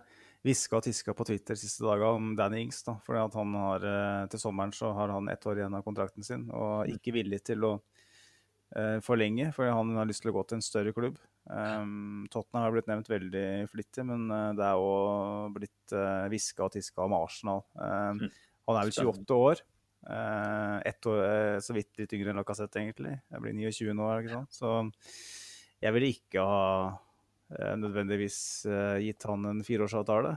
[0.46, 2.82] hviska og tiska på Twitter siste daga om Danny Ings.
[2.88, 5.84] da, fordi at han har, uh, Til sommeren så har han ett år igjen av
[5.86, 6.96] kontrakten sin og mm.
[6.96, 10.66] ikke villig til å uh, forlenge, fordi han har lyst til å gå til en
[10.66, 11.20] større klubb.
[11.46, 15.98] Um, Tottenham har blitt nevnt veldig flittig, men uh, det er òg blitt
[16.32, 17.64] hviska og tiska om Arsenal.
[17.76, 18.26] Um,
[18.70, 19.64] han er vel 28 år.
[20.02, 23.14] Uh, ett år, uh, så vidt litt yngre enn Lacassette, egentlig.
[23.30, 24.58] Jeg blir 29 nå, ikke sant.
[24.58, 24.72] Så
[25.82, 27.11] jeg ville ikke ha uh,
[27.82, 28.38] nødvendigvis
[29.04, 30.32] gitt han en fireårsavtale.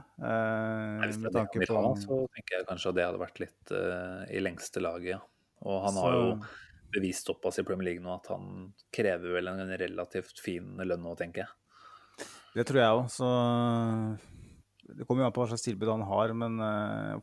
[1.05, 3.73] Hvis det er det han så tenker jeg kanskje at det hadde vært litt
[4.35, 5.19] i lengste laget, ja.
[5.65, 6.25] Og han har jo
[6.95, 11.15] bevist såpass i Premier League nå at han krever vel en relativt fin lønn nå,
[11.19, 12.27] tenker jeg.
[12.55, 13.05] Det tror jeg òg.
[13.11, 13.29] Så
[14.95, 16.35] det kommer jo an på hva slags tilbud han har.
[16.37, 16.59] Men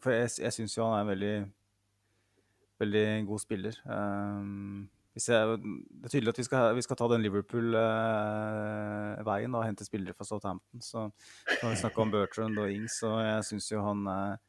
[0.03, 1.35] for jeg, jeg syns jo han er en veldig
[2.83, 3.79] veldig god spiller.
[3.87, 9.67] Um, jeg, det er tydelig at vi skal, vi skal ta den Liverpool-veien uh, og
[9.67, 10.81] hente spillere fra Southampton.
[10.81, 10.99] Så
[11.59, 14.41] kan vi snakke om Bertrand og Ings, og jeg syns jo han uh,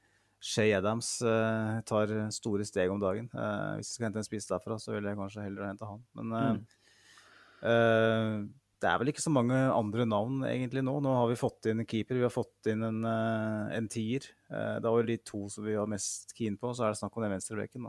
[0.44, 3.28] Shay Adams uh, tar store steg om dagen.
[3.36, 6.00] Uh, hvis vi skal hente en spiss derfra, så vil jeg kanskje heller hente han.
[6.20, 6.64] Men uh, mm
[8.84, 10.98] det er vel ikke så mange andre navn egentlig nå.
[11.04, 14.26] Nå har vi fått inn en keeper, vi har fått inn en, uh, en tier.
[14.52, 17.00] Uh, det var jo de to som vi var mest keen på, så er det
[17.00, 17.88] snakk om den venstrebekken.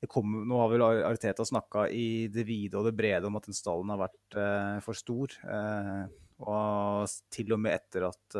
[0.00, 3.92] Nå har vel Ariteta snakka i det vide og det brede om at den stallen
[3.92, 5.34] har vært eh, for stor.
[6.40, 8.38] og til og med etter at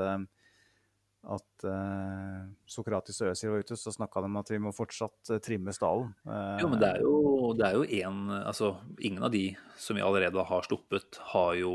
[1.21, 5.33] at eh, Sokratis og Øzil var ute, så snakka de om at vi må fortsatt
[5.35, 6.15] uh, trimme stallen.
[6.25, 8.71] Jo, men det er jo, det er jo en Altså,
[9.05, 11.75] ingen av de som vi allerede har sluppet, har jo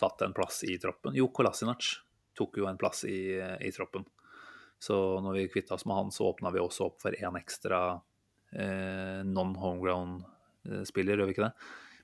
[0.00, 1.12] tatt en plass i troppen.
[1.18, 1.90] Jo, Kolasinac
[2.38, 4.06] tok jo en plass i, i troppen.
[4.82, 7.82] Så når vi kvitta oss med han, så åpna vi også opp for én ekstra
[7.92, 8.00] eh,
[8.52, 11.54] non-homegrown-spiller, gjør vi ikke det?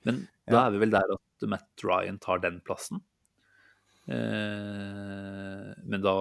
[0.07, 0.15] Men
[0.47, 0.51] ja.
[0.53, 2.97] da er vi vel der at Matt Ryan tar den plassen.
[4.09, 6.15] Eh, men da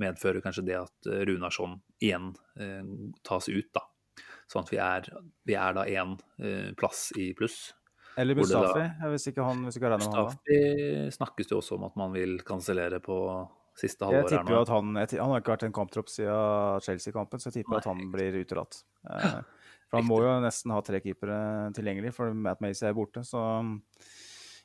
[0.00, 2.82] medfører kanskje det at Runarsson igjen eh,
[3.26, 3.84] tas ut, da.
[4.50, 5.06] Sånn at vi er,
[5.48, 7.70] vi er da én eh, plass i pluss.
[8.18, 10.56] Eller Mustafi, hvis ikke han hvis ikke Mustafi
[11.14, 13.16] snakkes det også om at man vil kansellere på
[13.78, 14.30] siste halvåret.
[14.30, 17.60] Jeg tipper jo at han, han har ikke vært en kamptropp siden Chelsea-kampen, så jeg
[17.60, 18.82] tipper Nei, at han blir utelatt.
[19.12, 19.40] Eh,
[19.90, 21.34] for han må jo nesten ha tre keepere
[21.76, 23.20] tilgjengelig, for Matt Macy er borte.
[23.28, 23.42] Så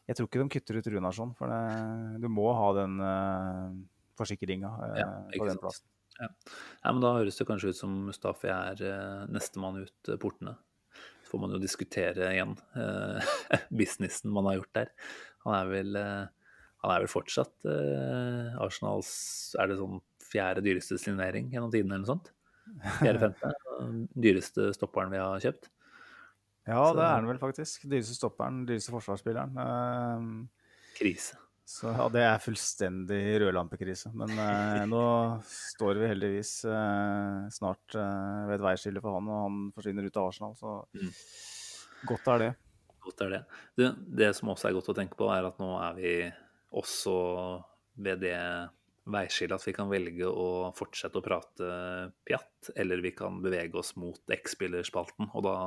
[0.08, 3.74] jeg tror ikke de kutter ut Runarsson, for det, du må ha den eh,
[4.16, 5.90] forsikringa eh, ja, på den plassen.
[6.18, 6.30] Ja.
[6.30, 6.94] ja.
[6.94, 10.56] men Da høres det kanskje ut som Mustafi er eh, nestemann ut eh, portene.
[11.26, 13.34] Så får man jo diskutere igjen eh,
[13.82, 14.94] businessen man har gjort der.
[15.44, 16.37] Han er vel, uh,
[16.84, 19.10] han er vel fortsatt eh, Arsenals
[19.58, 19.98] Er det sånn
[20.28, 22.30] fjerde dyreste signering gjennom tiden eller noe sånt?
[23.00, 23.54] Fjerde-femte?
[24.28, 25.72] Dyreste stopperen vi har kjøpt.
[26.68, 27.88] Ja, Så, det er han vel faktisk.
[27.88, 29.56] Dyreste stopperen, dyreste forsvarsspilleren.
[30.98, 31.40] Krise.
[31.68, 34.14] Så ja, det er fullstendig rødlampekrise.
[34.16, 35.02] Men eh, nå
[35.52, 40.20] står vi heldigvis eh, snart eh, ved et veiskille for han, og han forsvinner ut
[40.22, 40.54] av Arsenal.
[40.56, 41.10] Så mm.
[42.08, 42.50] godt er det.
[43.04, 43.42] Godt er det.
[43.76, 43.84] Du,
[44.22, 46.14] Det som også er godt å tenke på, er at nå er vi
[46.76, 47.16] også
[47.98, 48.38] ved det
[49.08, 51.68] veiskillet at vi kan velge å fortsette å prate
[52.28, 55.32] pjatt, eller vi kan bevege oss mot X-spillerspalten.
[55.34, 55.58] Og da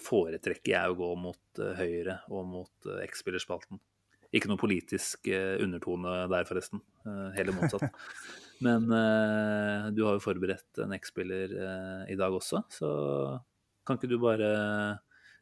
[0.00, 3.80] foretrekker jeg å gå mot eh, høyre og mot eh, X-spillerspalten.
[4.30, 6.78] Ikke noe politisk uh, undertone der, forresten.
[7.34, 7.88] Heller motsatt.
[8.62, 11.54] Men du har jo forberedt en X-spiller
[12.06, 12.90] i dag også, så
[13.88, 14.50] kan ikke du bare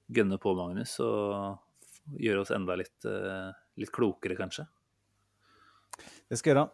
[0.08, 3.10] gønne på, Magnus, og gjøre oss enda litt,
[3.76, 4.64] litt klokere, kanskje?
[6.28, 6.68] Det skal jeg gjøre.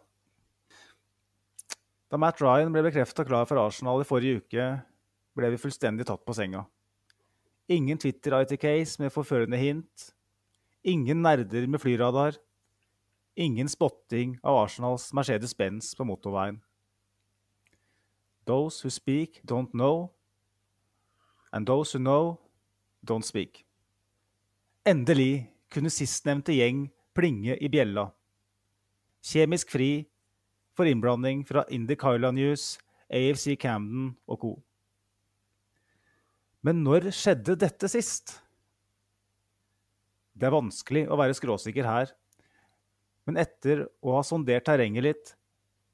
[2.11, 4.65] Da Matt Ryan ble bekrefta klar for Arsenal i forrige uke,
[5.35, 6.65] ble vi fullstendig tatt på senga.
[7.71, 10.11] Ingen Twitter-IT-case med forførende hint,
[10.85, 12.35] Ingen nerder med flyradar.
[13.35, 16.61] Ingen spotting av Arsenals Mercedes-Benz på motorveien.
[18.45, 20.11] Those who speak, don't know.
[21.51, 22.37] And those who know,
[23.01, 23.65] don't speak.
[24.85, 28.11] Endelig kunne sistnevnte gjeng plinge i bjella.
[29.25, 30.05] Kjemisk fri
[30.77, 32.75] for innblanding fra Indy Kyla News,
[33.09, 34.51] AFC Camden og co.
[36.65, 38.35] Men når skjedde dette sist?
[40.35, 42.11] Det er vanskelig å være skråsikker her,
[43.25, 45.33] men etter å ha sondert terrenget litt,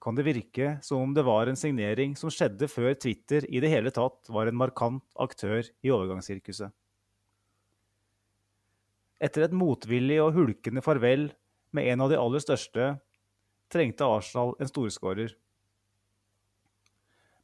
[0.02, 3.70] kan det virke som om det var en signering som skjedde før Twitter i det
[3.70, 6.74] hele tatt var en markant aktør i overgangssirkuset.
[9.22, 11.30] Etter et motvillig og hulkende farvel
[11.72, 12.96] med en av de aller største,
[13.72, 15.36] trengte Arsenal en storskårer.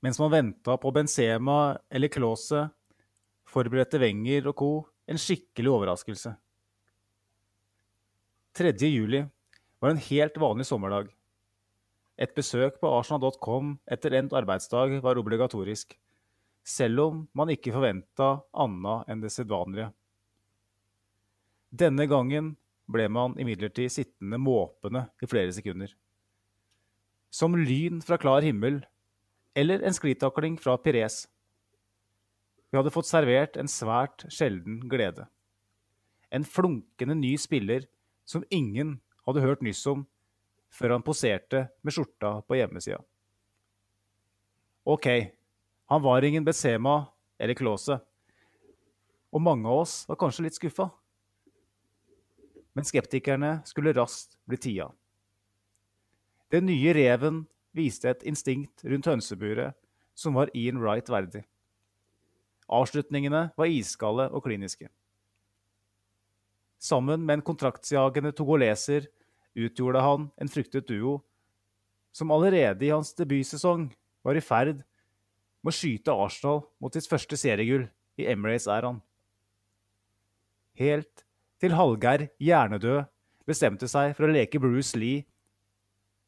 [0.03, 2.67] Mens man venta på Benzema eller Klause,
[3.47, 4.71] forberedte Wenger og co.
[5.07, 6.33] en skikkelig overraskelse.
[8.57, 8.73] 3.
[8.89, 9.21] juli
[9.79, 11.07] var en helt vanlig sommerdag.
[12.17, 15.93] Et besøk på arsenal.com etter endt arbeidsdag var obligatorisk,
[16.65, 19.91] selv om man ikke forventa anna enn det sedvanlige.
[21.69, 22.55] Denne gangen
[22.89, 25.93] ble man imidlertid sittende måpende i flere sekunder.
[27.37, 28.79] Som lyn fra klar himmel,
[29.53, 31.27] eller en sklitakling fra Pires.
[32.71, 35.27] Vi hadde fått servert en svært sjelden glede.
[36.33, 37.85] En flunkende ny spiller
[38.25, 38.95] som ingen
[39.27, 40.07] hadde hørt nyss om
[40.73, 43.03] før han poserte med skjorta på hjemmesida.
[44.87, 45.07] OK,
[45.93, 47.03] han var ingen Besema
[47.37, 47.99] eller Klause,
[49.29, 50.89] og mange av oss var kanskje litt skuffa.
[52.73, 54.89] Men skeptikerne skulle raskt bli tia.
[56.53, 57.41] Den nye reven
[57.75, 59.75] viste et instinkt rundt hønseburet
[60.17, 61.43] som var Ian Wright verdig.
[62.67, 64.87] Avslutningene var iskalde og kliniske.
[66.79, 69.07] Sammen med en kontraktsjagende togoleser
[69.57, 71.19] utgjorde han en fryktet duo
[72.15, 73.89] som allerede i hans debutsesong
[74.25, 74.81] var i ferd
[75.61, 77.87] med å skyte Arsenal mot sitt første seriegull
[78.17, 79.01] i Emirates-æraen.
[80.77, 81.25] Helt
[81.61, 83.07] til Hallgeir, hjernedød,
[83.49, 85.25] bestemte seg for å leke Bruce Lee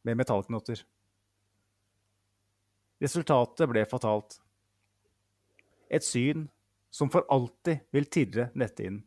[0.07, 0.81] med metallknotter.
[2.99, 4.39] Resultatet ble fatalt.
[5.89, 6.47] Et syn
[6.91, 9.03] som for alltid vil tirre netthinnen.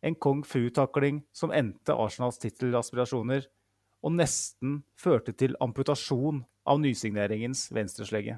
[0.00, 3.48] En kung fu-takling som endte Arsenals tittelaspirasjoner
[4.06, 8.36] og nesten førte til amputasjon av nysigneringens venstreslegge.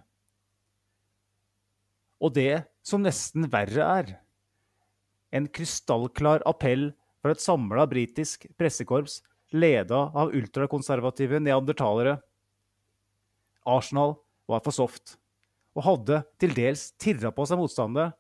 [2.21, 4.15] Og det som nesten verre er,
[5.37, 6.91] en krystallklar appell
[7.21, 9.21] fra et samla britisk pressekorps
[9.55, 12.19] leda av ultrakonservative neandertalere.
[13.67, 14.17] Arsenal
[14.51, 15.17] var for soft
[15.77, 18.11] og hadde til dels tirra på seg motstandere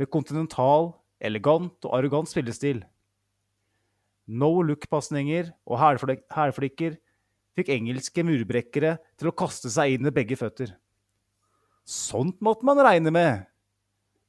[0.00, 0.92] med kontinental,
[1.22, 2.80] elegant og arrogant spillestil.
[4.26, 6.96] No look-pasninger og hælflik hælflikker
[7.58, 10.72] fikk engelske murbrekkere til å kaste seg inn med begge føtter.
[11.84, 13.44] Sånt måtte man regne med,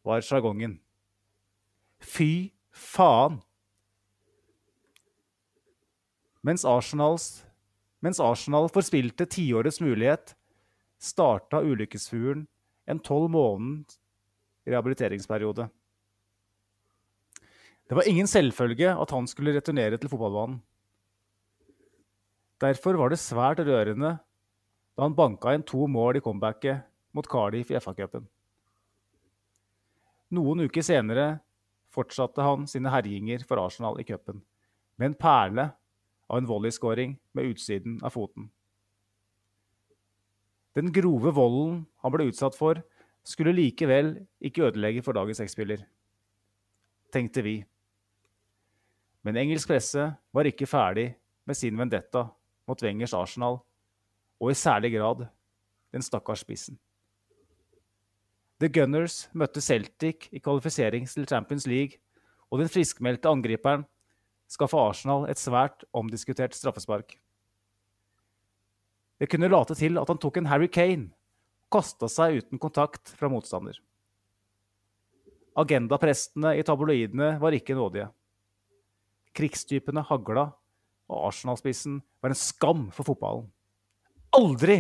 [0.03, 0.80] var sjargongen.
[2.03, 3.40] Fy faen!
[6.44, 7.45] Mens, Arsenals,
[8.03, 10.34] mens Arsenal forspilte tiårets mulighet,
[10.99, 12.48] starta ulykkesfuglen
[12.86, 13.99] en tolv måneders
[14.68, 15.70] rehabiliteringsperiode.
[17.88, 20.60] Det var ingen selvfølge at han skulle returnere til fotballbanen.
[22.64, 24.15] Derfor var det svært rørende
[24.94, 26.84] da han banka inn to mål i comebacket
[27.15, 28.24] mot Cardiff i FA-cupen.
[30.34, 31.28] Noen uker senere
[31.94, 34.40] fortsatte han sine herjinger for Arsenal i cupen,
[34.98, 35.68] med en perle
[36.29, 38.49] av en volleyskåring med utsiden av foten.
[40.73, 42.81] Den grove volden han ble utsatt for,
[43.23, 45.83] skulle likevel ikke ødelegge for dagens X-spiller,
[47.13, 47.59] tenkte vi.
[49.23, 51.13] Men engelsk presse var ikke ferdig
[51.47, 52.25] med sin vendetta
[52.67, 53.61] mot Wengers Arsenal,
[54.41, 55.27] og i særlig grad
[55.93, 56.79] den stakkars spissen.
[58.59, 61.99] The Gunners møtte Celtic i kvalifisering til Champions League,
[62.51, 63.85] og den friskmeldte angriperen
[64.53, 67.17] skaffa Arsenal et svært omdiskutert straffespark.
[69.21, 71.11] Det kunne late til at han tok en Harry Kane
[71.73, 73.80] kasta seg uten kontakt fra motstander.
[75.57, 78.09] Agendaprestene i tabloidene var ikke nådige.
[79.34, 80.47] Krigstypene hagla,
[81.09, 83.47] og Arsenal-spissen var en skam for fotballen.
[84.34, 84.80] Aldri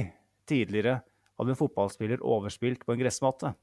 [0.49, 0.99] tidligere
[1.37, 3.53] hadde en fotballspiller overspilt på en gressmatte.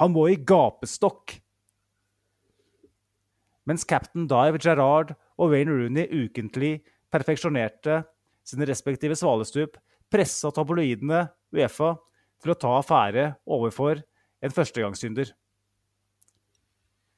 [0.00, 1.38] Han må i gapestokk!
[3.64, 6.82] Mens captain Dive Gerrard og Wayne Rooney ukentlig
[7.12, 8.02] perfeksjonerte
[8.44, 9.78] sine respektive svalestup,
[10.12, 11.24] pressa tabloidene
[11.54, 11.94] Uefa
[12.42, 14.02] til å ta affære overfor
[14.44, 15.32] en førstegangssynder.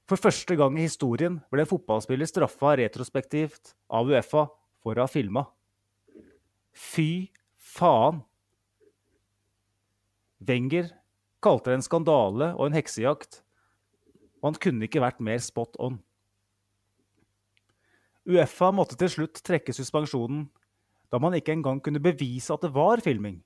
[0.06, 4.47] For første gang i historien ble en fotballspiller straffa retrospektivt av Uefa
[4.85, 5.48] for å ha filma.
[6.70, 8.23] Fy faen!
[10.47, 10.93] Wenger
[11.43, 13.40] kalte det en skandale og en heksejakt,
[14.39, 15.98] og han kunne ikke vært mer spot on.
[18.27, 20.48] Uefa måtte til slutt trekke suspensjonen,
[21.12, 23.39] da man ikke engang kunne bevise at det var filming.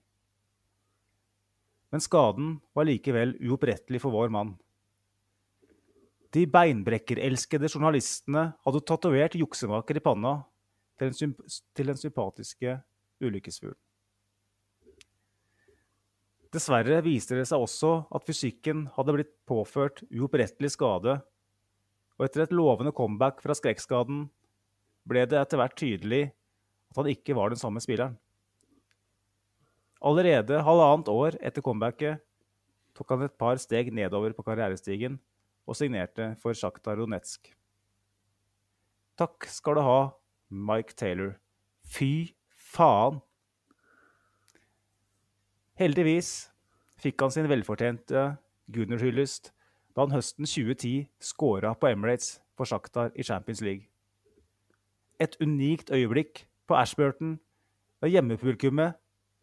[1.93, 4.55] Men skaden var likevel uopprettelig for vår mann.
[6.31, 10.37] De beinbrekkerelskede journalistene hadde tatovert juksemaker i panna
[11.01, 11.37] til den,
[11.75, 12.77] til den sympatiske
[13.21, 13.79] ulykkesfuglen.
[16.51, 21.21] Dessverre viste det seg også at fysikken hadde blitt påført uopprettelig skade,
[22.19, 24.25] og etter et lovende comeback fra skrekkskaden
[25.11, 26.23] ble det etter hvert tydelig
[26.91, 28.17] at han ikke var den samme spilleren.
[30.01, 32.23] Allerede halvannet år etter comebacket
[32.97, 35.19] tok han et par steg nedover på karrierestigen
[35.69, 37.53] og signerte for Sjakta Ronetsk.
[39.21, 39.99] Takk skal du ha,
[40.49, 41.35] Mike Taylor.
[41.85, 42.33] Fy
[42.73, 43.21] faen!
[45.81, 46.51] Heldigvis
[47.01, 48.25] fikk han sin velfortjente
[48.73, 49.53] Gunnar-hyllest
[49.95, 53.90] da han høsten 2010 skåra på Emirates for Shakhtar i Champions League.
[55.21, 57.37] Et unikt øyeblikk på Ashburton
[58.01, 58.97] da hjemmepublikummet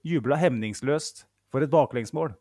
[0.08, 2.34] jubla hemningsløst for et baklengsmål.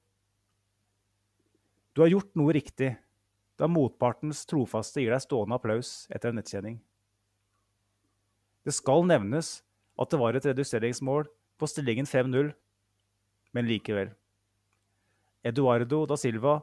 [1.96, 2.94] Du har gjort noe riktig
[3.56, 6.78] da motpartens trofaste gir deg stående applaus etter en nettkjenning.
[8.64, 9.60] Det skal nevnes
[10.00, 12.50] at det var et reduseringsmål på stillingen 5-0,
[13.56, 14.10] men likevel.
[15.46, 16.58] Eduardo da Silva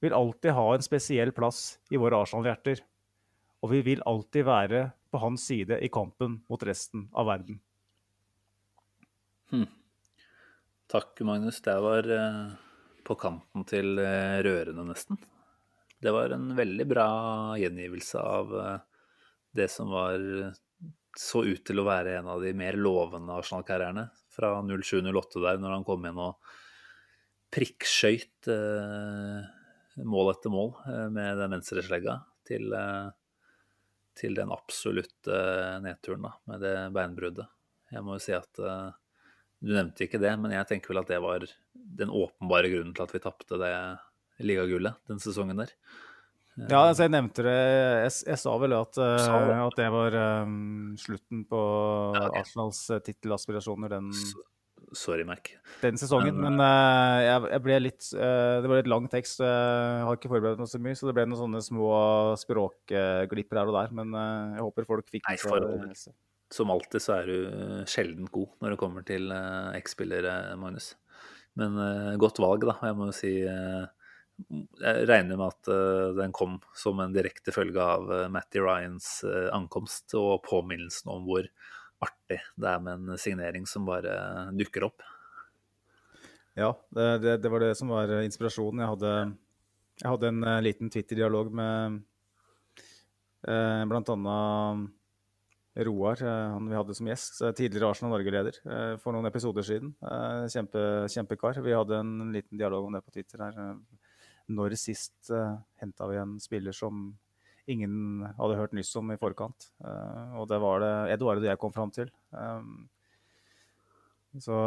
[0.00, 2.80] vil alltid ha en spesiell plass i våre Arsenal-hjerter,
[3.60, 7.58] og vi vil alltid være på hans side i kampen mot resten av verden.
[9.50, 9.68] Hmm.
[10.90, 11.60] Takk, Magnus.
[11.62, 12.54] Det var eh,
[13.06, 15.18] på kanten til eh, rørende, nesten.
[16.00, 17.10] Det var en veldig bra
[17.60, 19.04] gjengivelse av eh,
[19.58, 20.22] det som var
[21.18, 24.06] så ut til å være en av de mer lovende Arsenal-karrierene.
[24.30, 26.38] Fra 07-08 der, når han kom inn og
[27.50, 28.46] prikkskøyt
[30.06, 30.70] mål etter mål
[31.10, 32.20] med den venstreslegga,
[32.50, 33.10] til, eh,
[34.20, 35.38] til den absolutte
[35.84, 37.48] nedturen da, med det beinbruddet.
[37.90, 38.90] Jeg må jo si at eh,
[39.60, 43.04] Du nevnte ikke det, men jeg tenker vel at det var den åpenbare grunnen til
[43.04, 43.74] at vi tapte det
[44.40, 45.74] ligagullet den sesongen der.
[46.60, 50.96] Ja, altså jeg nevnte det Jeg, jeg sa vel at, uh, at det var um,
[50.98, 51.60] slutten på
[52.16, 52.40] Ja, okay.
[52.42, 54.10] Arsenals tittelaspirasjoner den,
[54.96, 55.52] Sorry, Mac.
[55.82, 56.34] den sesongen.
[56.34, 60.08] Men, Men uh, jeg, jeg ble litt uh, Det var litt lang tekst, så jeg
[60.08, 60.98] har ikke forberedt meg så mye.
[60.98, 61.92] Så det ble noen sånne små
[62.40, 63.94] språkglipper her og der.
[64.00, 65.68] Men uh, jeg håper folk fikk Nei, for
[66.50, 69.30] som alltid så er du sjelden god når det kommer til
[69.78, 70.96] X-spillere, Magnus.
[71.60, 71.78] Men
[72.18, 72.74] godt valg, da.
[72.88, 75.70] Jeg må jo si jeg regner med at
[76.16, 79.20] den kom som en direkte følge av Matty Ryans
[79.54, 81.46] ankomst og påminnelsen om hvor
[82.00, 85.02] artig det er med en signering som bare dukker opp.
[86.58, 88.82] Ja, det, det, var det som var inspirasjonen.
[88.82, 89.12] Jeg hadde,
[90.02, 92.00] jeg hadde en liten Twitter-dialog med
[93.48, 94.90] Eh, annet
[95.76, 99.94] Roar, eh, han vi hadde som gjest, tidligere Arsenal Norge-leder, eh, for noen episoder siden.
[100.50, 101.62] Kjempe, kjempekar.
[101.62, 103.78] Vi hadde en liten dialog om det på Twitter her.
[104.48, 105.30] Når sist
[105.80, 107.16] henta vi en spiller som
[107.72, 109.70] ingen hadde hørt nyss om i forkant?
[109.80, 112.10] og det var det Eduardo jeg kom fram til.
[114.38, 114.58] så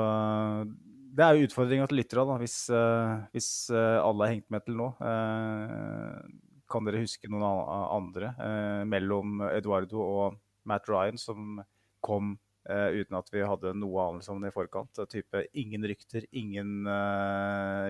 [1.13, 2.57] det er jo utfordringa til lyttere, hvis,
[3.35, 4.89] hvis alle har hengt med til nå.
[6.73, 10.39] Kan dere huske noen andre eh, mellom Eduardo og
[10.69, 11.59] Matt Ryan som
[12.03, 12.33] kom
[12.65, 15.03] eh, uten at vi hadde noe anelse om det i forkant?
[15.11, 16.87] Type ingen rykter, ingen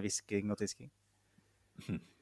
[0.03, 0.91] hvisking og tisking?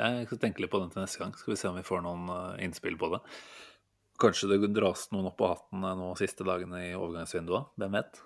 [0.00, 1.34] Jeg skal tenke litt på den til neste gang.
[1.36, 3.20] Skal vi se om vi får noen uh, innspill på det.
[4.22, 7.74] Kanskje det dras noen opp på hatten nå siste dagene i overgangsvinduet.
[7.80, 8.22] Hvem vet?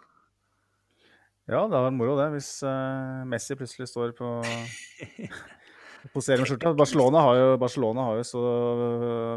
[1.46, 4.30] Ja, det var moro det, hvis uh, Messi plutselig står på
[6.14, 6.70] Poserer med skjorta.
[6.78, 8.42] Barcelona har, jo, Barcelona har jo så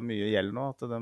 [0.06, 1.00] mye gjeld nå at de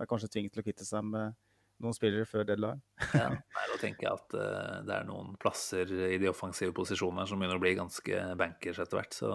[0.00, 1.34] er kanskje tvunget til å kvitte seg med
[1.82, 2.80] noen spillere før deadline.
[3.10, 7.26] ja, nei, Da tenker jeg at uh, det er noen plasser i de offensive posisjonene
[7.28, 9.18] som begynner å bli ganske bankers etter hvert.
[9.18, 9.32] Så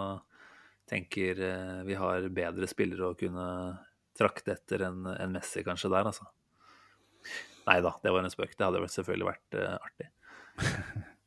[0.90, 3.48] tenker uh, vi har bedre spillere å kunne
[4.18, 6.26] trakte etter enn en Messi kanskje der, altså.
[7.68, 8.56] Nei da, det var en spøk.
[8.56, 10.12] Det hadde selvfølgelig vært uh, artig.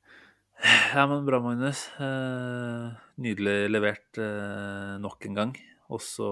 [0.93, 1.87] Ja, men bra, Magnus.
[2.03, 2.89] Eh,
[3.23, 5.55] nydelig levert eh, nok en gang.
[5.89, 6.31] Og så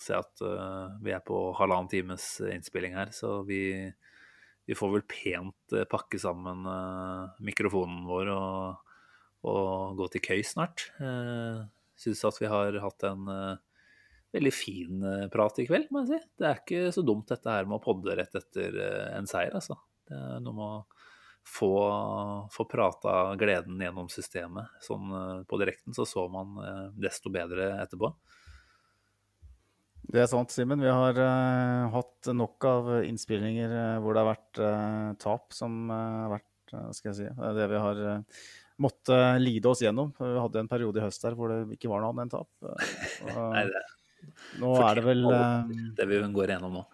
[0.00, 3.60] ser jeg at eh, vi er på halvannen times innspilling her, så vi,
[4.66, 8.90] vi får vel pent eh, pakke sammen eh, mikrofonen vår og,
[9.46, 10.88] og, gå til køy snart.
[10.98, 11.62] Eh,
[12.00, 13.28] Syns at vi har hatt en
[14.34, 16.30] veldig fin prat i kveld, må jeg si.
[16.40, 18.78] Det er ikke så dumt dette her med å podde rett etter
[19.14, 19.76] en seier, altså.
[20.08, 21.04] Det er noe med å
[21.44, 24.72] få, få prata gleden gjennom systemet.
[24.84, 28.10] Sånn eh, på direkten så så man eh, desto bedre etterpå.
[30.14, 30.82] Det er sant, Simen.
[30.84, 35.88] Vi har uh, hatt nok av innspillinger uh, hvor det har vært uh, tap som
[35.88, 36.50] har vært
[36.92, 37.26] skal jeg si,
[37.56, 37.98] det vi har
[38.82, 40.12] måttet lide oss gjennom.
[40.18, 42.48] Vi hadde en periode i høst der hvor det ikke var noe annet enn tap.
[43.54, 43.84] Nei, det,
[44.62, 45.26] nå er det vel
[45.98, 46.86] Det vi går gjennom nå.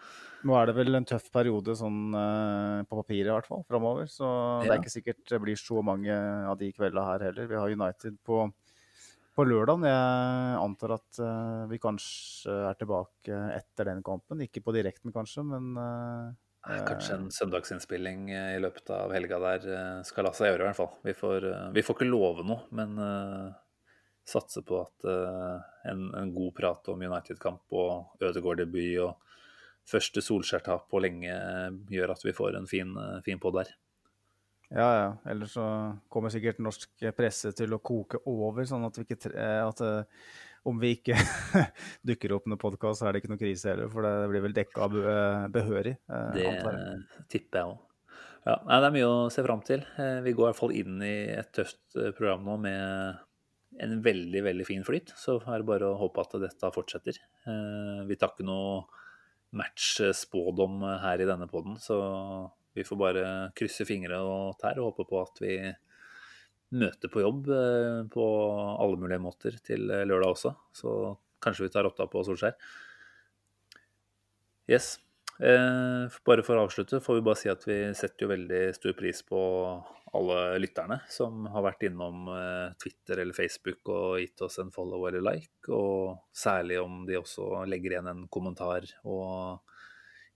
[0.49, 4.09] Nå er det vel en tøff periode sånn uh, på papiret i hvert fall, framover.
[4.09, 4.63] Så ja.
[4.65, 6.17] det er ikke sikkert det blir så mange
[6.49, 7.49] av de kveldene her heller.
[7.51, 8.47] Vi har United på,
[9.37, 9.85] på lørdag.
[9.91, 14.41] Jeg antar at uh, vi kanskje er tilbake etter den kampen.
[14.47, 15.75] Ikke på direkten kanskje, men
[16.61, 19.63] Kanskje en søndagsinnspilling i løpet av helga der
[20.05, 20.91] skal la seg gjøre, i hvert fall.
[21.07, 23.01] Vi får, vi får ikke love noe, men
[24.29, 25.09] satse på at
[25.89, 29.17] en, en, god prat om United-kamp og Ødegaard-debut og
[29.91, 33.73] første Solskjær-tap på lenge eh, gjør at vi får en fin, eh, fin pod der.
[34.71, 35.09] Ja, ja.
[35.33, 35.65] Ellers så
[36.13, 39.83] kommer sikkert norsk presse til å koke over, sånn at vi ikke eh, at,
[40.69, 41.17] om vi ikke
[42.09, 43.89] dukker opp med podkast, så er det ikke noe krise heller.
[43.93, 44.91] For det blir vel dekka
[45.53, 45.97] behørig.
[46.37, 46.51] Det
[47.33, 47.79] tipper jeg òg.
[48.49, 49.83] Ja, det er mye å se fram til.
[50.25, 53.19] Vi går i hvert fall inn i et tøft program nå med
[53.85, 55.13] en veldig, veldig fin flyt.
[55.21, 57.21] Så er det bare å håpe at dette fortsetter.
[58.09, 58.81] Vi tar ikke noe
[59.57, 61.77] matchspådom her i denne poden.
[61.81, 61.99] Så
[62.77, 63.25] vi får bare
[63.57, 65.55] krysse fingre og tær og håpe på at vi
[66.77, 68.27] møter på jobb eh, på
[68.77, 70.55] alle mulige måter til lørdag også.
[70.77, 70.95] Så
[71.43, 72.59] kanskje vi tar rotta på Solskjær.
[74.71, 74.99] Yes.
[75.41, 78.93] Eh, bare for å avslutte får vi bare si at vi setter jo veldig stor
[78.99, 79.41] pris på
[80.13, 85.07] alle lytterne som har vært innom eh, Twitter eller Facebook og gitt oss en follow
[85.09, 85.65] eller like.
[85.73, 89.65] Og særlig om de også legger igjen en kommentar og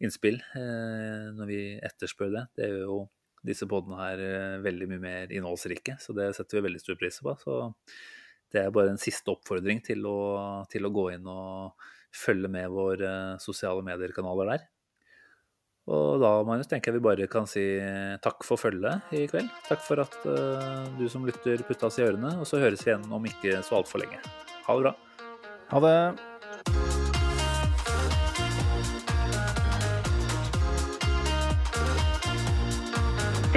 [0.02, 2.46] innspill eh, når vi etterspør det.
[2.56, 2.98] Det gjør jo
[3.44, 7.20] disse podene her eh, veldig mye mer innholdsrike, så det setter vi veldig stor pris
[7.24, 7.34] på.
[7.40, 7.58] Så
[8.54, 10.18] det er bare en siste oppfordring til å,
[10.70, 13.10] til å gå inn og følge med våre
[13.42, 14.68] sosiale medier-kanaler der.
[15.84, 17.64] Og da Magnus, tenker jeg vi bare kan si
[18.24, 19.50] takk for følget i kveld.
[19.68, 22.94] Takk for at uh, du som lytter putta oss i ørene, og så høres vi
[22.94, 24.22] igjen om ikke så altfor lenge.
[24.64, 24.94] Ha det bra.
[25.74, 25.98] Ha det.